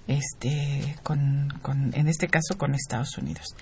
este, 0.09 0.97
con, 1.03 1.53
con, 1.63 1.95
en 1.95 2.09
este 2.09 2.29
caso 2.29 2.59
con 2.59 2.75
Estados 2.75 3.17
Unidos. 3.17 3.55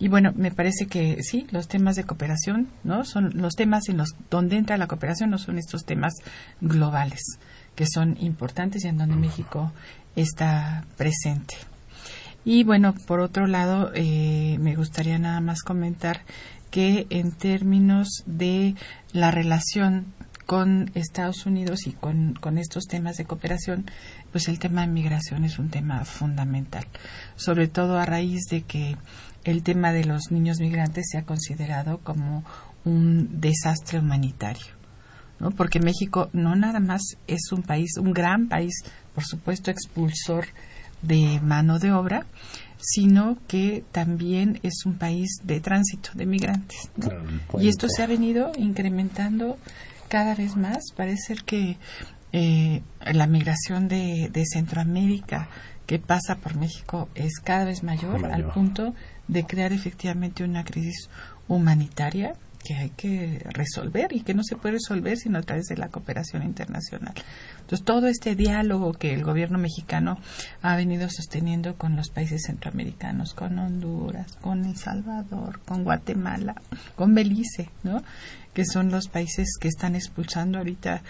Y 0.00 0.08
bueno, 0.08 0.32
me 0.36 0.50
parece 0.50 0.86
que 0.86 1.22
sí, 1.22 1.46
los 1.50 1.66
temas 1.66 1.96
de 1.96 2.04
cooperación, 2.04 2.68
¿no? 2.84 3.04
Son 3.04 3.30
los 3.34 3.54
temas 3.54 3.88
en 3.88 3.96
los 3.96 4.14
donde 4.30 4.56
entra 4.56 4.76
la 4.76 4.86
cooperación 4.86 5.30
no 5.30 5.38
son 5.38 5.58
estos 5.58 5.84
temas 5.84 6.14
globales, 6.60 7.38
que 7.74 7.86
son 7.86 8.16
importantes 8.20 8.84
y 8.84 8.88
en 8.88 8.98
donde 8.98 9.16
México 9.16 9.72
está 10.14 10.84
presente. 10.96 11.56
Y 12.44 12.64
bueno, 12.64 12.94
por 13.06 13.20
otro 13.20 13.46
lado, 13.46 13.90
eh, 13.94 14.56
me 14.60 14.76
gustaría 14.76 15.18
nada 15.18 15.40
más 15.40 15.62
comentar 15.62 16.22
que 16.70 17.06
en 17.10 17.32
términos 17.32 18.22
de 18.26 18.74
la 19.12 19.30
relación 19.30 20.06
con 20.48 20.90
Estados 20.94 21.44
Unidos 21.44 21.86
y 21.86 21.92
con, 21.92 22.32
con 22.32 22.56
estos 22.56 22.86
temas 22.86 23.18
de 23.18 23.26
cooperación, 23.26 23.84
pues 24.32 24.48
el 24.48 24.58
tema 24.58 24.80
de 24.80 24.86
migración 24.86 25.44
es 25.44 25.58
un 25.58 25.68
tema 25.68 26.06
fundamental, 26.06 26.86
sobre 27.36 27.68
todo 27.68 27.98
a 27.98 28.06
raíz 28.06 28.46
de 28.50 28.62
que 28.62 28.96
el 29.44 29.62
tema 29.62 29.92
de 29.92 30.06
los 30.06 30.30
niños 30.30 30.58
migrantes 30.58 31.08
se 31.10 31.18
ha 31.18 31.26
considerado 31.26 31.98
como 31.98 32.44
un 32.86 33.42
desastre 33.42 33.98
humanitario. 33.98 34.72
¿no? 35.38 35.50
Porque 35.50 35.80
México 35.80 36.30
no 36.32 36.56
nada 36.56 36.80
más 36.80 37.02
es 37.26 37.52
un 37.52 37.62
país, 37.62 37.98
un 37.98 38.14
gran 38.14 38.48
país, 38.48 38.72
por 39.14 39.24
supuesto, 39.24 39.70
expulsor 39.70 40.46
de 41.02 41.40
mano 41.42 41.78
de 41.78 41.92
obra, 41.92 42.24
sino 42.78 43.36
que 43.48 43.84
también 43.92 44.60
es 44.62 44.86
un 44.86 44.94
país 44.94 45.28
de 45.44 45.60
tránsito 45.60 46.08
de 46.14 46.24
migrantes. 46.24 46.90
y 47.60 47.68
esto 47.68 47.86
se 47.86 48.02
ha 48.02 48.06
venido 48.06 48.50
incrementando 48.56 49.58
cada 50.08 50.34
vez 50.34 50.56
más. 50.56 50.92
Parece 50.96 51.34
ser 51.34 51.44
que 51.44 51.78
eh, 52.32 52.82
la 53.12 53.26
migración 53.26 53.88
de, 53.88 54.30
de, 54.32 54.44
Centroamérica 54.44 55.48
que 55.86 55.98
pasa 55.98 56.36
por 56.36 56.56
México 56.56 57.08
es 57.14 57.40
cada 57.40 57.64
vez 57.64 57.82
mayor, 57.82 58.20
mayor, 58.20 58.32
al 58.32 58.52
punto 58.52 58.94
de 59.28 59.44
crear 59.44 59.72
efectivamente 59.72 60.44
una 60.44 60.64
crisis 60.64 61.08
humanitaria 61.48 62.34
que 62.64 62.74
hay 62.74 62.90
que 62.90 63.42
resolver 63.50 64.12
y 64.12 64.20
que 64.20 64.34
no 64.34 64.42
se 64.42 64.56
puede 64.56 64.74
resolver 64.74 65.16
sino 65.16 65.38
a 65.38 65.42
través 65.42 65.66
de 65.66 65.76
la 65.76 65.88
cooperación 65.88 66.42
internacional. 66.42 67.14
Entonces, 67.60 67.84
todo 67.84 68.08
este 68.08 68.34
diálogo 68.34 68.92
que 68.92 69.14
el 69.14 69.24
gobierno 69.24 69.58
mexicano 69.58 70.18
ha 70.60 70.76
venido 70.76 71.08
sosteniendo 71.08 71.76
con 71.76 71.96
los 71.96 72.10
países 72.10 72.42
centroamericanos, 72.46 73.34
con 73.34 73.58
Honduras, 73.58 74.36
con 74.40 74.64
El 74.64 74.76
Salvador, 74.76 75.60
con 75.60 75.84
Guatemala, 75.84 76.56
con 76.96 77.14
Belice, 77.14 77.70
¿no? 77.82 78.02
Que 78.58 78.64
son 78.64 78.90
los 78.90 79.06
países 79.06 79.56
que 79.60 79.68
están 79.68 79.94
expulsando 79.94 80.58
ahorita 80.58 81.02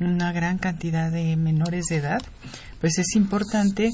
una 0.00 0.32
gran 0.32 0.56
cantidad 0.56 1.12
de 1.12 1.36
menores 1.36 1.84
de 1.90 1.96
edad, 1.96 2.22
pues 2.80 2.96
es 2.96 3.14
importante 3.14 3.90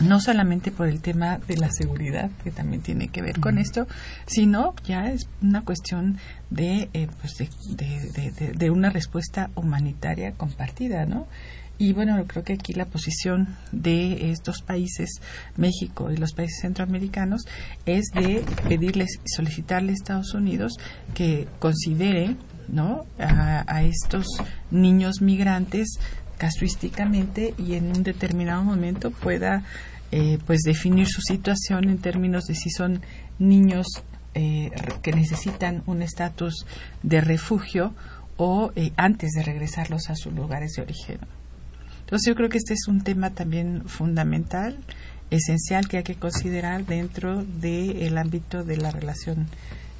no 0.00 0.20
solamente 0.20 0.70
por 0.70 0.88
el 0.88 1.00
tema 1.00 1.38
de 1.38 1.56
la 1.56 1.70
seguridad, 1.70 2.30
que 2.44 2.50
también 2.50 2.82
tiene 2.82 3.08
que 3.08 3.22
ver 3.22 3.40
con 3.40 3.56
esto, 3.56 3.86
sino 4.26 4.74
ya 4.84 5.10
es 5.10 5.26
una 5.40 5.64
cuestión 5.64 6.18
de, 6.50 6.90
eh, 6.92 7.08
pues 7.18 7.38
de, 7.38 8.52
de, 8.54 8.70
una 8.70 8.90
respuesta 8.90 9.48
humanitaria 9.54 10.32
compartida, 10.32 11.06
¿no? 11.06 11.28
Y 11.78 11.92
bueno, 11.92 12.22
creo 12.26 12.42
que 12.42 12.54
aquí 12.54 12.72
la 12.72 12.86
posición 12.86 13.56
de 13.70 14.32
estos 14.32 14.62
países, 14.62 15.20
México 15.56 16.10
y 16.10 16.16
los 16.16 16.32
países 16.32 16.60
centroamericanos, 16.60 17.42
es 17.86 18.06
de 18.14 18.44
pedirles, 18.68 19.20
solicitarle 19.24 19.92
a 19.92 19.94
Estados 19.94 20.34
Unidos 20.34 20.72
que 21.14 21.46
considere 21.60 22.36
a, 23.18 23.82
estos 23.84 24.26
niños 24.70 25.22
migrantes 25.22 25.98
casuísticamente 26.36 27.54
y 27.56 27.74
en 27.74 27.96
un 27.96 28.02
determinado 28.02 28.62
momento 28.62 29.10
pueda 29.10 29.62
eh, 30.10 30.38
pues 30.46 30.60
definir 30.62 31.06
su 31.06 31.20
situación 31.20 31.88
en 31.88 31.98
términos 31.98 32.44
de 32.44 32.54
si 32.54 32.70
son 32.70 33.02
niños 33.38 33.86
eh, 34.34 34.70
que 35.02 35.12
necesitan 35.12 35.82
un 35.86 36.02
estatus 36.02 36.66
de 37.02 37.20
refugio 37.20 37.94
o 38.36 38.72
eh, 38.76 38.92
antes 38.96 39.30
de 39.32 39.42
regresarlos 39.42 40.10
a 40.10 40.14
sus 40.14 40.32
lugares 40.32 40.72
de 40.72 40.82
origen. 40.82 41.18
Entonces 42.08 42.26
yo 42.26 42.34
creo 42.34 42.48
que 42.48 42.56
este 42.56 42.72
es 42.72 42.88
un 42.88 43.02
tema 43.02 43.28
también 43.34 43.82
fundamental, 43.86 44.78
esencial 45.30 45.88
que 45.88 45.98
hay 45.98 46.04
que 46.04 46.14
considerar 46.14 46.86
dentro 46.86 47.44
del 47.44 48.16
ámbito 48.16 48.64
de 48.64 48.78
la 48.78 48.90
relación 48.90 49.46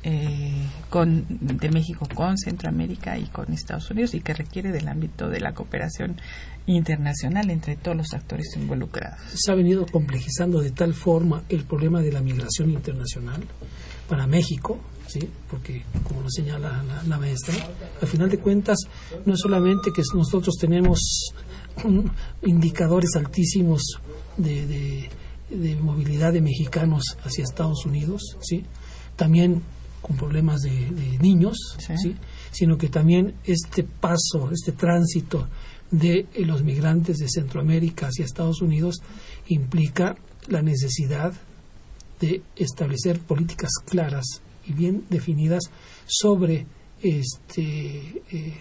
eh, 0.05 0.67
con, 0.89 1.27
de 1.29 1.69
México 1.69 2.09
con 2.15 2.39
Centroamérica 2.39 3.19
y 3.19 3.27
con 3.27 3.53
Estados 3.53 3.91
Unidos 3.91 4.15
y 4.15 4.21
que 4.21 4.33
requiere 4.33 4.73
del 4.73 4.89
ámbito 4.89 5.29
de 5.29 5.41
la 5.41 5.53
cooperación 5.53 6.17
internacional 6.65 7.51
entre 7.51 7.77
todos 7.77 7.99
los 7.99 8.15
actores 8.15 8.57
involucrados. 8.57 9.21
Se 9.35 9.53
ha 9.53 9.55
venido 9.55 9.85
complejizando 9.85 10.63
de 10.63 10.71
tal 10.71 10.95
forma 10.95 11.43
el 11.51 11.65
problema 11.65 12.01
de 12.01 12.13
la 12.13 12.23
migración 12.23 12.71
internacional 12.71 13.43
para 14.09 14.27
México, 14.27 14.79
¿sí? 15.09 15.29
porque 15.51 15.85
como 16.05 16.23
lo 16.23 16.31
señala 16.31 16.83
la, 17.07 17.19
maestra, 17.19 17.55
al 18.01 18.09
final 18.09 18.31
de 18.31 18.39
cuentas 18.39 18.79
no 19.27 19.35
es 19.35 19.41
solamente 19.41 19.93
que 19.93 20.01
nosotros 20.15 20.55
tenemos 20.59 21.35
indicadores 22.43 23.11
altísimos 23.17 23.83
de, 24.37 25.09
movilidad 25.81 26.33
de 26.33 26.41
mexicanos 26.41 27.17
hacia 27.25 27.45
Estados 27.45 27.87
Unidos, 27.87 28.37
¿sí? 28.41 28.65
también 29.17 29.63
con 30.03 30.17
problemas 30.17 30.61
de, 30.61 31.19
niños, 31.21 31.57
¿sí? 31.79 32.17
sino 32.51 32.79
que 32.79 32.89
también 32.89 33.35
este 33.45 33.83
paso, 33.85 34.51
este 34.53 34.73
tránsito 34.73 35.49
de 35.91 36.27
los 36.45 36.63
migrantes 36.63 37.17
de 37.19 37.29
Centroamérica 37.29 38.07
hacia 38.07 38.25
Estados 38.25 38.61
Unidos 38.61 39.01
implica 39.49 40.17
la 40.49 40.63
necesidad 40.63 41.33
de 42.21 42.43
establecer 42.57 43.21
políticas 43.21 43.71
claras 43.87 44.43
y 44.67 44.73
bien 44.73 45.05
definidas 45.09 45.65
sobre 46.07 46.67
este 47.01 48.23
eh, 48.31 48.55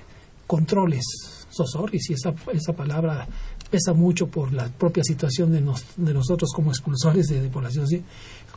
controles 0.45 1.36
sosorris 1.57 2.09
y 2.09 2.13
esa, 2.13 2.33
esa 2.53 2.73
palabra 2.73 3.27
pesa 3.69 3.93
mucho 3.93 4.27
por 4.27 4.53
la 4.53 4.67
propia 4.69 5.03
situación 5.03 5.51
de, 5.51 5.61
de 5.97 6.13
nosotros 6.13 6.51
como 6.55 6.71
expulsores 6.71 7.27
de, 7.27 7.47
población, 7.49 7.87
¿sí? 7.87 8.03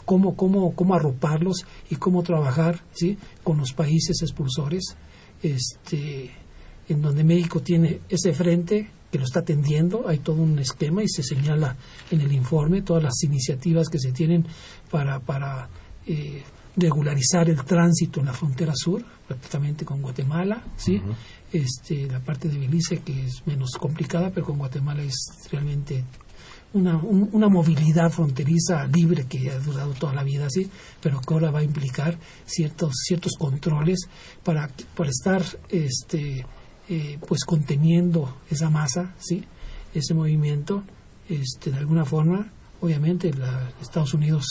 Cómo, 0.05 0.37
cómo, 0.37 0.75
cómo 0.75 0.95
arroparlos 0.95 1.65
y 1.89 1.97
cómo 1.97 2.23
trabajar 2.23 2.81
¿sí? 2.93 3.17
con 3.45 3.59
los 3.59 3.73
países 3.73 4.23
expulsores, 4.23 4.97
este, 5.43 6.31
en 6.89 7.03
donde 7.03 7.23
México 7.23 7.61
tiene 7.61 8.01
ese 8.09 8.33
frente 8.33 8.91
que 9.11 9.19
lo 9.19 9.25
está 9.25 9.41
atendiendo, 9.41 10.09
hay 10.09 10.19
todo 10.19 10.43
un 10.43 10.59
esquema 10.59 11.03
y 11.03 11.09
se 11.09 11.23
señala 11.23 11.77
en 12.11 12.21
el 12.21 12.33
informe 12.33 12.83
todas 12.83 13.03
las 13.03 13.23
iniciativas 13.23 13.89
que 13.89 13.99
se 13.99 14.13
tienen 14.13 14.47
para, 14.91 15.21
para 15.21 15.69
eh, 16.07 16.43
regularizar 16.77 17.49
el 17.51 17.65
tránsito 17.65 18.21
en 18.21 18.27
la 18.27 18.33
frontera 18.33 18.73
sur, 18.75 19.03
prácticamente 19.27 19.85
con 19.85 20.01
Guatemala, 20.01 20.63
¿sí? 20.77 21.01
Este, 21.53 22.07
la 22.07 22.21
parte 22.21 22.49
de 22.49 22.59
Belice 22.59 22.99
que 22.99 23.27
es 23.27 23.47
menos 23.47 23.71
complicada, 23.73 24.31
pero 24.31 24.47
con 24.47 24.59
Guatemala 24.59 25.03
es 25.03 25.17
realmente 25.51 26.05
una, 26.73 26.97
una 26.97 27.49
movilidad 27.49 28.11
fronteriza 28.11 28.87
libre 28.87 29.27
que 29.27 29.51
ha 29.51 29.59
durado 29.59 29.93
toda 29.93 30.15
la 30.15 30.23
vida 30.23 30.47
así, 30.47 30.71
pero 31.01 31.21
que 31.21 31.35
ahora 31.35 31.51
va 31.51 31.61
a 31.61 31.65
implicar 31.65 32.19
ciertos, 32.47 32.93
ciertos 33.05 33.33
controles 33.39 34.09
para, 34.45 34.71
para 34.97 35.11
estar 35.11 35.43
este, 35.69 36.47
eh, 36.89 37.19
pues 37.27 37.45
conteniendo 37.45 38.37
esa 38.51 38.71
masa, 38.71 39.15
¿sí? 39.19 39.45
ese 39.95 40.15
movimiento, 40.15 40.85
este, 41.29 41.71
de 41.71 41.79
alguna 41.79 42.05
forma, 42.05 42.53
obviamente 42.81 43.33
la, 43.35 43.73
Estados 43.81 44.15
Unidos 44.15 44.45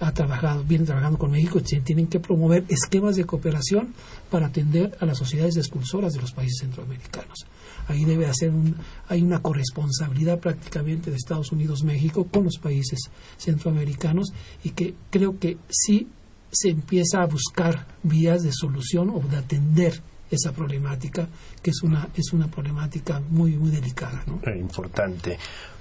ha 0.00 0.12
trabajado, 0.12 0.64
viene 0.64 0.84
trabajando 0.84 1.18
con 1.18 1.30
México, 1.30 1.60
tienen 1.60 2.06
que 2.06 2.20
promover 2.20 2.64
esquemas 2.68 3.16
de 3.16 3.24
cooperación 3.24 3.94
para 4.30 4.46
atender 4.46 4.96
a 5.00 5.06
las 5.06 5.18
sociedades 5.18 5.56
expulsoras 5.56 6.12
de 6.12 6.20
los 6.20 6.32
países 6.32 6.58
centroamericanos. 6.60 7.46
Ahí 7.86 8.04
debe 8.04 8.26
hacer 8.26 8.50
un, 8.50 8.76
hay 9.08 9.22
una 9.22 9.40
corresponsabilidad 9.40 10.38
prácticamente 10.38 11.10
de 11.10 11.16
Estados 11.16 11.52
Unidos 11.52 11.84
México 11.84 12.26
con 12.26 12.44
los 12.44 12.58
países 12.58 12.98
centroamericanos 13.36 14.32
y 14.62 14.70
que 14.70 14.94
creo 15.10 15.38
que 15.38 15.58
sí 15.68 16.08
se 16.50 16.70
empieza 16.70 17.22
a 17.22 17.26
buscar 17.26 17.86
vías 18.02 18.42
de 18.42 18.52
solución 18.52 19.10
o 19.10 19.20
de 19.20 19.36
atender 19.36 20.00
esa 20.30 20.52
problemática 20.52 21.28
que 21.62 21.70
es 21.70 21.82
una 21.82 22.08
es 22.16 22.32
una 22.32 22.48
problemática 22.48 23.20
muy 23.30 23.56
muy 23.56 23.70
delicada. 23.70 24.24
Importante. 24.56 25.38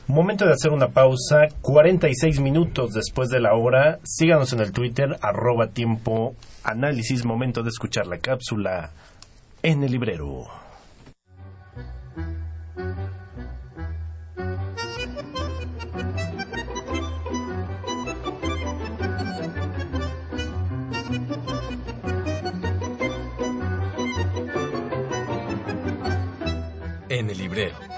Momento 0.08 0.46
de 0.46 0.52
hacer 0.52 0.72
una 0.72 0.90
pausa, 0.90 1.48
46 1.62 2.42
minutos 2.42 2.92
después 2.92 3.30
de 3.30 3.40
la 3.40 3.54
hora. 3.54 4.00
Síganos 4.04 4.52
en 4.52 4.60
el 4.60 4.74
Twitter, 4.74 5.18
arroba 5.22 5.68
tiempo 5.68 6.36
análisis. 6.64 7.24
Momento 7.24 7.64
de 7.64 7.70
escuchar 7.70 8.08
la 8.08 8.18
cápsula 8.18 8.92
en 9.62 9.82
el 9.82 9.92
librero. 9.92 10.48
En 27.08 27.30
el 27.30 27.38
librero. 27.38 27.93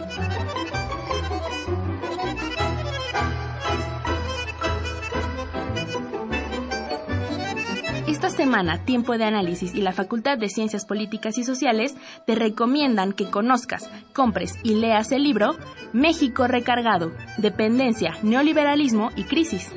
Semana, 8.46 8.86
Tiempo 8.86 9.18
de 9.18 9.24
Análisis 9.24 9.74
y 9.74 9.82
la 9.82 9.92
Facultad 9.92 10.38
de 10.38 10.50
Ciencias 10.50 10.86
Políticas 10.86 11.40
y 11.40 11.44
Sociales 11.44 11.96
te 12.28 12.36
recomiendan 12.36 13.12
que 13.12 13.32
conozcas, 13.32 13.90
compres 14.14 14.60
y 14.62 14.76
leas 14.76 15.12
el 15.12 15.24
libro 15.24 15.56
México 15.94 16.46
Recargado, 16.46 17.12
Dependencia, 17.40 18.14
Neoliberalismo 18.22 19.10
y 19.16 19.24
Crisis 19.24 19.72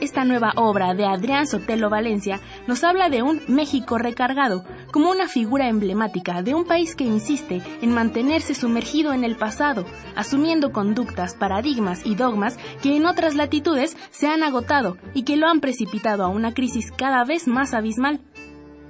esta 0.00 0.24
nueva 0.24 0.52
obra 0.56 0.94
de 0.94 1.04
Adrián 1.06 1.46
Sotelo 1.46 1.90
Valencia 1.90 2.40
nos 2.66 2.84
habla 2.84 3.08
de 3.08 3.22
un 3.22 3.40
México 3.48 3.98
recargado, 3.98 4.64
como 4.92 5.10
una 5.10 5.28
figura 5.28 5.68
emblemática 5.68 6.42
de 6.42 6.54
un 6.54 6.64
país 6.64 6.96
que 6.96 7.04
insiste 7.04 7.62
en 7.82 7.92
mantenerse 7.92 8.54
sumergido 8.54 9.12
en 9.12 9.24
el 9.24 9.36
pasado, 9.36 9.84
asumiendo 10.16 10.72
conductas, 10.72 11.34
paradigmas 11.34 12.04
y 12.04 12.14
dogmas 12.14 12.58
que 12.82 12.96
en 12.96 13.06
otras 13.06 13.34
latitudes 13.34 13.96
se 14.10 14.28
han 14.28 14.42
agotado 14.42 14.96
y 15.14 15.22
que 15.22 15.36
lo 15.36 15.46
han 15.46 15.60
precipitado 15.60 16.24
a 16.24 16.28
una 16.28 16.54
crisis 16.54 16.92
cada 16.92 17.24
vez 17.24 17.46
más 17.46 17.74
abismal. 17.74 18.20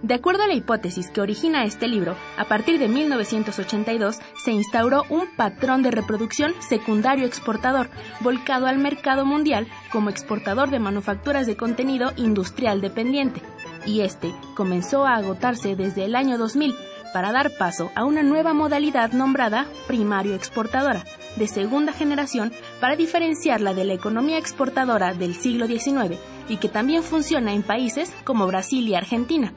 De 0.03 0.15
acuerdo 0.15 0.45
a 0.45 0.47
la 0.47 0.55
hipótesis 0.55 1.11
que 1.11 1.21
origina 1.21 1.65
este 1.65 1.87
libro, 1.87 2.17
a 2.39 2.47
partir 2.47 2.79
de 2.79 2.89
1982 2.89 4.19
se 4.43 4.51
instauró 4.51 5.05
un 5.11 5.27
patrón 5.37 5.83
de 5.83 5.91
reproducción 5.91 6.55
secundario 6.61 7.27
exportador, 7.27 7.91
volcado 8.21 8.67
al 8.67 8.79
mercado 8.79 9.27
mundial 9.27 9.67
como 9.93 10.09
exportador 10.09 10.71
de 10.71 10.79
manufacturas 10.79 11.47
de 11.47 11.59
contenido 11.59 12.13
industrial 12.17 12.81
dependiente, 12.81 13.43
y 13.85 14.01
este 14.01 14.33
comenzó 14.55 15.07
a 15.07 15.17
agotarse 15.17 15.77
desde 15.77 16.07
el 16.07 16.17
año 16.17 16.39
2000 16.39 16.75
para 17.13 17.31
dar 17.31 17.51
paso 17.59 17.91
a 17.95 18.05
una 18.07 18.23
nueva 18.23 18.55
modalidad 18.55 19.13
nombrada 19.13 19.67
primario 19.87 20.35
exportadora, 20.35 21.05
de 21.37 21.47
segunda 21.47 21.93
generación 21.93 22.53
para 22.81 22.97
diferenciarla 22.97 23.75
de 23.75 23.85
la 23.85 23.93
economía 23.93 24.39
exportadora 24.39 25.13
del 25.13 25.35
siglo 25.35 25.67
XIX 25.67 26.19
y 26.49 26.57
que 26.57 26.71
también 26.71 27.03
funciona 27.03 27.53
en 27.53 27.63
países 27.63 28.11
como 28.25 28.47
Brasil 28.47 28.89
y 28.89 28.95
Argentina 28.95 29.53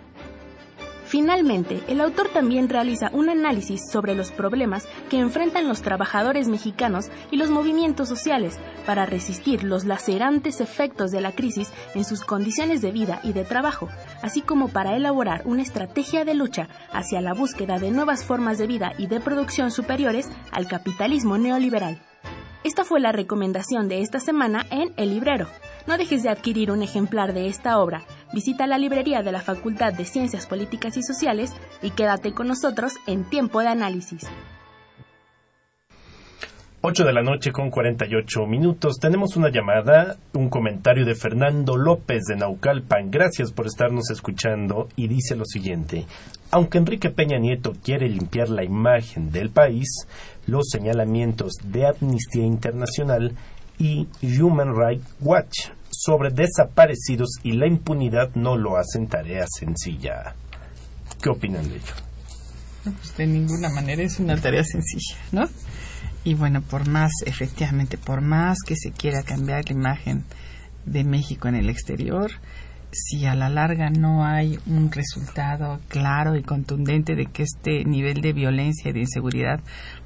Finalmente, 1.05 1.81
el 1.87 2.01
autor 2.01 2.29
también 2.29 2.69
realiza 2.69 3.09
un 3.13 3.29
análisis 3.29 3.89
sobre 3.91 4.15
los 4.15 4.31
problemas 4.31 4.87
que 5.09 5.19
enfrentan 5.19 5.67
los 5.67 5.81
trabajadores 5.81 6.47
mexicanos 6.47 7.09
y 7.29 7.37
los 7.37 7.49
movimientos 7.49 8.09
sociales 8.09 8.59
para 8.85 9.05
resistir 9.05 9.63
los 9.63 9.85
lacerantes 9.85 10.61
efectos 10.61 11.11
de 11.11 11.21
la 11.21 11.33
crisis 11.33 11.71
en 11.93 12.05
sus 12.05 12.23
condiciones 12.23 12.81
de 12.81 12.91
vida 12.91 13.19
y 13.23 13.33
de 13.33 13.43
trabajo, 13.43 13.89
así 14.21 14.41
como 14.41 14.69
para 14.69 14.95
elaborar 14.95 15.43
una 15.45 15.61
estrategia 15.61 16.25
de 16.25 16.33
lucha 16.33 16.67
hacia 16.91 17.21
la 17.21 17.33
búsqueda 17.33 17.79
de 17.79 17.91
nuevas 17.91 18.23
formas 18.23 18.57
de 18.57 18.67
vida 18.67 18.93
y 18.97 19.07
de 19.07 19.19
producción 19.19 19.71
superiores 19.71 20.29
al 20.51 20.67
capitalismo 20.67 21.37
neoliberal. 21.37 21.99
Esta 22.63 22.85
fue 22.85 23.01
la 23.01 23.11
recomendación 23.11 23.89
de 23.89 24.01
esta 24.01 24.21
semana 24.21 24.65
en 24.69 24.93
El 24.95 25.09
Librero. 25.09 25.47
No 25.85 25.97
dejes 25.97 26.23
de 26.23 26.29
adquirir 26.29 26.71
un 26.71 26.81
ejemplar 26.81 27.33
de 27.33 27.47
esta 27.47 27.77
obra. 27.79 28.05
Visita 28.33 28.67
la 28.67 28.77
librería 28.77 29.21
de 29.21 29.33
la 29.33 29.41
Facultad 29.41 29.91
de 29.91 30.05
Ciencias 30.05 30.47
Políticas 30.47 30.95
y 30.95 31.03
Sociales 31.03 31.53
y 31.81 31.91
quédate 31.91 32.33
con 32.33 32.47
nosotros 32.47 32.93
en 33.05 33.25
Tiempo 33.25 33.59
de 33.59 33.67
Análisis. 33.67 34.29
8 36.85 37.05
de 37.05 37.13
la 37.13 37.21
noche 37.21 37.53
con 37.53 37.69
48 37.69 38.45
minutos. 38.45 38.97
Tenemos 38.99 39.37
una 39.37 39.49
llamada, 39.49 40.17
un 40.33 40.49
comentario 40.49 41.05
de 41.05 41.15
Fernando 41.15 41.77
López 41.77 42.23
de 42.23 42.35
Naucalpan. 42.35 43.09
Gracias 43.09 43.53
por 43.53 43.67
estarnos 43.67 44.09
escuchando 44.11 44.89
y 44.97 45.07
dice 45.07 45.37
lo 45.37 45.45
siguiente. 45.45 46.05
Aunque 46.51 46.79
Enrique 46.79 47.09
Peña 47.09 47.39
Nieto 47.39 47.71
quiere 47.81 48.09
limpiar 48.09 48.49
la 48.49 48.65
imagen 48.65 49.31
del 49.31 49.49
país, 49.49 49.87
los 50.45 50.67
señalamientos 50.69 51.53
de 51.63 51.87
Amnistía 51.87 52.43
Internacional 52.43 53.33
y 53.79 54.09
Human 54.21 54.75
Rights 54.75 55.07
Watch 55.21 55.69
sobre 55.89 56.31
desaparecidos 56.31 57.29
y 57.43 57.53
la 57.53 57.65
impunidad 57.65 58.35
no 58.35 58.57
lo 58.57 58.75
hacen 58.75 59.07
tarea 59.07 59.45
sencilla. 59.47 60.35
¿Qué 61.21 61.29
opinan 61.29 61.63
de 61.69 61.77
ello? 61.77 61.93
Pues 62.83 63.15
de 63.15 63.25
ninguna 63.25 63.69
manera 63.69 64.03
es 64.03 64.19
una 64.19 64.35
tarea 64.35 64.65
sencilla, 64.65 65.15
¿no? 65.31 65.47
Y 66.23 66.35
bueno, 66.35 66.61
por 66.61 66.87
más, 66.87 67.11
efectivamente, 67.25 67.97
por 67.97 68.21
más 68.21 68.57
que 68.65 68.75
se 68.75 68.91
quiera 68.91 69.23
cambiar 69.23 69.65
la 69.65 69.73
imagen 69.73 70.23
de 70.85 71.03
México 71.03 71.47
en 71.47 71.55
el 71.55 71.69
exterior, 71.69 72.31
si 72.93 73.25
a 73.25 73.33
la 73.33 73.49
larga 73.49 73.89
no 73.89 74.23
hay 74.23 74.59
un 74.67 74.91
resultado 74.91 75.79
claro 75.87 76.35
y 76.35 76.43
contundente 76.43 77.15
de 77.15 77.25
que 77.25 77.43
este 77.43 77.83
nivel 77.85 78.21
de 78.21 78.33
violencia 78.33 78.89
y 78.89 78.93
de 78.93 79.01
inseguridad 79.01 79.59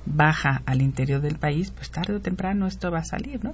baja 0.05 0.61
al 0.65 0.81
interior 0.81 1.21
del 1.21 1.37
país, 1.37 1.71
pues 1.71 1.91
tarde 1.91 2.15
o 2.15 2.21
temprano 2.21 2.65
esto 2.65 2.89
va 2.89 2.99
a 2.99 3.05
salir, 3.05 3.43
¿no? 3.43 3.53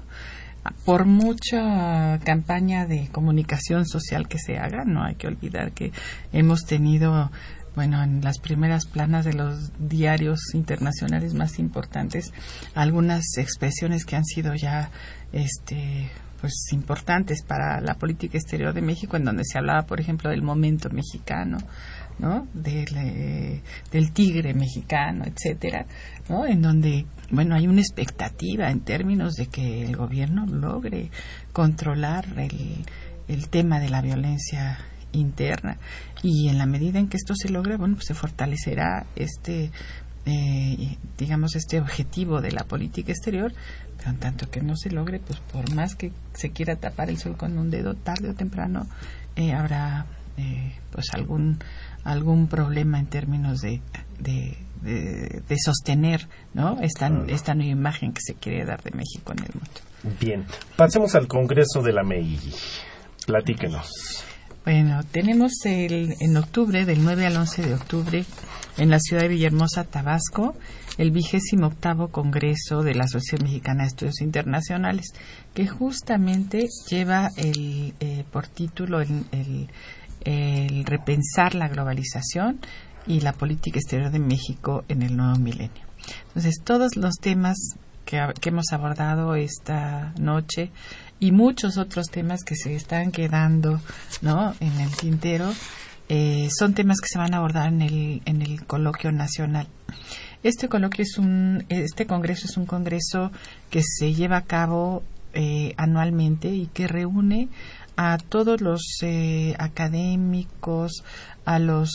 Por 0.86 1.06
mucha 1.06 2.20
campaña 2.24 2.86
de 2.86 3.10
comunicación 3.12 3.86
social 3.86 4.30
que 4.30 4.38
se 4.38 4.58
haga, 4.58 4.86
no 4.86 5.04
hay 5.04 5.16
que 5.16 5.28
olvidar 5.28 5.74
que 5.74 5.92
hemos 6.32 6.62
tenido 6.62 7.32
bueno, 7.76 8.04
en 8.04 8.22
las 8.22 8.40
primeras 8.40 8.86
planas 8.86 9.26
de 9.26 9.34
los 9.34 9.72
diarios 9.80 10.54
internacionales 10.54 11.34
más 11.34 11.60
importantes, 11.60 12.32
algunas 12.76 13.38
expresiones 13.38 14.06
que 14.06 14.16
han 14.16 14.26
sido 14.26 14.54
ya 14.56 14.92
este 15.32 16.12
pues 16.44 16.74
importantes 16.74 17.42
para 17.42 17.80
la 17.80 17.94
política 17.94 18.38
exterior 18.38 18.74
de 18.74 18.82
México, 18.82 19.16
en 19.16 19.24
donde 19.24 19.46
se 19.46 19.58
hablaba, 19.58 19.84
por 19.84 20.02
ejemplo, 20.02 20.30
del 20.30 20.42
momento 20.42 20.90
mexicano, 20.90 21.58
¿no? 22.20 22.50
Del, 22.54 22.90
eh, 22.98 23.62
tigre 24.12 24.54
mexicano, 24.54 25.24
etcétera, 25.24 25.86
¿no? 26.28 26.46
En 26.46 26.62
donde, 26.62 27.06
bueno, 27.32 27.56
hay 27.56 27.66
una 27.66 27.80
expectativa 27.80 28.70
en 28.70 28.82
términos 28.82 29.36
de 29.36 29.48
que 29.48 29.86
el 29.86 29.96
gobierno 29.96 30.46
logre 30.46 31.12
controlar 31.54 32.26
el, 32.36 32.84
el 33.30 33.48
tema 33.48 33.80
de 33.80 33.90
la 33.90 34.02
violencia 34.02 34.80
interna 35.14 35.78
y 36.22 36.50
en 36.50 36.58
la 36.58 36.66
medida 36.66 37.00
en 37.00 37.08
que 37.08 37.18
esto 37.18 37.34
se 37.36 37.50
logre, 37.50 37.78
bueno, 37.78 37.96
pues 37.96 38.08
se 38.08 38.14
fortalecerá 38.14 39.06
este, 39.16 39.72
eh, 40.26 40.98
digamos, 41.18 41.56
este 41.56 41.80
objetivo 41.80 42.42
de 42.42 42.52
la 42.52 42.64
política 42.64 43.12
exterior, 43.12 43.54
pero 43.98 44.12
en 44.12 44.18
tanto 44.18 44.50
que 44.50 44.62
no 44.62 44.76
se 44.76 44.90
logre, 44.90 45.20
pues 45.20 45.40
por 45.40 45.74
más 45.74 45.96
que 45.96 46.12
se 46.34 46.52
quiera 46.52 46.76
tapar 46.76 47.10
el 47.10 47.18
sol 47.18 47.38
con 47.38 47.58
un 47.58 47.70
dedo, 47.70 47.94
tarde 47.94 48.30
o 48.30 48.34
temprano 48.34 48.88
eh, 49.36 49.54
habrá 49.54 50.06
eh, 50.38 50.74
pues 50.92 51.14
algún 51.14 51.60
algún 52.04 52.48
problema 52.48 53.00
en 53.00 53.06
términos 53.08 53.62
de, 53.62 53.82
de, 54.20 54.58
de, 54.82 55.56
sostener 55.58 56.28
¿no? 56.54 56.82
esta, 56.82 57.10
esta 57.28 57.54
nueva 57.54 57.72
imagen 57.72 58.12
que 58.12 58.20
se 58.22 58.34
quiere 58.36 58.66
dar 58.66 58.84
de 58.84 58.92
México 58.92 59.32
en 59.32 59.40
el 59.40 59.52
mundo. 59.54 60.20
Bien, 60.20 60.46
pasemos 60.76 61.16
al 61.16 61.28
Congreso 61.28 61.82
de 61.82 61.94
la 61.94 62.04
MEI. 62.04 62.38
Platíquenos. 63.26 63.90
Bueno, 64.66 65.02
tenemos 65.04 65.52
el, 65.66 66.16
en 66.22 66.38
octubre, 66.38 66.86
del 66.86 67.04
9 67.04 67.26
al 67.26 67.36
11 67.36 67.64
de 67.64 67.74
octubre, 67.74 68.26
en 68.78 68.90
la 68.90 68.98
ciudad 69.00 69.24
de 69.24 69.28
Villahermosa, 69.28 69.84
Tabasco, 69.84 70.56
el 70.98 71.12
vigésimo 71.12 71.68
octavo 71.68 72.08
Congreso 72.08 72.82
de 72.82 72.96
la 72.96 73.04
Asociación 73.04 73.44
Mexicana 73.44 73.82
de 73.84 73.90
Estudios 73.90 74.22
Internacionales, 74.22 75.08
que 75.54 75.68
justamente 75.68 76.70
lleva 76.90 77.30
el, 77.36 77.94
eh, 78.00 78.24
por 78.32 78.48
título 78.48 79.02
el, 79.02 79.68
repensar 80.86 81.56
la 81.56 81.68
globalización 81.68 82.62
y 83.06 83.20
la 83.20 83.34
política 83.34 83.80
exterior 83.80 84.12
de 84.12 84.20
México 84.20 84.86
en 84.88 85.02
el 85.02 85.18
nuevo 85.18 85.38
milenio. 85.40 85.84
Entonces, 86.28 86.62
todos 86.64 86.96
los 86.96 87.16
temas 87.16 87.58
que 88.06 88.50
hemos 88.50 88.72
abordado 88.72 89.36
esta 89.36 90.14
noche 90.18 90.72
y 91.24 91.32
muchos 91.32 91.78
otros 91.78 92.08
temas 92.08 92.44
que 92.44 92.58
se 92.58 92.76
están 92.76 93.14
quedando 93.14 93.80
¿no? 94.22 94.54
en 94.60 94.78
el 94.82 94.92
tintero 94.94 95.54
eh, 96.10 96.50
son 96.54 96.74
temas 96.74 97.00
que 97.00 97.08
se 97.08 97.18
van 97.18 97.34
a 97.34 97.38
abordar 97.38 97.70
en 97.70 97.82
el, 97.82 98.22
en 98.26 98.42
el 98.42 98.66
coloquio 98.66 99.14
nacional. 99.14 99.70
Este 100.44 100.68
coloquio 100.68 101.04
es 101.04 101.18
un, 101.18 101.64
este 101.70 102.06
congreso 102.08 102.46
es 102.46 102.58
un 102.58 102.66
congreso 102.66 103.32
que 103.70 103.82
se 103.84 104.14
lleva 104.14 104.36
a 104.36 104.42
cabo 104.42 105.02
eh, 105.34 105.74
anualmente 105.78 106.50
y 106.50 106.66
que 106.68 106.88
reúne 106.88 107.48
a 107.96 108.18
todos 108.18 108.60
los 108.60 108.82
eh, 109.02 109.56
académicos, 109.60 111.06
a 111.46 111.58
los 111.58 111.90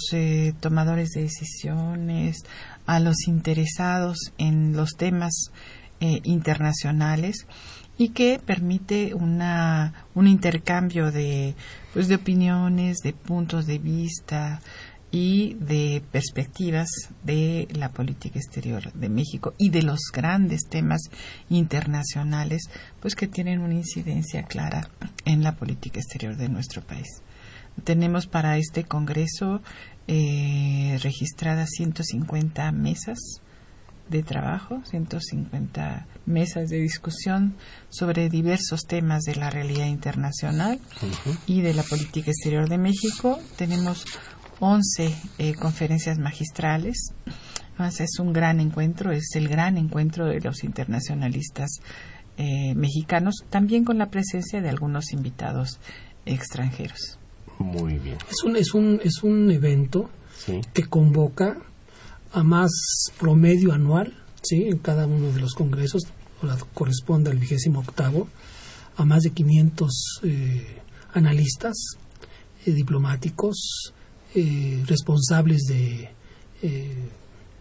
tomadores 0.61 1.11
de 1.11 1.25
decisiones, 1.25 2.45
a 2.87 2.99
los 2.99 3.29
interesados 3.29 4.33
en 4.39 4.75
los 4.75 4.93
temas 4.97 5.51
internacionales 6.01 7.47
y 7.99 8.11
que 8.11 8.41
permite 8.45 9.13
una, 9.13 10.07
un 10.15 10.29
intercambio 10.29 11.11
de, 11.11 11.55
pues, 11.93 12.07
de 12.09 12.15
opiniones, 12.15 12.99
de 12.99 13.13
puntos 13.13 13.67
de 13.67 13.79
vista 13.79 14.61
y 15.11 15.55
de 15.55 16.03
perspectivas 16.13 16.89
de 17.25 17.67
la 17.73 17.91
política 17.91 18.39
exterior 18.39 18.93
de 18.93 19.09
México 19.09 19.55
y 19.59 19.71
de 19.71 19.83
los 19.83 20.01
grandes 20.13 20.69
temas 20.69 21.01
internacionales 21.49 22.69
pues 23.01 23.15
que 23.15 23.27
tienen 23.27 23.61
una 23.61 23.75
incidencia 23.75 24.43
clara 24.43 24.91
en 25.25 25.43
la 25.43 25.57
política 25.57 25.99
exterior 25.99 26.37
de 26.37 26.51
nuestro 26.51 26.83
país. 26.83 27.23
Tenemos 27.85 28.27
para 28.27 28.59
este 28.59 28.85
congreso 28.85 29.63
eh, 30.09 30.99
registradas 31.03 31.71
150 31.71 32.71
mesas 32.73 33.19
de 34.09 34.23
trabajo, 34.23 34.83
150 34.85 36.07
mesas 36.27 36.69
de 36.69 36.79
discusión 36.79 37.55
sobre 37.89 38.29
diversos 38.29 38.87
temas 38.87 39.25
de 39.25 39.37
la 39.37 39.51
realidad 39.51 39.87
internacional 39.87 40.79
y 41.47 41.61
de 41.61 41.75
la 41.75 41.83
política 41.83 42.31
exterior 42.31 42.69
de 42.69 42.79
México. 42.79 43.39
Tenemos 43.57 44.05
11 44.61 45.15
eh, 45.39 45.55
conferencias 45.55 46.19
magistrales. 46.19 47.13
es 47.99 48.19
un 48.19 48.33
gran 48.33 48.61
encuentro, 48.61 49.13
es 49.13 49.35
el 49.35 49.49
gran 49.49 49.77
encuentro 49.79 50.27
de 50.27 50.41
los 50.41 50.65
internacionalistas 50.65 51.71
eh, 52.37 52.75
mexicanos, 52.75 53.45
también 53.51 53.85
con 53.85 53.99
la 53.99 54.11
presencia 54.11 54.61
de 54.61 54.69
algunos 54.69 55.13
invitados 55.13 55.81
extranjeros. 56.25 57.19
Muy 57.59 57.99
bien. 57.99 58.17
Es 58.31 58.45
un, 58.45 58.57
es 58.57 58.75
un, 58.75 59.01
es 59.03 59.23
un 59.23 59.51
evento 59.51 60.11
que 60.73 60.85
convoca 60.85 61.57
a 62.33 62.43
más 62.43 62.71
promedio 63.19 63.73
anual, 63.73 64.15
¿sí? 64.43 64.65
en 64.65 64.79
cada 64.79 65.07
uno 65.07 65.33
de 65.33 65.41
los 65.41 65.55
congresos, 65.55 66.03
corresponde 66.75 67.31
al 67.31 67.39
vigésimo 67.39 67.81
octavo, 67.81 68.29
a 68.97 69.05
más 69.05 69.23
de 69.23 69.31
500 69.31 70.21
eh, 70.25 70.81
analistas, 71.15 71.77
eh, 72.67 72.73
diplomáticos, 72.73 73.93
eh, 74.35 74.83
responsables 74.87 75.63
de, 75.63 76.11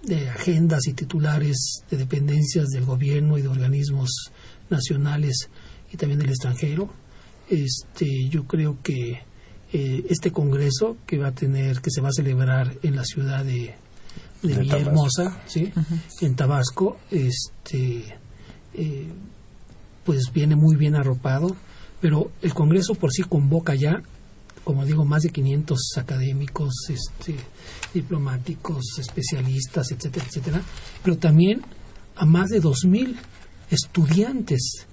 de 0.04 0.30
agendas 0.30 0.88
y 0.88 0.94
titulares 0.94 1.84
de 1.90 1.98
dependencias 1.98 2.68
del 2.68 2.86
gobierno 2.86 3.38
y 3.38 3.42
de 3.42 3.48
organismos 3.48 4.32
nacionales 4.70 5.50
y 5.92 5.98
también 5.98 6.20
del 6.20 6.30
extranjero. 6.30 6.92
Este, 7.50 8.28
yo 8.30 8.46
creo 8.46 8.80
que 8.82 9.26
este 9.72 10.32
congreso 10.32 10.98
que 11.06 11.18
va 11.18 11.28
a 11.28 11.36
tener, 11.36 11.82
que 11.82 11.92
se 11.92 12.02
va 12.02 12.10
a 12.10 12.14
celebrar 12.14 12.78
en 12.84 12.96
la 12.96 13.04
ciudad 13.04 13.44
de 13.46 13.76
de, 14.42 14.58
Villahermosa, 14.60 15.42
¿sí? 15.48 15.72
en 16.22 16.36
Tabasco, 16.36 16.98
este, 17.12 18.16
eh, 18.74 19.08
pues 20.04 20.32
viene 20.34 20.56
muy 20.56 20.76
bien 20.76 20.96
arropado, 20.96 21.56
pero 22.00 22.32
el 22.42 22.54
Congreso 22.54 22.96
por 22.96 23.12
sí 23.12 23.24
convoca 23.24 23.76
ya, 23.76 24.02
como 24.64 24.86
digo, 24.86 25.06
más 25.06 25.24
de 25.24 25.30
500 25.30 25.80
académicos, 25.98 26.74
este, 26.90 27.36
diplomáticos, 27.94 29.00
especialistas, 29.00 29.92
etcétera, 29.92 30.26
etcétera, 30.26 30.62
pero 31.04 31.18
también 31.18 31.62
a 32.16 32.26
más 32.26 32.50
de 32.50 32.62
2.000 32.62 33.16
estudiantes 33.70 34.88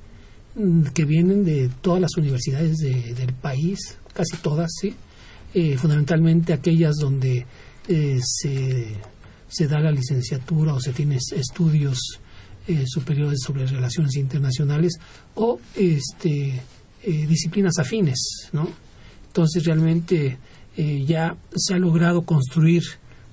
mm, 0.55 0.85
que 0.95 1.05
vienen 1.05 1.45
de 1.45 1.71
todas 1.81 2.01
las 2.01 2.17
universidades 2.17 2.79
del 2.79 3.33
país, 3.35 3.99
casi 4.13 4.37
todas, 4.39 4.71
sí, 4.81 4.95
eh, 5.55 5.77
fundamentalmente 5.77 6.53
aquellas 6.53 6.97
donde 6.97 7.47
eh, 7.87 8.19
se 8.21 8.89
se 9.55 9.69
da 9.69 9.79
la 9.79 9.93
licenciatura 9.93 10.75
o 10.75 10.81
se 10.81 10.93
tiene 10.93 11.17
estudios 11.17 12.19
eh, 12.67 12.85
superiores 12.87 13.39
sobre 13.45 13.67
relaciones 13.67 14.17
internacionales 14.17 14.99
o 15.37 15.61
este, 15.77 16.61
eh, 17.03 17.27
disciplinas 17.29 17.79
afines, 17.79 18.49
¿no? 18.53 18.69
Entonces 19.29 19.65
realmente 19.65 20.39
eh, 20.77 21.05
ya 21.07 21.37
se 21.55 21.75
ha 21.75 21.79
logrado 21.79 22.23
construir, 22.23 22.83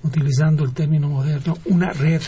utilizando 0.04 0.64
el 0.64 0.72
término 0.74 1.08
moderno, 1.08 1.58
una 1.64 1.92
red, 1.92 2.22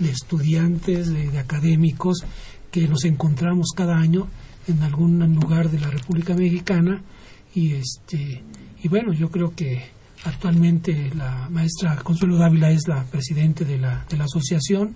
de 0.00 0.10
estudiantes, 0.10 1.12
de, 1.12 1.38
académicos, 1.38 2.24
que 2.72 2.88
nos 2.88 3.04
encontramos 3.04 3.68
cada 3.76 3.96
año 3.96 4.26
en 4.66 4.82
algún 4.82 5.18
lugar 5.34 5.70
de 5.70 5.78
la 5.78 5.90
República 5.90 6.34
Mexicana 6.34 7.02
y 7.54 7.74
este 7.74 8.42
y 8.82 8.88
bueno 8.88 9.12
yo 9.12 9.30
creo 9.30 9.54
que 9.54 9.84
actualmente 10.24 11.10
la 11.14 11.48
maestra 11.50 11.96
Consuelo 11.96 12.36
Dávila 12.36 12.70
es 12.70 12.86
la 12.86 13.04
presidente 13.04 13.64
de 13.64 13.78
la, 13.78 14.04
de 14.08 14.16
la 14.16 14.24
asociación. 14.24 14.94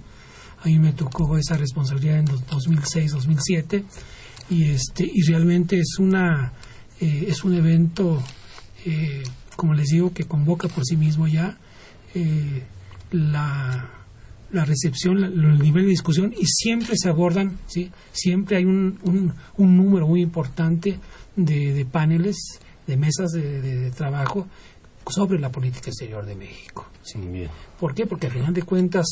A 0.63 0.67
mí 0.67 0.79
me 0.79 0.93
tocó 0.93 1.37
esa 1.37 1.57
responsabilidad 1.57 2.19
en 2.19 2.27
2006 2.27 3.13
2007 3.13 3.85
y 4.51 4.71
este 4.71 5.11
y 5.13 5.23
realmente 5.23 5.79
es 5.79 5.99
una 5.99 6.53
eh, 7.01 7.27
es 7.29 7.45
un 7.45 7.55
evento 7.55 8.23
eh, 8.85 9.23
como 9.57 9.75
les 9.75 9.89
digo 9.89 10.13
que 10.13 10.25
convoca 10.25 10.69
por 10.69 10.85
sí 10.85 10.97
mismo 10.97 11.27
ya 11.27 11.59
eh, 12.15 12.63
la, 13.11 13.91
la 14.51 14.65
recepción, 14.65 15.23
el 15.23 15.59
nivel 15.59 15.85
de 15.85 15.91
discusión. 15.91 16.33
Y 16.39 16.47
siempre 16.47 16.95
se 16.97 17.09
abordan, 17.09 17.59
¿sí? 17.67 17.91
siempre 18.13 18.57
hay 18.57 18.65
un, 18.65 18.99
un, 19.57 19.77
número 19.77 20.07
muy 20.07 20.23
importante 20.23 20.99
de, 21.37 21.73
de 21.73 21.85
paneles, 21.85 22.37
de 22.87 22.97
mesas 22.97 23.33
de, 23.33 23.91
trabajo 23.91 24.47
sobre 25.09 25.39
la 25.39 25.51
política 25.51 25.91
exterior 25.91 26.25
de 26.25 26.35
México. 26.35 26.87
¿sí? 27.03 27.19
¿Por 27.79 27.95
qué? 27.95 28.07
Porque 28.07 28.27
al 28.27 28.33
final 28.33 28.55
de 28.55 28.63
cuentas 28.63 29.07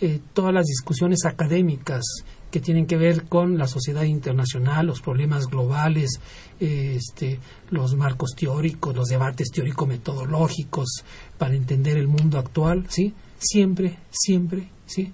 eh, 0.00 0.20
todas 0.32 0.52
las 0.52 0.66
discusiones 0.66 1.24
académicas 1.24 2.02
que 2.50 2.60
tienen 2.60 2.86
que 2.86 2.96
ver 2.96 3.24
con 3.24 3.58
la 3.58 3.66
sociedad 3.66 4.02
internacional, 4.02 4.86
los 4.86 5.00
problemas 5.00 5.46
globales, 5.46 6.20
este, 6.60 7.40
los 7.70 7.94
marcos 7.94 8.34
teóricos, 8.36 8.94
los 8.94 9.08
debates 9.08 9.50
teórico-metodológicos 9.50 11.04
para 11.38 11.54
entender 11.54 11.96
el 11.96 12.08
mundo 12.08 12.38
actual, 12.38 12.86
¿sí? 12.88 13.14
Siempre, 13.38 13.98
siempre, 14.10 14.68
¿sí? 14.86 15.12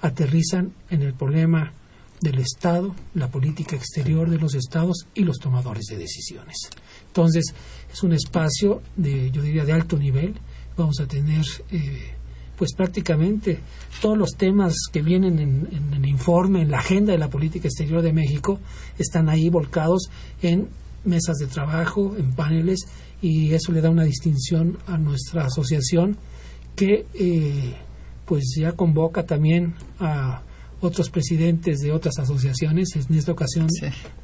Aterrizan 0.00 0.72
en 0.90 1.02
el 1.02 1.14
problema 1.14 1.72
del 2.24 2.38
Estado, 2.38 2.96
la 3.14 3.28
política 3.28 3.76
exterior 3.76 4.28
de 4.28 4.38
los 4.38 4.54
Estados 4.54 5.06
y 5.14 5.22
los 5.22 5.38
tomadores 5.38 5.84
de 5.86 5.98
decisiones. 5.98 6.56
Entonces, 7.06 7.44
es 7.92 8.02
un 8.02 8.12
espacio 8.12 8.82
de, 8.96 9.30
yo 9.30 9.42
diría, 9.42 9.64
de 9.64 9.72
alto 9.72 9.96
nivel. 9.96 10.34
Vamos 10.76 10.98
a 11.00 11.06
tener 11.06 11.44
eh, 11.70 12.14
pues 12.56 12.74
prácticamente 12.74 13.60
todos 14.00 14.16
los 14.16 14.32
temas 14.36 14.74
que 14.90 15.02
vienen 15.02 15.38
en, 15.38 15.94
el 15.94 16.06
informe, 16.06 16.62
en 16.62 16.70
la 16.70 16.78
agenda 16.78 17.12
de 17.12 17.18
la 17.18 17.28
política 17.28 17.68
exterior 17.68 18.02
de 18.02 18.12
México, 18.12 18.58
están 18.98 19.28
ahí 19.28 19.50
volcados 19.50 20.08
en 20.42 20.68
mesas 21.04 21.36
de 21.36 21.46
trabajo, 21.46 22.14
en 22.18 22.32
paneles, 22.32 22.86
y 23.20 23.52
eso 23.52 23.70
le 23.70 23.82
da 23.82 23.90
una 23.90 24.04
distinción 24.04 24.78
a 24.86 24.96
nuestra 24.96 25.44
asociación 25.44 26.16
que 26.74 27.06
eh, 27.14 27.74
pues 28.24 28.54
ya 28.58 28.72
convoca 28.72 29.24
también 29.26 29.74
a 30.00 30.42
otros 30.80 31.10
presidentes 31.10 31.80
de 31.80 31.92
otras 31.92 32.18
asociaciones. 32.18 32.90
En 32.96 33.16
esta 33.16 33.32
ocasión 33.32 33.66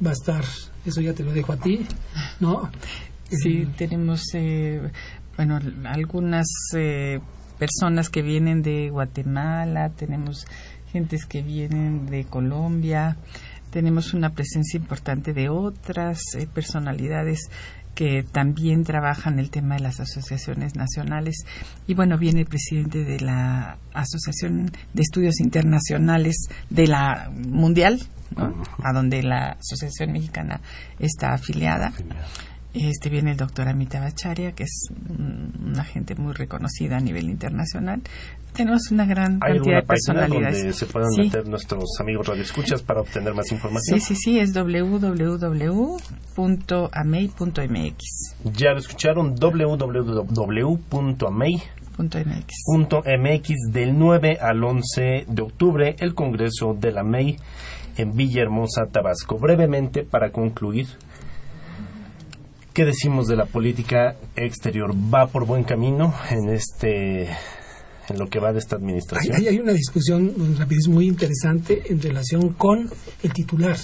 va 0.05 0.11
a 0.11 0.13
estar, 0.13 0.43
eso 0.85 1.01
ya 1.01 1.13
te 1.13 1.23
lo 1.23 1.33
dejo 1.33 1.53
a 1.53 1.57
ti, 1.57 1.85
¿no? 2.39 2.69
Sí, 3.29 3.67
tenemos, 3.77 4.23
eh, 4.33 4.81
bueno, 5.37 5.59
algunas 5.85 6.47
eh, 6.75 7.19
personas 7.57 8.09
que 8.09 8.21
vienen 8.21 8.61
de 8.61 8.89
Guatemala, 8.89 9.89
tenemos 9.89 10.45
gentes 10.91 11.25
que 11.25 11.41
vienen 11.41 12.07
de 12.07 12.25
Colombia, 12.25 13.17
tenemos 13.69 14.13
una 14.13 14.31
presencia 14.31 14.77
importante 14.77 15.33
de 15.33 15.49
otras 15.49 16.19
eh, 16.37 16.45
personalidades 16.53 17.49
que 17.95 18.23
también 18.23 18.83
trabajan 18.83 19.39
el 19.39 19.49
tema 19.49 19.75
de 19.75 19.81
las 19.81 19.99
asociaciones 19.99 20.75
nacionales. 20.75 21.45
Y 21.87 21.93
bueno, 21.93 22.17
viene 22.17 22.41
el 22.41 22.47
presidente 22.47 23.03
de 23.03 23.19
la 23.19 23.77
Asociación 23.93 24.71
de 24.93 25.01
Estudios 25.01 25.39
Internacionales 25.39 26.35
de 26.69 26.87
la 26.87 27.31
Mundial, 27.35 27.99
a 28.83 28.93
donde 28.93 29.23
la 29.23 29.57
Asociación 29.59 30.13
Mexicana 30.13 30.61
está 30.99 31.33
afiliada. 31.33 31.91
Este 32.73 33.09
viene 33.09 33.31
el 33.31 33.37
doctor 33.37 33.67
Amita 33.67 33.99
Bacharia, 33.99 34.53
que 34.53 34.63
es 34.63 34.87
una 35.09 35.83
gente 35.83 36.15
muy 36.15 36.31
reconocida 36.33 36.97
a 36.97 36.99
nivel 37.01 37.29
internacional. 37.29 38.01
Tenemos 38.53 38.91
una 38.91 39.05
gran 39.05 39.39
cantidad 39.39 39.81
de 39.81 39.87
personalidades. 39.87 40.57
donde 40.57 40.73
se 40.73 40.85
puedan 40.85 41.09
meter 41.17 41.47
nuestros 41.47 41.83
amigos 41.99 42.27
radioescuchas 42.27 42.81
para 42.81 43.01
obtener 43.01 43.33
más 43.33 43.51
información? 43.51 43.99
Sí, 43.99 44.15
sí, 44.15 44.15
sí, 44.15 44.39
es 44.39 44.53
www.amei.mx. 44.53 45.25
Ya 48.53 48.71
lo 48.71 48.79
escucharon, 48.79 49.35
www.amei.mx. 49.35 50.81
Del 53.71 53.99
9 53.99 54.37
al 54.41 54.63
11 54.63 55.25
de 55.27 55.41
octubre, 55.41 55.95
el 55.99 56.13
Congreso 56.15 56.73
de 56.73 56.91
la 56.91 57.03
MEI 57.03 57.37
en 57.97 58.13
Villahermosa, 58.13 58.85
Tabasco. 58.91 59.37
Brevemente, 59.37 60.03
para 60.03 60.31
concluir, 60.31 60.87
¿Qué 62.73 62.85
decimos 62.85 63.27
de 63.27 63.35
la 63.35 63.45
política 63.45 64.15
exterior? 64.37 64.93
¿Va 64.93 65.27
por 65.27 65.45
buen 65.45 65.65
camino 65.65 66.13
en 66.29 66.49
este 66.49 67.23
en 68.07 68.17
lo 68.17 68.27
que 68.27 68.39
va 68.39 68.53
de 68.53 68.59
esta 68.59 68.77
administración? 68.77 69.35
Hay, 69.35 69.47
hay 69.49 69.59
una 69.59 69.73
discusión 69.73 70.33
muy 70.87 71.07
interesante 71.07 71.83
en 71.91 72.01
relación 72.01 72.53
con 72.53 72.89
el 73.23 73.33
titular. 73.33 73.77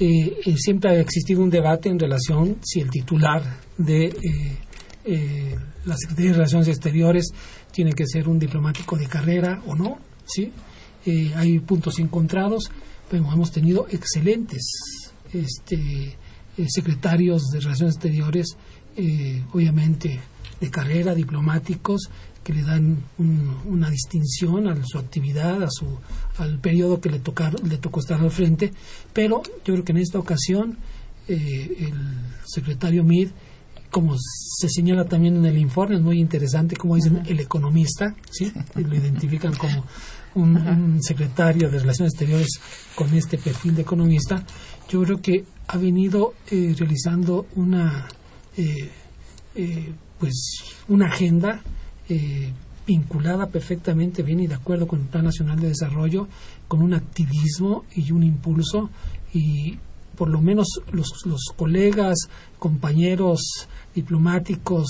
Eh, 0.00 0.36
eh, 0.44 0.56
siempre 0.56 0.90
ha 0.90 1.00
existido 1.00 1.42
un 1.42 1.50
debate 1.50 1.88
en 1.88 2.00
relación 2.00 2.58
si 2.64 2.80
el 2.80 2.90
titular 2.90 3.42
de 3.78 4.06
eh, 5.04 5.56
la 5.84 5.96
Secretaría 5.96 6.32
de 6.32 6.36
Relaciones 6.38 6.66
Exteriores 6.66 7.32
tiene 7.70 7.92
que 7.92 8.04
ser 8.04 8.28
un 8.28 8.40
diplomático 8.40 8.96
de 8.96 9.06
carrera 9.06 9.62
o 9.66 9.76
no. 9.76 9.98
¿sí? 10.26 10.52
hay 11.36 11.58
puntos 11.60 11.98
encontrados, 11.98 12.70
pero 13.10 13.30
hemos 13.30 13.52
tenido 13.52 13.86
excelentes 13.90 14.62
este, 15.34 16.16
eh, 16.56 16.66
secretarios 16.68 17.42
de 17.52 17.60
Relaciones 17.60 17.96
Exteriores, 17.96 18.56
eh, 18.96 19.42
obviamente 19.52 20.20
de 20.60 20.70
carrera, 20.70 21.14
diplomáticos, 21.14 22.08
que 22.44 22.52
le 22.52 22.62
dan 22.62 23.02
una 23.66 23.88
distinción 23.88 24.68
a 24.68 24.76
su 24.84 24.98
actividad, 24.98 25.62
a 25.62 25.68
su, 25.70 25.98
al 26.36 26.58
periodo 26.58 27.00
que 27.00 27.08
le, 27.08 27.20
le 27.64 27.78
tocó 27.78 28.00
estar 28.00 28.20
al 28.20 28.30
frente, 28.30 28.72
pero 29.12 29.42
yo 29.64 29.72
creo 29.74 29.84
que 29.84 29.92
en 29.92 29.98
esta 29.98 30.18
ocasión 30.18 30.76
eh, 31.26 31.76
el 31.80 31.94
secretario 32.44 33.02
Mid, 33.02 33.30
como 33.90 34.14
se 34.18 34.68
señala 34.68 35.06
también 35.06 35.36
en 35.36 35.46
el 35.46 35.56
informe, 35.56 35.96
es 35.96 36.02
muy 36.02 36.20
interesante, 36.20 36.76
como 36.76 36.96
dicen 36.96 37.22
el 37.26 37.40
economista, 37.40 38.14
¿sí? 38.30 38.52
lo 38.74 38.94
identifican 38.94 39.54
como 39.54 39.86
un, 40.34 40.56
un, 40.56 41.02
secretario 41.02 41.70
de 41.70 41.78
Relaciones 41.78 42.12
Exteriores 42.12 42.60
con 42.94 43.12
este 43.14 43.38
perfil 43.38 43.74
de 43.74 43.82
economista, 43.82 44.44
yo 44.90 45.02
creo 45.02 45.22
que 45.22 45.44
ha 45.66 45.76
venido 45.76 46.34
eh, 46.50 46.74
realizando 46.78 47.46
una 47.56 48.06
eh, 48.56 48.90
eh, 49.54 49.92
pues 50.18 50.64
una 50.88 51.06
agenda 51.06 51.62
vinculada 52.86 53.46
perfectamente 53.46 54.22
bien 54.22 54.40
y 54.40 54.46
de 54.46 54.54
acuerdo 54.54 54.86
con 54.86 55.00
el 55.00 55.06
Plan 55.06 55.24
Nacional 55.24 55.58
de 55.58 55.68
Desarrollo, 55.68 56.28
con 56.68 56.82
un 56.82 56.92
activismo 56.92 57.84
y 57.94 58.12
un 58.12 58.22
impulso 58.22 58.90
y 59.32 59.78
por 60.16 60.28
lo 60.28 60.42
menos 60.42 60.68
los, 60.92 61.24
los 61.24 61.40
colegas, 61.56 62.28
compañeros 62.58 63.68
diplomáticos 63.94 64.86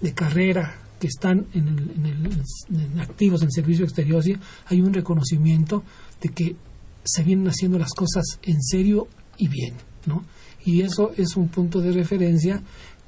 de 0.00 0.14
carrera 0.14 0.74
que 0.98 1.06
están 1.06 1.46
en 1.52 1.68
el, 1.68 3.00
activos 3.00 3.42
en 3.42 3.52
servicio 3.52 3.84
exterior, 3.84 4.24
hay 4.66 4.80
un 4.80 4.94
reconocimiento 4.94 5.82
de 6.22 6.30
que 6.30 6.56
se 7.04 7.22
vienen 7.22 7.48
haciendo 7.48 7.78
las 7.78 7.92
cosas 7.92 8.40
en 8.42 8.62
serio 8.62 9.06
y 9.36 9.48
bien. 9.48 9.74
¿No? 10.06 10.24
Y 10.64 10.82
eso 10.82 11.12
es 11.16 11.36
un 11.36 11.48
punto 11.48 11.80
de 11.80 11.92
referencia 11.92 12.62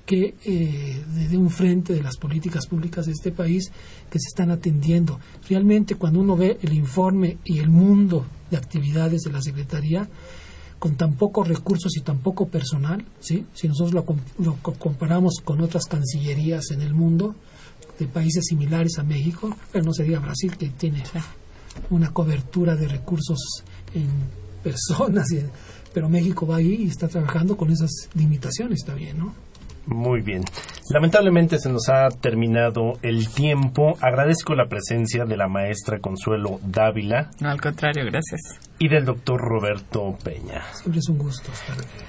que 0.04 0.36
eh, 0.44 1.02
desde 1.14 1.36
un 1.36 1.50
frente 1.50 1.92
de 1.92 2.02
las 2.02 2.16
políticas 2.16 2.66
públicas 2.66 3.06
de 3.06 3.12
este 3.12 3.32
país 3.32 3.72
que 4.08 4.20
se 4.20 4.28
están 4.28 4.50
atendiendo. 4.50 5.18
Realmente 5.48 5.96
cuando 5.96 6.20
uno 6.20 6.36
ve 6.36 6.58
el 6.62 6.72
informe 6.74 7.38
y 7.44 7.58
el 7.58 7.68
mundo 7.68 8.24
de 8.50 8.56
actividades 8.56 9.22
de 9.22 9.32
la 9.32 9.42
Secretaría, 9.42 10.08
con 10.78 10.96
tan 10.96 11.14
pocos 11.14 11.48
recursos 11.48 11.96
y 11.96 12.02
tan 12.02 12.18
poco 12.18 12.48
personal, 12.48 13.04
¿sí? 13.18 13.46
si 13.54 13.66
nosotros 13.66 14.04
lo, 14.38 14.54
comparamos 14.56 15.40
con 15.42 15.60
otras 15.60 15.86
cancillerías 15.86 16.70
en 16.70 16.82
el 16.82 16.94
mundo, 16.94 17.34
de 17.98 18.06
países 18.06 18.44
similares 18.46 18.98
a 18.98 19.02
México, 19.02 19.56
pero 19.72 19.84
no 19.84 19.92
sería 19.92 20.20
Brasil, 20.20 20.56
que 20.56 20.68
tiene 20.68 21.02
una 21.90 22.12
cobertura 22.12 22.76
de 22.76 22.88
recursos 22.88 23.38
en 23.94 24.08
personas 24.62 25.32
y 25.32 25.42
pero 25.96 26.10
México 26.10 26.46
va 26.46 26.56
ahí 26.56 26.82
y 26.82 26.88
está 26.88 27.08
trabajando 27.08 27.56
con 27.56 27.70
esas 27.70 28.10
limitaciones, 28.12 28.80
está 28.80 28.92
bien, 28.92 29.16
¿no? 29.16 29.32
Muy 29.86 30.20
bien. 30.20 30.42
Lamentablemente 30.90 31.58
se 31.58 31.70
nos 31.70 31.88
ha 31.88 32.10
terminado 32.10 32.98
el 33.00 33.30
tiempo. 33.30 33.96
Agradezco 34.02 34.54
la 34.54 34.66
presencia 34.68 35.24
de 35.24 35.38
la 35.38 35.48
maestra 35.48 35.98
Consuelo 35.98 36.60
Dávila. 36.62 37.30
No, 37.40 37.48
al 37.48 37.62
contrario, 37.62 38.04
gracias. 38.04 38.42
Y 38.78 38.88
del 38.88 39.06
doctor 39.06 39.40
Roberto 39.40 40.18
Peña. 40.22 40.64
Siempre 40.74 40.98
es 40.98 41.08
un 41.08 41.16
gusto 41.16 41.50
estar 41.50 41.78
aquí. 41.78 42.04